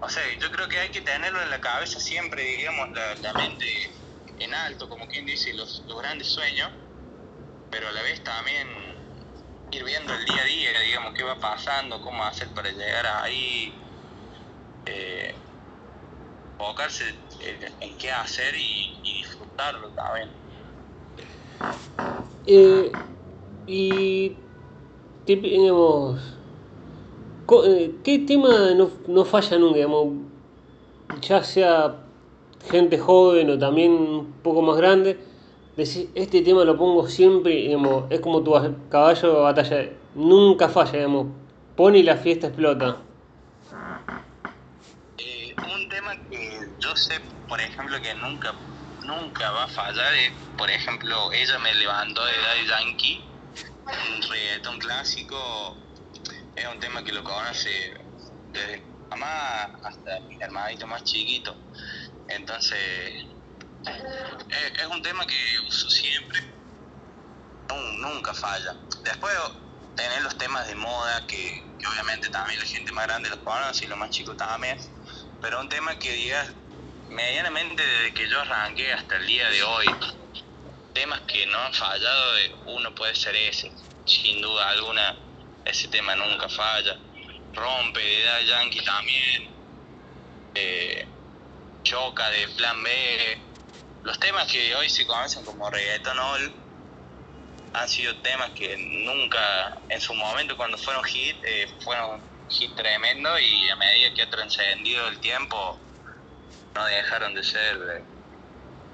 O 0.00 0.08
sea, 0.08 0.22
yo 0.38 0.50
creo 0.52 0.68
que 0.68 0.78
hay 0.78 0.90
que 0.90 1.00
tenerlo 1.00 1.42
en 1.42 1.50
la 1.50 1.60
cabeza 1.60 1.98
siempre, 1.98 2.42
digamos, 2.42 2.90
la, 3.22 3.32
mente 3.32 3.90
en 4.38 4.54
alto, 4.54 4.88
como 4.88 5.08
quien 5.08 5.26
dice, 5.26 5.54
los, 5.54 5.82
grandes 5.86 6.28
sueños, 6.28 6.70
pero 7.70 7.88
a 7.88 7.92
la 7.92 8.02
vez 8.02 8.22
también 8.22 8.68
ir 9.70 9.84
viendo 9.84 10.14
el 10.14 10.24
día 10.24 10.42
a 10.42 10.44
día, 10.44 10.80
digamos, 10.80 11.14
qué 11.14 11.24
va 11.24 11.40
pasando, 11.40 12.00
cómo 12.02 12.24
hacer 12.24 12.48
para 12.48 12.70
llegar 12.70 13.06
ahí. 13.06 13.74
Eh, 14.86 15.34
enfocarse 16.58 17.14
en, 17.80 17.98
qué 17.98 18.10
hacer 18.10 18.54
y, 18.56 19.24
disfrutarlo 19.58 19.88
también. 19.90 20.28
Eh, 22.46 22.92
y 23.66 24.36
digamos, 25.26 26.20
eh, 27.64 27.94
¿qué 28.04 28.18
tema 28.20 28.70
no, 28.76 28.90
no 29.06 29.24
falla 29.24 29.58
nunca? 29.58 29.76
Digamos, 29.76 30.08
ya 31.20 31.42
sea 31.42 31.96
gente 32.70 32.98
joven 32.98 33.50
o 33.50 33.58
también 33.58 33.92
un 33.92 34.32
poco 34.42 34.62
más 34.62 34.76
grande, 34.76 35.18
decir, 35.76 36.10
este 36.14 36.42
tema 36.42 36.64
lo 36.64 36.76
pongo 36.76 37.06
siempre, 37.08 37.54
digamos, 37.54 38.04
es 38.10 38.20
como 38.20 38.42
tu 38.42 38.54
caballo 38.88 39.34
de 39.34 39.40
batalla, 39.40 39.90
nunca 40.14 40.68
falla, 40.68 40.92
digamos, 40.92 41.26
pone 41.76 41.98
y 41.98 42.02
la 42.02 42.16
fiesta 42.16 42.48
explota. 42.48 42.98
yo 46.78 46.96
sé, 46.96 47.20
por 47.48 47.60
ejemplo, 47.60 48.00
que 48.00 48.14
nunca, 48.14 48.54
nunca 49.08 49.50
va 49.50 49.64
a 49.64 49.68
fallar, 49.68 50.12
por 50.56 50.70
ejemplo, 50.70 51.32
ella 51.32 51.58
me 51.58 51.74
levantó 51.74 52.24
de 52.24 52.38
Daddy 52.38 52.66
Yankee, 52.66 53.24
un 54.10 54.22
reggaetón 54.22 54.78
clásico, 54.78 55.76
es 56.54 56.66
un 56.66 56.78
tema 56.78 57.02
que 57.02 57.12
lo 57.12 57.24
conoce 57.24 57.70
desde 58.52 58.82
mamá 59.08 59.64
hasta 59.82 60.20
mi 60.28 60.36
hermanito 60.38 60.86
más 60.86 61.02
chiquito, 61.04 61.56
entonces 62.28 63.24
es, 63.86 64.86
un 64.90 65.02
tema 65.02 65.26
que 65.26 65.60
uso 65.66 65.88
siempre, 65.88 66.40
nunca 67.96 68.34
falla. 68.34 68.76
Después 69.04 69.34
tener 69.96 70.22
los 70.22 70.36
temas 70.36 70.66
de 70.68 70.74
moda 70.74 71.26
que, 71.26 71.64
que 71.78 71.86
obviamente 71.86 72.28
también 72.28 72.60
la 72.60 72.66
gente 72.66 72.92
más 72.92 73.06
grande 73.06 73.30
los 73.30 73.38
conoce 73.38 73.86
y 73.86 73.88
los 73.88 73.98
más 73.98 74.10
chicos 74.10 74.36
también, 74.36 74.78
pero 75.40 75.60
un 75.60 75.68
tema 75.70 75.98
que 75.98 76.12
digas 76.12 76.52
medianamente 77.08 77.84
desde 77.84 78.14
que 78.14 78.28
yo 78.28 78.40
arranqué 78.40 78.92
hasta 78.92 79.16
el 79.16 79.26
día 79.26 79.48
de 79.50 79.62
hoy, 79.62 79.86
temas 80.92 81.20
que 81.22 81.46
no 81.46 81.58
han 81.58 81.72
fallado, 81.72 82.32
uno 82.66 82.94
puede 82.94 83.14
ser 83.14 83.34
ese, 83.36 83.72
sin 84.04 84.40
duda 84.40 84.70
alguna, 84.70 85.16
ese 85.64 85.88
tema 85.88 86.14
nunca 86.16 86.48
falla. 86.48 86.98
Rompe 87.52 88.00
de 88.00 88.22
Edad 88.22 88.40
Yankee 88.42 88.84
también, 88.84 89.50
eh, 90.54 91.08
Choca 91.82 92.30
de 92.30 92.48
Plan 92.48 92.82
B. 92.82 93.38
Los 94.02 94.18
temas 94.18 94.50
que 94.50 94.74
hoy 94.74 94.88
se 94.88 95.06
conocen 95.06 95.44
como 95.44 95.70
reggaeton 95.70 96.18
all 96.18 96.68
han 97.72 97.88
sido 97.88 98.20
temas 98.22 98.50
que 98.52 98.76
nunca, 98.76 99.82
en 99.88 100.00
su 100.00 100.14
momento 100.14 100.56
cuando 100.56 100.78
fueron 100.78 101.04
hit, 101.04 101.36
eh, 101.44 101.68
fueron 101.80 102.22
hit 102.48 102.74
tremendo 102.74 103.38
y 103.38 103.68
a 103.68 103.76
medida 103.76 104.14
que 104.14 104.22
ha 104.22 104.30
trascendido 104.30 105.08
el 105.08 105.20
tiempo, 105.20 105.87
no 106.78 106.86
dejaron 106.86 107.34
de 107.34 107.42
ser 107.42 107.78
de, 107.78 108.02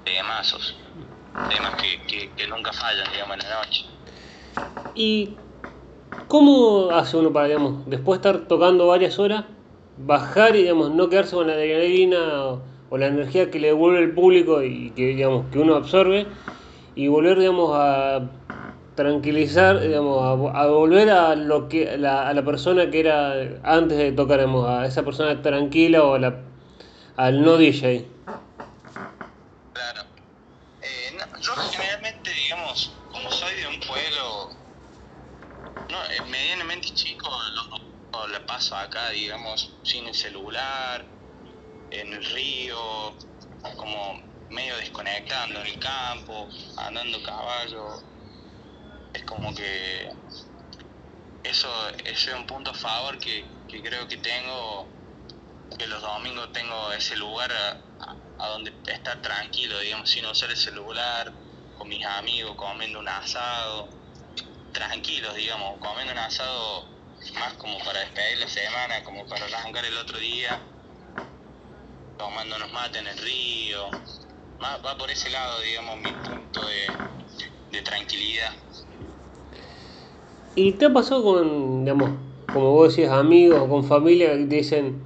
temazos, 0.03 0.75
temas 1.49 1.75
que, 1.75 2.29
que, 2.35 2.47
nunca 2.47 2.73
fallan, 2.73 3.11
digamos, 3.11 3.37
en 3.37 3.49
la 3.49 3.55
noche. 3.59 3.85
¿Y 4.95 5.35
cómo 6.27 6.89
hace 6.91 7.17
uno 7.17 7.31
para, 7.31 7.47
digamos, 7.47 7.87
después 7.87 8.21
de 8.21 8.29
estar 8.29 8.47
tocando 8.47 8.87
varias 8.87 9.19
horas, 9.19 9.45
bajar 9.97 10.55
y, 10.55 10.63
digamos, 10.63 10.91
no 10.91 11.09
quedarse 11.09 11.35
con 11.35 11.47
la 11.47 11.53
adrenalina 11.53 12.45
o, 12.45 12.61
o 12.89 12.97
la 12.97 13.07
energía 13.07 13.51
que 13.51 13.59
le 13.59 13.67
devuelve 13.67 13.99
el 13.99 14.13
público 14.13 14.63
y 14.63 14.91
que, 14.91 15.07
digamos, 15.07 15.45
que 15.51 15.59
uno 15.59 15.75
absorbe 15.75 16.25
y 16.95 17.07
volver, 17.07 17.37
digamos, 17.37 17.71
a 17.73 18.21
tranquilizar, 18.95 19.79
digamos, 19.79 20.23
a, 20.55 20.65
volver 20.67 21.09
a 21.09 21.35
lo 21.35 21.67
que 21.67 21.97
la, 21.97 22.27
a 22.27 22.33
la 22.33 22.43
persona 22.43 22.89
que 22.89 23.01
era 23.01 23.59
antes 23.63 23.97
de 23.97 24.11
tocar, 24.11 24.39
digamos, 24.39 24.67
a 24.67 24.85
esa 24.85 25.03
persona 25.03 25.41
tranquila 25.41 26.03
o 26.03 26.15
a 26.15 26.19
la 26.19 26.35
al 27.17 27.41
no 27.41 27.57
DJ. 27.57 28.05
Claro. 29.73 30.01
Eh, 30.81 31.17
yo 31.41 31.55
generalmente, 31.55 32.31
digamos, 32.31 32.91
como 33.11 33.31
soy 33.31 33.55
de 33.55 33.67
un 33.67 33.79
pueblo 33.79 34.49
no, 35.89 36.03
eh, 36.05 36.21
medianamente 36.29 36.89
chico, 36.93 37.29
lo, 38.11 38.27
la 38.27 38.45
paso 38.45 38.75
acá, 38.75 39.09
digamos, 39.09 39.77
sin 39.83 40.07
el 40.07 40.15
celular, 40.15 41.05
en 41.91 42.13
el 42.13 42.25
río, 42.25 43.13
como 43.77 44.21
medio 44.49 44.75
desconectando 44.77 45.61
en 45.61 45.67
el 45.67 45.79
campo, 45.79 46.49
andando 46.77 47.21
caballo. 47.23 48.03
Es 49.13 49.23
como 49.23 49.53
que 49.55 50.09
eso, 51.43 51.69
ese 52.03 52.31
es 52.31 52.35
un 52.35 52.45
punto 52.45 52.71
a 52.71 52.73
favor 52.73 53.17
que, 53.19 53.45
que 53.67 53.81
creo 53.81 54.07
que 54.07 54.17
tengo 54.17 54.94
que 55.77 55.87
los 55.87 56.01
domingos 56.01 56.51
tengo 56.53 56.91
ese 56.91 57.15
lugar 57.17 57.51
a, 57.51 58.47
donde 58.47 58.73
estar 58.87 59.21
tranquilo, 59.21 59.79
digamos, 59.79 60.09
sin 60.09 60.25
usar 60.25 60.49
el 60.51 60.57
celular, 60.57 61.31
con 61.77 61.89
mis 61.89 62.05
amigos, 62.05 62.55
comiendo 62.55 62.99
un 62.99 63.07
asado, 63.07 63.89
tranquilos, 64.71 65.35
digamos, 65.35 65.77
comiendo 65.79 66.13
un 66.13 66.19
asado 66.19 66.85
más 67.39 67.53
como 67.53 67.79
para 67.79 67.99
despedir 68.01 68.37
la 68.39 68.47
semana, 68.47 69.03
como 69.03 69.25
para 69.25 69.45
arrancar 69.45 69.83
el 69.85 69.97
otro 69.97 70.19
día, 70.19 70.59
tomándonos 72.17 72.71
mate 72.71 72.99
en 72.99 73.07
el 73.07 73.17
río, 73.17 73.89
va 74.61 74.97
por 74.97 75.09
ese 75.09 75.29
lado, 75.29 75.59
digamos, 75.61 75.97
mi 75.97 76.11
punto 76.11 76.61
de, 76.65 76.87
de 77.71 77.81
tranquilidad. 77.81 78.51
¿Y 80.55 80.71
te 80.73 80.85
ha 80.85 80.93
pasado 80.93 81.21
con, 81.23 81.83
digamos, 81.83 82.11
como 82.53 82.71
vos 82.71 82.89
decías, 82.89 83.11
amigos 83.11 83.59
o 83.61 83.67
con 83.67 83.83
familia 83.83 84.29
que 84.29 84.45
dicen, 84.45 85.03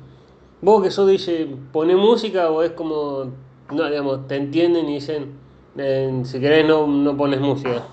Vos 0.61 0.83
que 0.83 0.91
sos 0.91 1.09
dice, 1.09 1.47
pone 1.71 1.95
música 1.95 2.49
o 2.49 2.63
es 2.63 2.71
como, 2.71 3.33
no, 3.69 3.89
digamos, 3.89 4.27
te 4.27 4.35
entienden 4.35 4.89
y 4.89 4.95
dicen, 4.95 5.39
si 6.25 6.39
querés 6.39 6.65
no, 6.65 6.85
no 6.85 7.15
pones 7.15 7.39
música. 7.39 7.87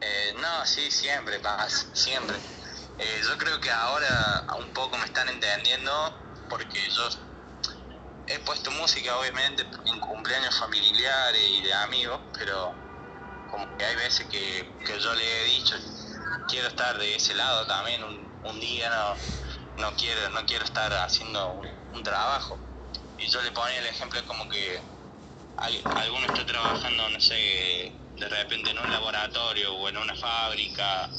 Eh, 0.00 0.34
no, 0.40 0.64
sí, 0.64 0.90
siempre, 0.90 1.38
pasa, 1.40 1.86
siempre. 1.92 2.36
Eh, 2.98 3.20
yo 3.28 3.36
creo 3.36 3.60
que 3.60 3.70
ahora 3.70 4.46
un 4.58 4.72
poco 4.72 4.96
me 4.96 5.04
están 5.04 5.28
entendiendo 5.28 5.90
porque 6.48 6.78
yo 6.90 7.02
he 8.26 8.38
puesto 8.40 8.70
música 8.70 9.16
obviamente 9.18 9.64
en 9.86 10.00
cumpleaños 10.00 10.58
familiares 10.58 11.42
y 11.50 11.62
de 11.62 11.74
amigos, 11.74 12.20
pero 12.38 12.72
como 13.50 13.66
que 13.76 13.84
hay 13.84 13.96
veces 13.96 14.26
que, 14.28 14.66
yo 14.86 15.14
le 15.14 15.42
he 15.42 15.44
dicho, 15.46 15.76
quiero 16.48 16.68
estar 16.68 16.98
de 16.98 17.16
ese 17.16 17.34
lado 17.34 17.66
también 17.66 18.02
un, 18.04 18.60
día, 18.60 18.88
no, 18.90 19.14
no, 19.82 19.96
quiero, 19.96 20.30
no 20.30 20.46
quiero 20.46 20.64
estar 20.64 20.92
haciendo 20.92 21.60
un, 21.92 22.02
trabajo. 22.04 22.56
Y 23.18 23.26
yo 23.26 23.42
le 23.42 23.50
ponía 23.50 23.78
el 23.80 23.86
ejemplo 23.86 24.24
como 24.26 24.48
que 24.48 24.80
alguno 25.56 26.26
está 26.26 26.46
trabajando, 26.46 27.08
no 27.10 27.20
sé, 27.20 27.92
de 28.16 28.28
repente 28.28 28.70
en 28.70 28.78
un 28.78 28.90
laboratorio 28.90 29.74
o 29.74 29.88
en 29.88 29.96
una 29.96 30.14
fábrica 30.14 31.10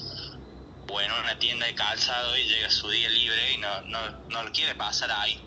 o 0.89 1.01
en 1.01 1.11
una 1.11 1.38
tienda 1.39 1.66
de 1.66 1.76
calzado 1.76 2.38
y 2.38 2.43
llega 2.43 2.70
su 2.70 2.89
día 2.89 3.09
libre 3.09 3.53
y 3.53 3.57
no, 3.57 3.82
no, 3.82 4.11
no 4.30 4.51
quiere 4.51 4.76
pasar 4.76 5.11
ahí, 5.11 5.41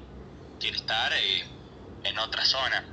quiere 0.60 0.76
estar 0.76 1.12
eh, 1.14 1.44
en 2.04 2.18
otra 2.18 2.44
zona. 2.44 2.84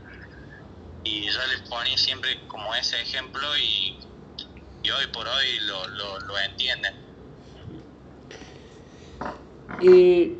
Y 1.03 1.29
yo 1.29 1.47
le 1.47 1.57
ponía 1.69 1.97
siempre 1.97 2.47
como 2.47 2.73
ese 2.75 3.01
ejemplo 3.01 3.57
y, 3.57 3.99
hoy 4.83 5.07
por 5.07 5.27
hoy 5.27 5.59
lo, 5.61 5.87
lo, 5.87 6.19
lo 6.19 6.39
entienden. 6.39 7.12
Y, 9.79 10.33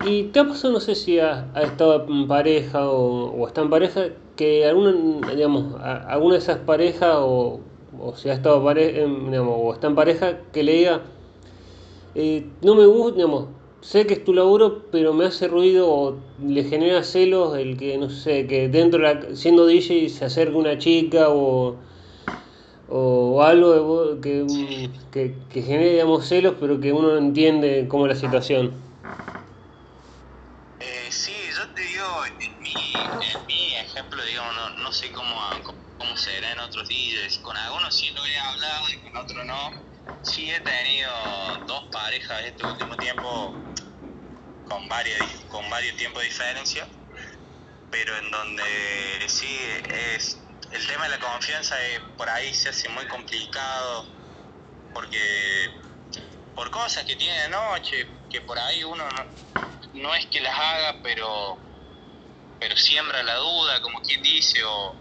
y 0.00 0.24
te 0.24 0.40
ha 0.40 0.48
pasado, 0.48 0.72
no 0.72 0.80
sé 0.80 0.94
si 0.94 1.18
ha, 1.18 1.50
estado 1.62 2.06
en 2.08 2.26
pareja 2.26 2.88
o, 2.88 3.30
o, 3.32 3.46
está 3.46 3.62
en 3.62 3.70
pareja, 3.70 4.08
que 4.36 4.66
alguna, 4.66 4.92
digamos, 5.34 5.74
alguna 5.80 6.34
de 6.34 6.40
esas 6.40 6.58
parejas 6.58 7.16
o, 7.18 7.60
o 7.98 8.16
si 8.16 8.28
ha 8.28 8.34
estado 8.34 8.62
pare, 8.64 8.92
digamos, 8.92 9.54
o 9.58 9.72
está 9.72 9.86
en 9.88 9.94
pareja, 9.94 10.38
que 10.52 10.62
le 10.62 10.72
diga, 10.72 11.02
eh, 12.14 12.46
no 12.62 12.74
me 12.74 12.86
gusta, 12.86 13.16
digamos, 13.16 13.46
sé 13.80 14.06
que 14.06 14.14
es 14.14 14.24
tu 14.24 14.32
laburo, 14.34 14.86
pero 14.90 15.12
me 15.12 15.26
hace 15.26 15.48
ruido 15.48 15.90
o 15.90 16.16
le 16.44 16.64
genera 16.64 17.02
celos 17.02 17.56
el 17.56 17.76
que, 17.76 17.96
no 17.98 18.10
sé, 18.10 18.46
que 18.46 18.68
dentro, 18.68 19.00
la, 19.00 19.34
siendo 19.34 19.66
DJ, 19.66 20.08
se 20.08 20.24
acerque 20.24 20.56
una 20.56 20.78
chica 20.78 21.30
o, 21.30 21.76
o 22.90 23.42
algo 23.42 24.20
que, 24.20 24.90
que, 25.12 25.34
que, 25.52 25.62
genere, 25.62 25.92
digamos, 25.92 26.26
celos, 26.26 26.56
pero 26.60 26.80
que 26.80 26.92
uno 26.92 27.12
no 27.12 27.18
entiende 27.18 27.86
cómo 27.88 28.06
es 28.06 28.14
la 28.14 28.20
situación. 28.20 28.72
Eh, 30.80 31.06
sí, 31.10 31.32
yo 31.56 31.74
te 31.74 31.82
digo, 31.82 32.06
en 32.40 32.58
mi, 32.60 32.94
en 32.94 33.46
mi 33.46 33.74
ejemplo, 33.76 34.24
digamos, 34.24 34.54
no, 34.56 34.82
no 34.82 34.92
sé 34.92 35.12
cómo, 35.12 35.34
cómo 35.98 36.16
será 36.16 36.52
en 36.52 36.58
otros 36.58 36.88
DJs. 36.88 37.38
Con 37.38 37.56
algunos 37.56 37.94
sí 37.94 38.10
lo 38.14 38.24
he 38.26 38.38
hablado 38.38 38.84
y 38.92 39.10
con 39.10 39.22
otros 39.22 39.46
no 39.46 39.90
Sí, 40.22 40.50
he 40.50 40.60
tenido 40.60 41.10
dos 41.66 41.84
parejas 41.90 42.44
este 42.44 42.64
último 42.64 42.96
tiempo 42.98 43.54
con, 44.64 44.86
varios, 44.88 45.18
con 45.48 45.68
varios 45.70 45.96
tiempos 45.96 46.22
de 46.22 46.28
diferencia, 46.28 46.86
pero 47.90 48.16
en 48.18 48.30
donde 48.30 48.62
sí 49.28 49.48
es 50.16 50.39
el 50.72 50.86
tema 50.86 51.04
de 51.04 51.10
la 51.10 51.18
confianza 51.18 51.76
por 52.16 52.28
ahí 52.28 52.54
se 52.54 52.68
hace 52.68 52.88
muy 52.88 53.06
complicado 53.06 54.06
porque 54.92 55.70
por 56.54 56.70
cosas 56.70 57.04
que 57.04 57.16
tiene 57.16 57.42
de 57.42 57.48
noche, 57.48 58.06
que 58.28 58.40
por 58.42 58.58
ahí 58.58 58.84
uno 58.84 59.04
no, 59.94 60.14
es 60.14 60.26
que 60.26 60.40
las 60.40 60.56
haga, 60.56 61.00
pero, 61.02 61.58
pero 62.58 62.76
siembra 62.76 63.22
la 63.22 63.36
duda, 63.36 63.80
como 63.80 64.00
quien 64.02 64.22
dice, 64.22 64.62
o, 64.64 64.94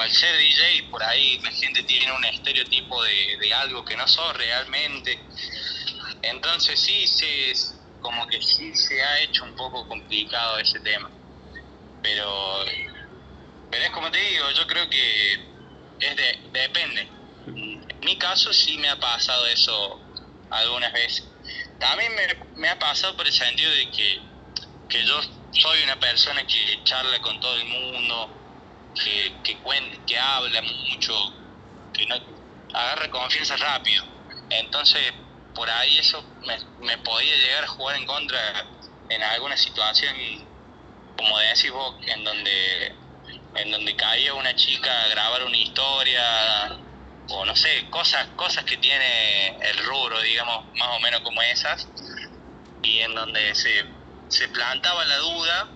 al 0.00 0.10
ser 0.10 0.36
DJ, 0.36 0.88
por 0.90 1.02
ahí 1.02 1.38
la 1.40 1.50
gente 1.50 1.82
tiene 1.82 2.12
un 2.12 2.24
estereotipo 2.24 3.02
de, 3.02 3.54
algo 3.54 3.84
que 3.84 3.96
no 3.96 4.06
sos 4.06 4.36
realmente. 4.36 5.18
Entonces 6.22 6.80
sí, 6.80 7.06
sí, 7.06 7.52
como 8.00 8.26
que 8.26 8.40
sí 8.40 8.74
se 8.74 9.02
ha 9.02 9.20
hecho 9.20 9.44
un 9.44 9.54
poco 9.56 9.86
complicado 9.88 10.58
ese 10.58 10.80
tema. 10.80 11.10
Pero, 12.02 12.64
pero 13.70 13.84
es 13.84 13.90
como 13.90 14.10
te 14.10 14.18
digo, 14.18 14.50
yo 14.52 14.66
creo 14.66 14.88
que 14.88 15.32
es 16.00 16.16
de, 16.16 16.38
depende. 16.52 17.08
En 17.46 18.00
mi 18.00 18.16
caso 18.16 18.52
sí 18.52 18.76
me 18.78 18.88
ha 18.88 18.98
pasado 18.98 19.46
eso 19.46 20.00
algunas 20.50 20.92
veces. 20.92 21.24
También 21.78 22.14
me, 22.14 22.26
me 22.60 22.68
ha 22.68 22.78
pasado 22.78 23.16
por 23.16 23.26
el 23.26 23.32
sentido 23.32 23.70
de 23.72 23.90
que, 23.90 24.20
que 24.88 25.04
yo 25.04 25.20
soy 25.52 25.82
una 25.82 25.98
persona 25.98 26.46
que 26.46 26.82
charla 26.84 27.20
con 27.20 27.40
todo 27.40 27.56
el 27.56 27.64
mundo, 27.66 28.30
que, 28.94 29.40
que, 29.42 29.58
que 30.06 30.18
habla 30.18 30.62
mucho, 30.62 31.14
que 31.92 32.06
no 32.06 32.16
agarra 32.74 33.10
confianza 33.10 33.56
rápido. 33.56 34.04
Entonces, 34.50 35.12
por 35.54 35.68
ahí 35.70 35.98
eso 35.98 36.22
me, 36.42 36.58
me 36.86 36.98
podía 36.98 37.36
llegar 37.36 37.64
a 37.64 37.68
jugar 37.68 37.96
en 37.96 38.06
contra 38.06 38.66
en 39.08 39.22
alguna 39.22 39.56
situación, 39.56 40.14
como 41.16 41.38
decís 41.38 41.70
vos, 41.70 41.96
en 42.06 42.24
donde, 42.24 42.94
en 43.54 43.70
donde 43.70 43.96
caía 43.96 44.34
una 44.34 44.54
chica 44.54 44.90
a 45.04 45.08
grabar 45.08 45.44
una 45.44 45.56
historia, 45.56 46.78
o 47.28 47.44
no 47.44 47.54
sé, 47.56 47.86
cosas, 47.90 48.26
cosas 48.36 48.64
que 48.64 48.76
tiene 48.76 49.48
el 49.48 49.78
rubro, 49.84 50.20
digamos, 50.20 50.64
más 50.76 50.96
o 50.96 51.00
menos 51.00 51.20
como 51.20 51.40
esas, 51.42 51.88
y 52.82 53.00
en 53.00 53.14
donde 53.14 53.54
se, 53.54 53.84
se 54.28 54.48
plantaba 54.48 55.04
la 55.04 55.16
duda 55.18 55.68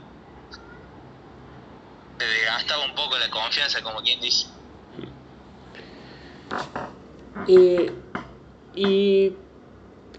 te 2.18 2.24
desgastaba 2.24 2.84
un 2.84 2.94
poco 2.94 3.18
la 3.18 3.28
confianza, 3.30 3.82
como 3.82 4.00
quien 4.00 4.20
dice. 4.20 4.46
Y 8.76 9.32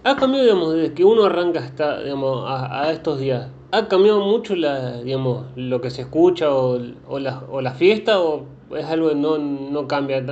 ha 0.04 0.16
cambiado, 0.16 0.46
digamos, 0.46 0.74
desde 0.74 0.94
que 0.94 1.04
uno 1.04 1.26
arranca 1.26 1.60
hasta, 1.60 2.02
digamos, 2.02 2.46
a, 2.48 2.92
estos 2.92 3.20
días. 3.20 3.48
¿Ha 3.76 3.90
cambiado 3.90 4.22
mucho 4.22 4.56
la, 4.56 5.02
digamos, 5.02 5.48
lo 5.58 5.82
que 5.82 5.90
se 5.90 6.04
escucha 6.04 6.50
o, 6.50 6.80
o, 7.08 7.20
la, 7.20 7.40
o 7.50 7.60
la 7.60 7.74
fiesta 7.74 8.22
o 8.22 8.48
es 8.74 8.86
algo 8.86 9.10
que 9.10 9.16
no, 9.16 9.38
no 9.38 9.86
cambia, 9.86 10.24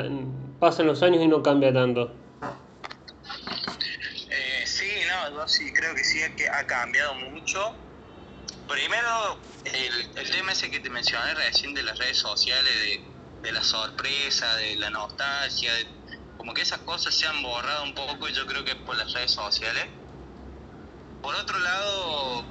pasan 0.61 0.87
los 0.87 1.03
años 1.03 1.21
y 1.21 1.27
no 1.27 1.43
cambia 1.43 1.73
tanto? 1.73 2.13
Eh, 4.29 4.65
sí, 4.65 4.87
no, 5.35 5.45
sí 5.45 5.73
creo 5.73 5.93
que 5.93 6.05
sí 6.05 6.19
que 6.37 6.47
ha 6.47 6.65
cambiado 6.65 7.15
mucho 7.15 7.75
Primero, 8.67 9.37
el, 9.65 10.17
el, 10.17 10.31
tema 10.31 10.53
ese 10.53 10.71
que 10.71 10.79
te 10.79 10.89
mencioné 10.89 11.33
recién 11.33 11.73
de 11.73 11.83
las 11.83 11.97
redes 11.97 12.17
sociales, 12.17 12.73
de, 13.41 13.51
la 13.51 13.61
sorpresa, 13.61 14.55
de 14.55 14.77
la 14.77 14.89
nostalgia, 14.89 15.69
como 16.37 16.53
que 16.53 16.61
esas 16.61 16.79
cosas 16.79 17.13
se 17.13 17.27
han 17.27 17.43
borrado 17.43 17.83
un 17.83 17.93
poco 17.93 18.29
y 18.29 18.33
yo 18.33 18.45
creo 18.45 18.63
que 18.63 18.75
por 18.77 18.95
las 18.95 19.11
redes 19.11 19.31
sociales. 19.31 19.85
Por 21.21 21.35
otro 21.35 21.59
lado, 21.59 22.45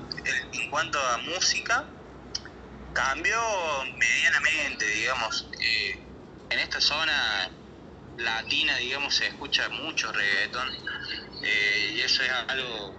en 0.52 0.70
cuanto 0.70 0.98
a 0.98 1.18
música, 1.18 1.84
cambió 2.92 3.38
medianamente, 3.96 4.86
digamos. 4.86 5.48
Eh, 5.60 5.98
en 6.50 6.58
esta 6.58 6.80
zona 6.80 7.50
latina, 8.18 8.76
digamos, 8.76 9.14
se 9.14 9.26
escucha 9.26 9.68
mucho 9.70 10.12
reggaeton 10.12 10.68
eh, 11.42 11.94
y 11.96 12.00
eso 12.00 12.22
es 12.22 12.30
algo 12.48 12.94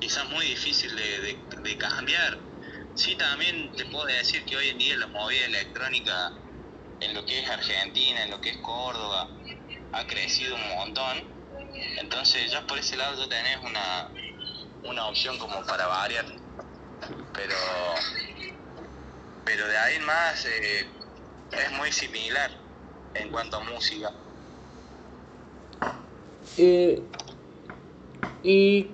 quizás 0.00 0.28
muy 0.30 0.46
difícil 0.46 0.94
de, 0.96 1.38
de, 1.62 1.78
cambiar. 1.78 2.38
Sí, 2.94 3.14
también 3.14 3.72
te 3.76 3.84
puedo 3.86 4.06
decir 4.06 4.44
que 4.44 4.56
hoy 4.56 4.68
en 4.68 4.78
día 4.78 4.96
la 4.96 5.06
movida 5.06 5.44
electrónica 5.46 6.32
en 7.00 7.14
lo 7.14 7.24
que 7.24 7.40
es 7.40 7.48
Argentina, 7.48 8.24
en 8.24 8.30
lo 8.30 8.40
que 8.40 8.50
es 8.50 8.56
Córdoba, 8.58 9.28
ha 9.92 10.06
crecido 10.06 10.56
un 10.56 10.68
montón. 10.68 11.36
Entonces 11.98 12.50
ya 12.50 12.66
por 12.66 12.78
ese 12.78 12.96
lado 12.96 13.22
ya 13.22 13.28
tenés 13.28 13.58
una, 13.62 14.10
una 14.88 15.06
opción 15.06 15.38
como 15.38 15.62
para 15.64 15.86
variar. 15.86 16.24
Pero, 17.32 17.54
pero 19.44 19.66
de 19.68 19.76
ahí 19.76 19.98
más 20.00 20.44
eh, 20.46 20.86
es 21.52 21.72
muy 21.72 21.92
similar 21.92 22.50
en 23.14 23.30
cuanto 23.30 23.56
a 23.56 23.60
música. 23.60 24.12
Eh, 26.58 27.02
y 28.42 28.88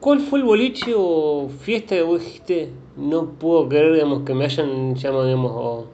¿Cuál 0.00 0.20
fue 0.20 0.38
el 0.38 0.44
boliche 0.44 0.94
o 0.96 1.48
fiesta 1.60 1.96
que 1.96 2.02
vos 2.02 2.20
dijiste? 2.20 2.70
No 2.96 3.32
puedo 3.32 3.68
creer, 3.68 3.94
digamos, 3.94 4.22
que 4.22 4.32
me 4.32 4.44
hayan 4.44 4.94
llamado, 4.94 5.24
digamos, 5.24 5.52
o 5.54 5.86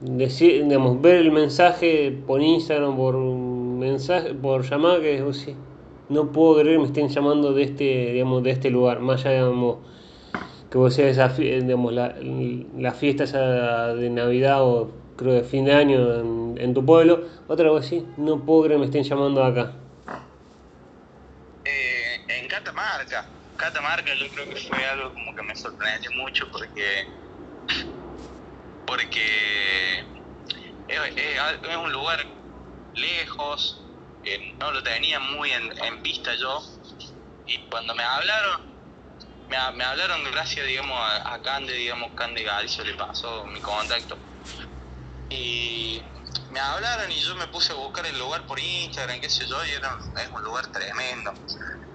decir, 0.00 0.64
digamos, 0.64 1.00
ver 1.00 1.16
el 1.16 1.32
mensaje 1.32 2.16
por 2.26 2.42
Instagram, 2.42 2.96
por 2.96 3.16
mensaje, 3.16 4.34
por 4.34 4.62
llamada, 4.68 5.00
que 5.00 5.22
vos 5.22 5.38
sí, 5.38 5.54
no 6.08 6.32
puedo 6.32 6.60
creer 6.60 6.76
que 6.76 6.78
me 6.78 6.86
estén 6.86 7.08
llamando 7.08 7.52
de 7.52 7.62
este, 7.62 8.12
digamos, 8.12 8.42
de 8.42 8.50
este 8.50 8.70
lugar, 8.70 9.00
más 9.00 9.24
allá, 9.24 9.44
digamos, 9.44 9.78
que 10.70 10.78
vos 10.78 10.94
seas 10.94 11.36
digamos, 11.36 11.92
la, 11.92 12.92
fiesta 12.92 13.94
de 13.94 14.10
Navidad 14.10 14.62
o 14.62 14.90
creo 15.16 15.34
de 15.34 15.44
fin 15.44 15.64
de 15.64 15.72
año 15.72 16.14
en, 16.20 16.54
en 16.58 16.74
tu 16.74 16.84
pueblo, 16.84 17.24
otra 17.48 17.70
vez 17.70 17.86
sí, 17.86 18.06
no 18.16 18.44
puedo 18.44 18.64
creer 18.64 18.76
que 18.76 18.80
me 18.80 18.86
estén 18.86 19.04
llamando 19.04 19.44
acá. 19.44 19.72
Catamarca. 22.54 23.26
Catamarca 23.56 24.14
yo 24.14 24.28
creo 24.28 24.48
que 24.48 24.56
fue 24.56 24.84
algo 24.86 25.12
como 25.12 25.34
que 25.34 25.42
me 25.42 25.56
sorprendió 25.56 26.10
mucho 26.12 26.50
porque 26.50 27.06
porque 28.86 30.04
es, 30.88 31.76
un 31.76 31.92
lugar 31.92 32.24
lejos, 32.94 33.83
no 34.58 34.72
lo 34.72 34.82
tenía 34.82 35.20
muy 35.20 35.50
en, 35.50 35.78
en, 35.84 36.02
vista 36.02 36.34
yo, 36.34 36.62
y 37.46 37.58
cuando 37.70 37.94
me 37.94 38.02
hablaron, 38.02 38.62
me, 39.48 39.56
me 39.72 39.84
hablaron 39.84 40.24
gracias, 40.30 40.66
digamos, 40.66 40.98
a, 40.98 41.34
a 41.34 41.42
Cande, 41.42 41.72
digamos, 41.74 42.12
Cande 42.14 42.42
Galicio 42.42 42.84
le 42.84 42.94
pasó 42.94 43.44
mi 43.46 43.60
contacto. 43.60 44.16
Y 45.30 46.02
me 46.50 46.60
hablaron 46.60 47.10
y 47.10 47.20
yo 47.20 47.34
me 47.34 47.48
puse 47.48 47.72
a 47.72 47.74
buscar 47.74 48.06
el 48.06 48.18
lugar 48.18 48.46
por 48.46 48.58
Instagram, 48.60 49.20
qué 49.20 49.28
sé 49.28 49.46
yo, 49.46 49.64
y 49.66 49.70
era, 49.70 49.98
es 50.22 50.30
un 50.30 50.42
lugar 50.42 50.66
tremendo. 50.68 51.34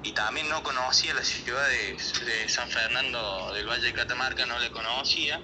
Y 0.04 0.12
también 0.12 0.50
no 0.50 0.62
conocía 0.64 1.14
la 1.14 1.24
ciudad 1.24 1.68
de, 1.68 1.94
de 2.26 2.50
San 2.50 2.70
Fernando 2.70 3.54
del 3.54 3.68
Valle 3.68 3.88
de 3.88 3.94
Catamarca, 3.94 4.46
no 4.46 4.60
la 4.60 4.70
conocía. 4.72 5.42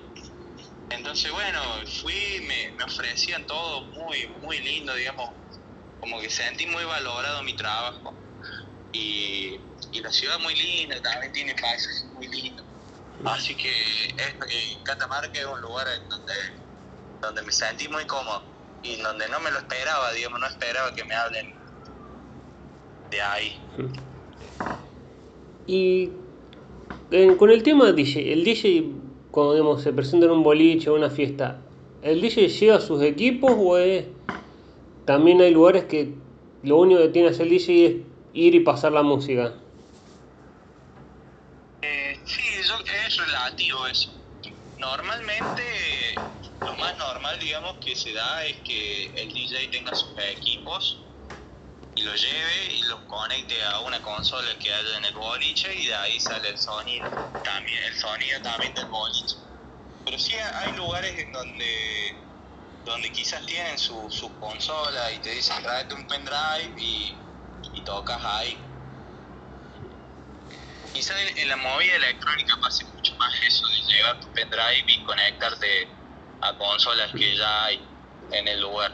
Entonces, 0.90 1.32
bueno, 1.32 1.62
fui, 2.02 2.46
me, 2.48 2.72
me 2.72 2.84
ofrecían 2.84 3.46
todo 3.48 3.82
muy, 3.86 4.28
muy 4.42 4.60
lindo, 4.60 4.94
digamos, 4.94 5.30
como 6.06 6.22
que 6.22 6.30
sentí 6.30 6.68
muy 6.68 6.84
valorado 6.84 7.42
mi 7.44 7.54
trabajo. 7.56 8.14
Y, 8.94 9.60
y 9.92 10.02
la 10.02 10.12
ciudad 10.12 10.40
muy 10.40 10.54
linda, 10.56 11.02
también 11.02 11.34
tiene 11.34 11.54
paisajes 11.56 12.08
muy 12.14 12.28
lindos. 12.28 12.64
Así 13.26 13.56
que 13.56 13.70
es, 13.70 14.36
eh, 14.50 14.78
Catamarca 14.84 15.40
es 15.40 15.46
un 15.46 15.60
lugar 15.62 15.88
en 15.88 16.08
donde, 16.08 16.34
donde 17.22 17.42
me 17.42 17.52
sentí 17.52 17.88
muy 17.88 18.06
cómodo 18.06 18.44
y 18.84 18.98
donde 19.02 19.28
no 19.30 19.40
me 19.40 19.50
lo 19.50 19.58
esperaba, 19.58 20.14
digamos, 20.14 20.40
no 20.40 20.48
esperaba 20.48 20.94
que 20.94 21.04
me 21.04 21.16
hablen 21.16 21.54
de 23.10 23.22
ahí. 23.22 23.60
Y 25.66 26.12
con 27.38 27.50
el 27.50 27.64
tema 27.64 27.86
del 27.86 27.96
DJ, 27.96 28.32
el 28.32 28.44
DJ 28.44 28.92
cuando 29.32 29.54
digamos, 29.54 29.82
se 29.82 29.92
presenta 29.92 30.28
en 30.28 30.32
un 30.32 30.44
boliche 30.44 30.90
o 30.90 30.96
una 30.96 31.10
fiesta, 31.10 31.60
¿el 32.02 32.22
DJ 32.22 32.48
lleva 32.48 32.80
sus 32.80 33.02
equipos 33.02 33.52
o 33.58 33.78
es... 33.78 34.06
también 35.06 35.42
hay 35.42 35.52
lugares 35.52 35.86
que 35.86 36.16
lo 36.62 36.78
único 36.78 37.02
que 37.02 37.10
tiene 37.10 37.30
hacer 37.30 37.44
el 37.44 37.50
DJ 37.52 37.86
es 37.86 37.96
ir 38.34 38.56
y 38.56 38.60
pasar 38.62 38.92
la 38.92 39.04
música? 39.04 39.62
Eh, 41.82 42.22
sí, 42.26 42.42
eso 42.60 42.76
es 42.86 43.18
relativo 43.18 43.88
eso. 43.88 44.12
Normalmente, 44.78 45.64
lo 46.62 46.76
más 46.76 46.98
normal, 46.98 47.40
digamos, 47.40 47.78
que 47.84 47.96
se 47.96 48.12
da 48.14 48.46
es 48.46 48.58
que 48.64 49.06
el 49.22 49.34
DJ 49.34 49.70
tenga 49.72 49.94
sus 49.94 50.14
equipos 50.34 51.16
y 51.96 52.04
lo 52.04 52.14
lleve 52.16 52.74
y 52.74 52.84
los 52.84 53.02
conecte 53.04 53.56
a 53.64 53.80
una 53.82 54.02
consola 54.02 54.58
que 54.60 54.72
haya 54.74 54.98
en 54.98 55.06
el 55.06 55.16
boliche 55.16 55.74
y 55.76 55.86
de 55.88 55.96
ahí 55.96 56.20
sale 56.20 56.50
el 56.50 56.58
sonido. 56.58 57.08
También 57.44 57.84
el 57.84 57.94
sonido 57.96 58.42
también 58.42 58.74
del 58.74 58.88
boliche. 58.88 59.38
Pero 60.04 60.20
sí 60.20 60.34
hay 60.34 60.74
lugares 60.74 61.18
en 61.20 61.32
donde 61.32 62.25
donde 62.86 63.12
quizás 63.12 63.46
tienen 63.46 63.78
su, 63.78 64.10
su 64.10 64.32
consola 64.40 65.12
y 65.12 65.20
te 65.20 65.32
dicen 65.32 65.62
tráete 65.64 65.96
un 65.96 66.08
pendrive 66.08 66.74
y, 66.78 67.14
tocas 67.84 68.24
ahí. 68.24 68.58
Quizás 70.94 71.18
en, 71.36 71.50
la 71.50 71.58
movida 71.58 71.96
electrónica 71.98 72.58
pase 72.60 72.86
mucho 72.96 73.16
más 73.18 73.32
eso 73.48 73.68
de 73.68 73.94
llevar 73.94 74.20
tu 74.20 74.28
pendrive 74.30 74.86
y 74.88 75.04
conectarte 75.04 75.88
a 76.42 76.58
consolas 76.58 77.12
que 77.12 77.36
ya 77.36 77.66
hay 77.66 77.80
en 78.32 78.48
el 78.48 78.62
lugar. 78.62 78.94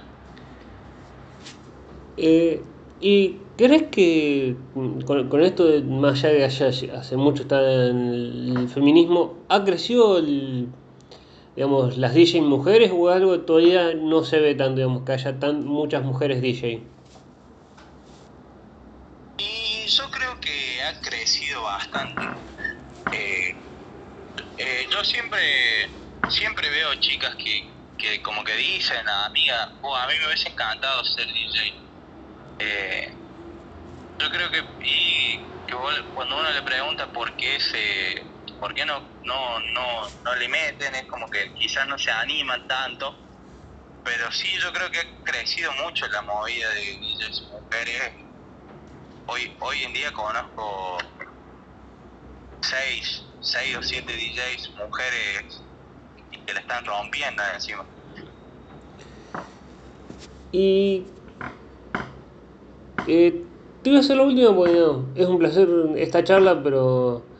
Eh, 2.17 2.61
¿Y 2.99 3.37
crees 3.57 3.83
que 3.91 4.55
con, 4.73 5.29
con 5.29 5.41
esto, 5.41 5.65
de, 5.65 5.81
más 5.83 6.23
allá 6.23 6.33
de 6.33 6.45
allá, 6.45 6.99
hace 6.99 7.17
mucho 7.17 7.43
está 7.43 7.61
en 7.87 8.57
el 8.57 8.69
feminismo, 8.69 9.37
ha 9.47 9.63
crecido 9.63 10.17
el, 10.17 10.67
digamos, 11.55 11.97
las 11.97 12.13
DJ 12.13 12.41
mujeres 12.41 12.91
o 12.93 13.09
algo 13.09 13.41
todavía 13.41 13.93
no 13.93 14.23
se 14.23 14.39
ve 14.39 14.55
tanto, 14.55 14.75
digamos, 14.75 15.03
que 15.03 15.11
haya 15.11 15.39
tan, 15.39 15.65
muchas 15.65 16.03
mujeres 16.03 16.41
DJ? 16.41 16.81
Y 19.37 19.87
yo 19.87 20.09
creo 20.11 20.39
que 20.39 20.81
ha 20.83 21.01
crecido 21.01 21.63
bastante. 21.63 22.21
Eh, 23.11 23.55
eh, 24.57 24.87
yo 24.89 25.03
siempre, 25.03 25.89
siempre 26.29 26.69
veo 26.69 26.95
chicas 26.95 27.35
que, 27.35 27.67
que 27.97 28.21
como 28.21 28.43
que 28.43 28.55
dicen, 28.55 29.07
amiga, 29.25 29.73
oh, 29.81 29.95
a 29.95 30.07
mí 30.07 30.13
me 30.19 30.27
hubiese 30.27 30.49
encantado 30.49 31.03
ser 31.03 31.27
DJ. 31.27 31.73
Eh, 32.59 33.13
yo 34.19 34.29
creo 34.29 34.51
que, 34.51 34.59
y 34.85 35.37
que 35.67 35.75
cuando 36.13 36.37
uno 36.37 36.51
le 36.51 36.61
pregunta 36.61 37.11
por 37.11 37.35
qué 37.35 37.59
se, 37.59 38.30
por 38.61 38.75
qué 38.75 38.85
no, 38.85 38.93
no, 39.23 39.59
no, 39.73 40.09
no 40.23 40.35
le 40.35 40.47
meten, 40.47 40.93
es 40.93 41.07
como 41.07 41.27
que 41.31 41.51
quizás 41.55 41.87
no 41.87 41.97
se 41.97 42.11
animan 42.11 42.67
tanto, 42.67 43.11
pero 44.03 44.31
sí 44.31 44.49
yo 44.61 44.71
creo 44.71 44.91
que 44.91 44.99
ha 44.99 45.23
crecido 45.23 45.71
mucho 45.83 46.07
la 46.09 46.21
movida 46.21 46.69
de 46.69 46.81
DJs 46.81 47.49
mujeres. 47.49 48.13
Hoy, 49.25 49.57
hoy 49.61 49.83
en 49.83 49.93
día 49.93 50.11
conozco 50.13 50.99
seis, 52.61 53.23
seis 53.41 53.75
o 53.75 53.81
siete 53.81 54.13
DJs 54.13 54.73
mujeres 54.77 55.63
que 56.45 56.53
la 56.53 56.59
están 56.59 56.85
rompiendo 56.85 57.41
encima. 57.55 57.83
Y 60.51 61.07
eh, 63.07 63.43
te 63.81 63.89
voy 63.89 63.97
a 63.97 64.01
hacer 64.01 64.17
la 64.17 64.23
última 64.23 64.55
porque 64.55 64.75
no, 64.75 65.11
es 65.15 65.25
un 65.25 65.39
placer 65.39 65.67
esta 65.95 66.23
charla, 66.23 66.61
pero 66.61 67.30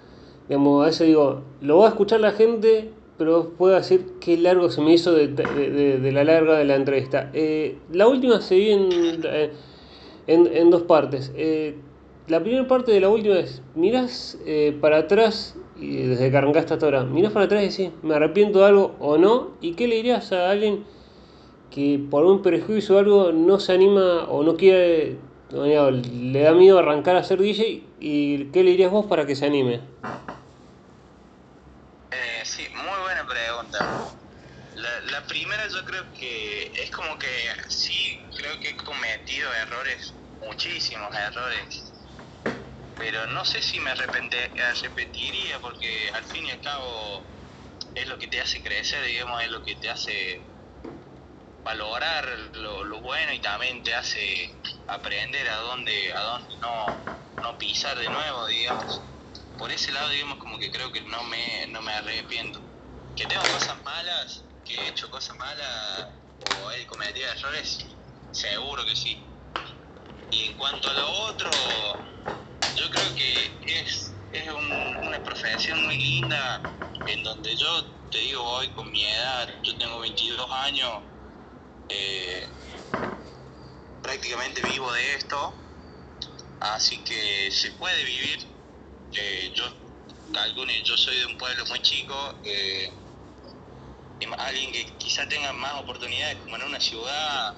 digamos, 0.51 0.83
a 0.83 0.87
veces 0.87 1.07
digo, 1.07 1.43
lo 1.61 1.77
va 1.77 1.85
a 1.85 1.89
escuchar 1.91 2.19
la 2.19 2.33
gente, 2.33 2.89
pero 3.17 3.51
puedo 3.57 3.73
decir 3.73 4.05
qué 4.19 4.35
largo 4.35 4.69
se 4.69 4.81
me 4.81 4.91
hizo 4.91 5.13
de, 5.13 5.29
de- 5.29 6.11
la 6.11 6.25
larga 6.25 6.57
de 6.57 6.65
la 6.65 6.75
entrevista. 6.75 7.29
Eh, 7.33 7.77
la 7.93 8.05
última 8.09 8.41
se 8.41 8.55
vi 8.55 8.71
en, 8.71 8.89
eh, 9.23 9.51
en, 10.27 10.47
en 10.53 10.69
dos 10.69 10.81
partes. 10.81 11.31
Eh, 11.37 11.77
la 12.27 12.41
primera 12.41 12.67
parte 12.67 12.91
de 12.91 12.99
la 12.99 13.07
última 13.07 13.39
es, 13.39 13.61
mirás 13.75 14.37
para 14.81 14.97
atrás, 14.97 15.55
y 15.79 15.95
desde 16.07 16.29
que 16.29 16.35
arrancaste 16.35 16.73
hasta 16.73 16.85
ahora, 16.85 17.05
mirás 17.05 17.31
para 17.31 17.45
atrás 17.45 17.63
y 17.63 17.67
decís, 17.69 17.89
me 18.03 18.15
arrepiento 18.15 18.59
de 18.59 18.65
algo 18.65 18.95
o 18.99 19.17
no, 19.17 19.51
y 19.61 19.75
qué 19.75 19.87
le 19.87 19.95
dirías 19.95 20.33
a 20.33 20.51
alguien 20.51 20.83
que 21.69 21.97
por 22.11 22.25
un 22.25 22.41
prejuicio 22.41 22.97
o 22.97 22.99
algo 22.99 23.31
no 23.31 23.57
se 23.61 23.71
anima 23.71 24.25
o 24.29 24.43
no 24.43 24.57
quiere, 24.57 25.15
le 25.53 26.41
da 26.41 26.51
miedo 26.51 26.77
arrancar 26.77 27.15
a 27.15 27.23
ser 27.23 27.39
DJ 27.41 27.83
y 28.01 28.45
qué 28.51 28.65
le 28.65 28.71
dirías 28.71 28.91
vos 28.91 29.05
para 29.05 29.25
que 29.25 29.37
se 29.37 29.45
anime? 29.45 29.79
Eh, 32.11 32.43
sí, 32.43 32.63
muy 32.75 32.85
La, 34.73 35.25
primera 35.27 35.67
yo 35.67 35.83
creo 35.85 36.11
que 36.13 36.71
es 36.75 36.91
como 36.91 37.17
que 37.19 37.27
sí, 37.69 38.17
creo 38.37 38.59
que 38.59 38.69
he 38.69 38.75
cometido 38.77 39.53
errores, 39.53 40.15
muchísimos 40.39 41.13
errores, 41.15 41.93
pero 42.97 43.27
no 43.27 43.45
sé 43.45 43.61
si 43.61 43.79
me 43.79 43.91
arrepentiría 43.91 45.59
porque 45.59 46.09
al 46.13 46.23
fin 46.25 46.45
y 46.45 46.51
al 46.51 46.61
cabo 46.61 47.31
es 47.93 48.07
lo 48.07 48.17
que 48.17 48.27
te 48.27 48.41
hace 48.41 48.61
crecer, 48.63 49.05
digamos, 49.05 49.41
es 49.43 49.49
lo 49.51 49.63
que 49.63 49.75
te 49.75 49.89
hace 49.89 50.51
valorar 51.63 52.27
lo, 52.53 52.83
lo 52.85 53.01
bueno 53.01 53.33
y 53.33 53.39
también 53.41 53.83
te 53.83 53.93
hace 53.95 54.59
aprender 54.87 55.47
a 55.49 55.57
dónde, 55.57 56.13
a 56.13 56.21
dónde 56.21 56.55
no, 56.61 57.05
no 57.41 57.57
pisar 57.57 57.97
de 57.97 58.09
nuevo, 58.09 58.47
digamos. 58.47 59.01
Por 59.57 59.71
ese 59.71 59.91
lado, 59.91 60.09
digamos, 60.09 60.39
como 60.39 60.57
que 60.57 60.71
creo 60.71 60.91
que 60.91 61.01
no 61.03 61.23
me, 61.25 61.67
no 61.67 61.81
me 61.81 61.91
arrepiento. 61.93 62.70
Que 63.15 63.27
tengo 63.27 63.49
cosas 63.49 63.81
malas, 63.83 64.45
que 64.63 64.73
he 64.85 64.89
hecho 64.89 65.09
cosas 65.09 65.37
malas 65.37 66.07
o 66.39 66.71
he 66.71 66.85
cometido 66.87 67.27
errores, 67.31 67.77
seguro 68.31 68.85
que 68.85 68.95
sí. 68.95 69.27
Y 70.29 70.43
en 70.45 70.55
cuanto 70.55 70.89
a 70.89 70.93
lo 70.93 71.11
otro, 71.29 71.51
yo 72.69 72.89
creo 72.89 73.13
que 73.15 73.59
es, 73.63 74.21
es 74.31 74.49
un- 74.49 74.97
una 75.03 75.21
profesión 75.23 75.81
muy 75.83 75.97
linda 75.97 76.63
en 77.05 77.23
donde 77.23 77.55
yo, 77.57 77.85
te 78.09 78.19
digo, 78.19 78.43
hoy 78.43 78.69
con 78.73 78.89
mi 78.91 79.03
edad, 79.03 79.49
yo 79.63 79.77
tengo 79.77 79.99
22 79.99 80.49
años, 80.51 81.03
eh, 81.89 82.47
prácticamente 84.01 84.61
vivo 84.61 84.91
de 84.93 85.13
esto, 85.15 85.63
así 86.59 87.03
que 87.03 87.51
se 87.51 87.73
puede 87.73 88.03
vivir 88.03 88.39
eh, 89.13 89.51
yo 89.55 89.65
yo 90.85 90.97
soy 90.97 91.17
de 91.17 91.25
un 91.25 91.37
pueblo 91.37 91.65
muy 91.67 91.81
chico, 91.81 92.39
eh, 92.43 93.00
alguien 94.37 94.71
que 94.71 94.97
quizá 94.97 95.27
tenga 95.27 95.53
más 95.53 95.73
oportunidades 95.81 96.39
como 96.41 96.55
en 96.57 96.63
una 96.63 96.79
ciudad 96.79 97.55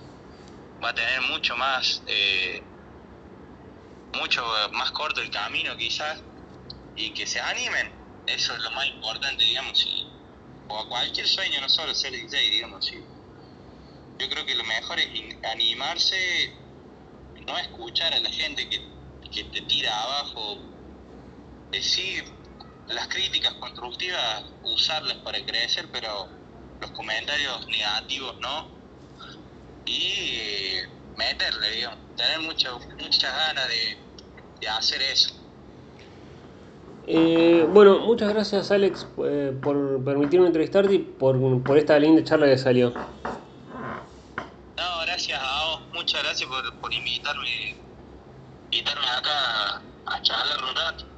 va 0.83 0.89
a 0.89 0.95
tener 0.95 1.21
mucho 1.21 1.55
más, 1.57 2.03
eh, 2.07 2.67
mucho 4.13 4.43
más 4.73 4.91
corto 4.91 5.21
el 5.21 5.29
camino 5.31 5.75
quizás, 5.77 6.23
y 6.95 7.13
que 7.13 7.25
se 7.27 7.39
animen, 7.41 7.91
eso 8.25 8.55
es 8.55 8.61
lo 8.61 8.71
más 8.71 8.87
importante, 8.87 9.43
digamos, 9.45 9.85
y- 9.87 10.07
o 10.67 10.79
a 10.79 10.87
cualquier 10.89 11.27
sueño, 11.27 11.61
no 11.61 11.69
solo 11.69 11.93
ser 11.95 12.13
DJ, 12.13 12.37
digamos, 12.51 12.85
sí. 12.85 12.97
yo 14.19 14.29
creo 14.29 14.45
que 14.45 14.55
lo 14.55 14.63
mejor 14.63 14.99
es 14.99 15.09
animarse, 15.53 16.53
no 17.47 17.57
escuchar 17.59 18.13
a 18.13 18.19
la 18.19 18.31
gente 18.31 18.69
que, 18.69 18.79
que 19.31 19.43
te 19.45 19.61
tira 19.63 19.91
abajo 20.03 20.63
decir 21.71 22.23
las 22.87 23.07
críticas 23.07 23.53
constructivas, 23.55 24.45
usarlas 24.63 25.17
para 25.19 25.43
crecer, 25.45 25.89
pero 25.91 26.27
los 26.83 26.91
comentarios 26.91 27.65
negativos 27.67 28.35
no. 28.39 28.67
Y 29.85 30.11
eh, 30.37 30.89
meterle, 31.17 31.71
digamos, 31.71 31.99
tener 32.15 32.39
mucho, 32.41 32.79
muchas 32.99 33.35
ganas 33.35 33.67
de, 33.67 33.97
de 34.61 34.67
hacer 34.67 35.01
eso. 35.01 35.35
Eh, 37.05 37.67
bueno, 37.69 37.99
muchas 37.99 38.33
gracias 38.33 38.71
Alex 38.71 39.05
eh, 39.25 39.53
por 39.61 40.01
permitirme 40.05 40.47
entrevistarte 40.47 40.93
y 40.93 40.99
por, 40.99 41.61
por 41.61 41.77
esta 41.77 41.99
linda 41.99 42.23
charla 42.23 42.45
que 42.45 42.57
salió. 42.57 42.91
No, 44.77 45.01
gracias 45.01 45.37
a 45.41 45.65
vos, 45.65 45.81
muchas 45.93 46.23
gracias 46.23 46.49
por, 46.49 46.73
por 46.79 46.93
invitarme, 46.93 47.75
invitarme 48.71 49.05
acá 49.05 49.81
a 50.05 50.21
charlar 50.21 50.63
un 50.63 50.75
rato. 50.75 51.12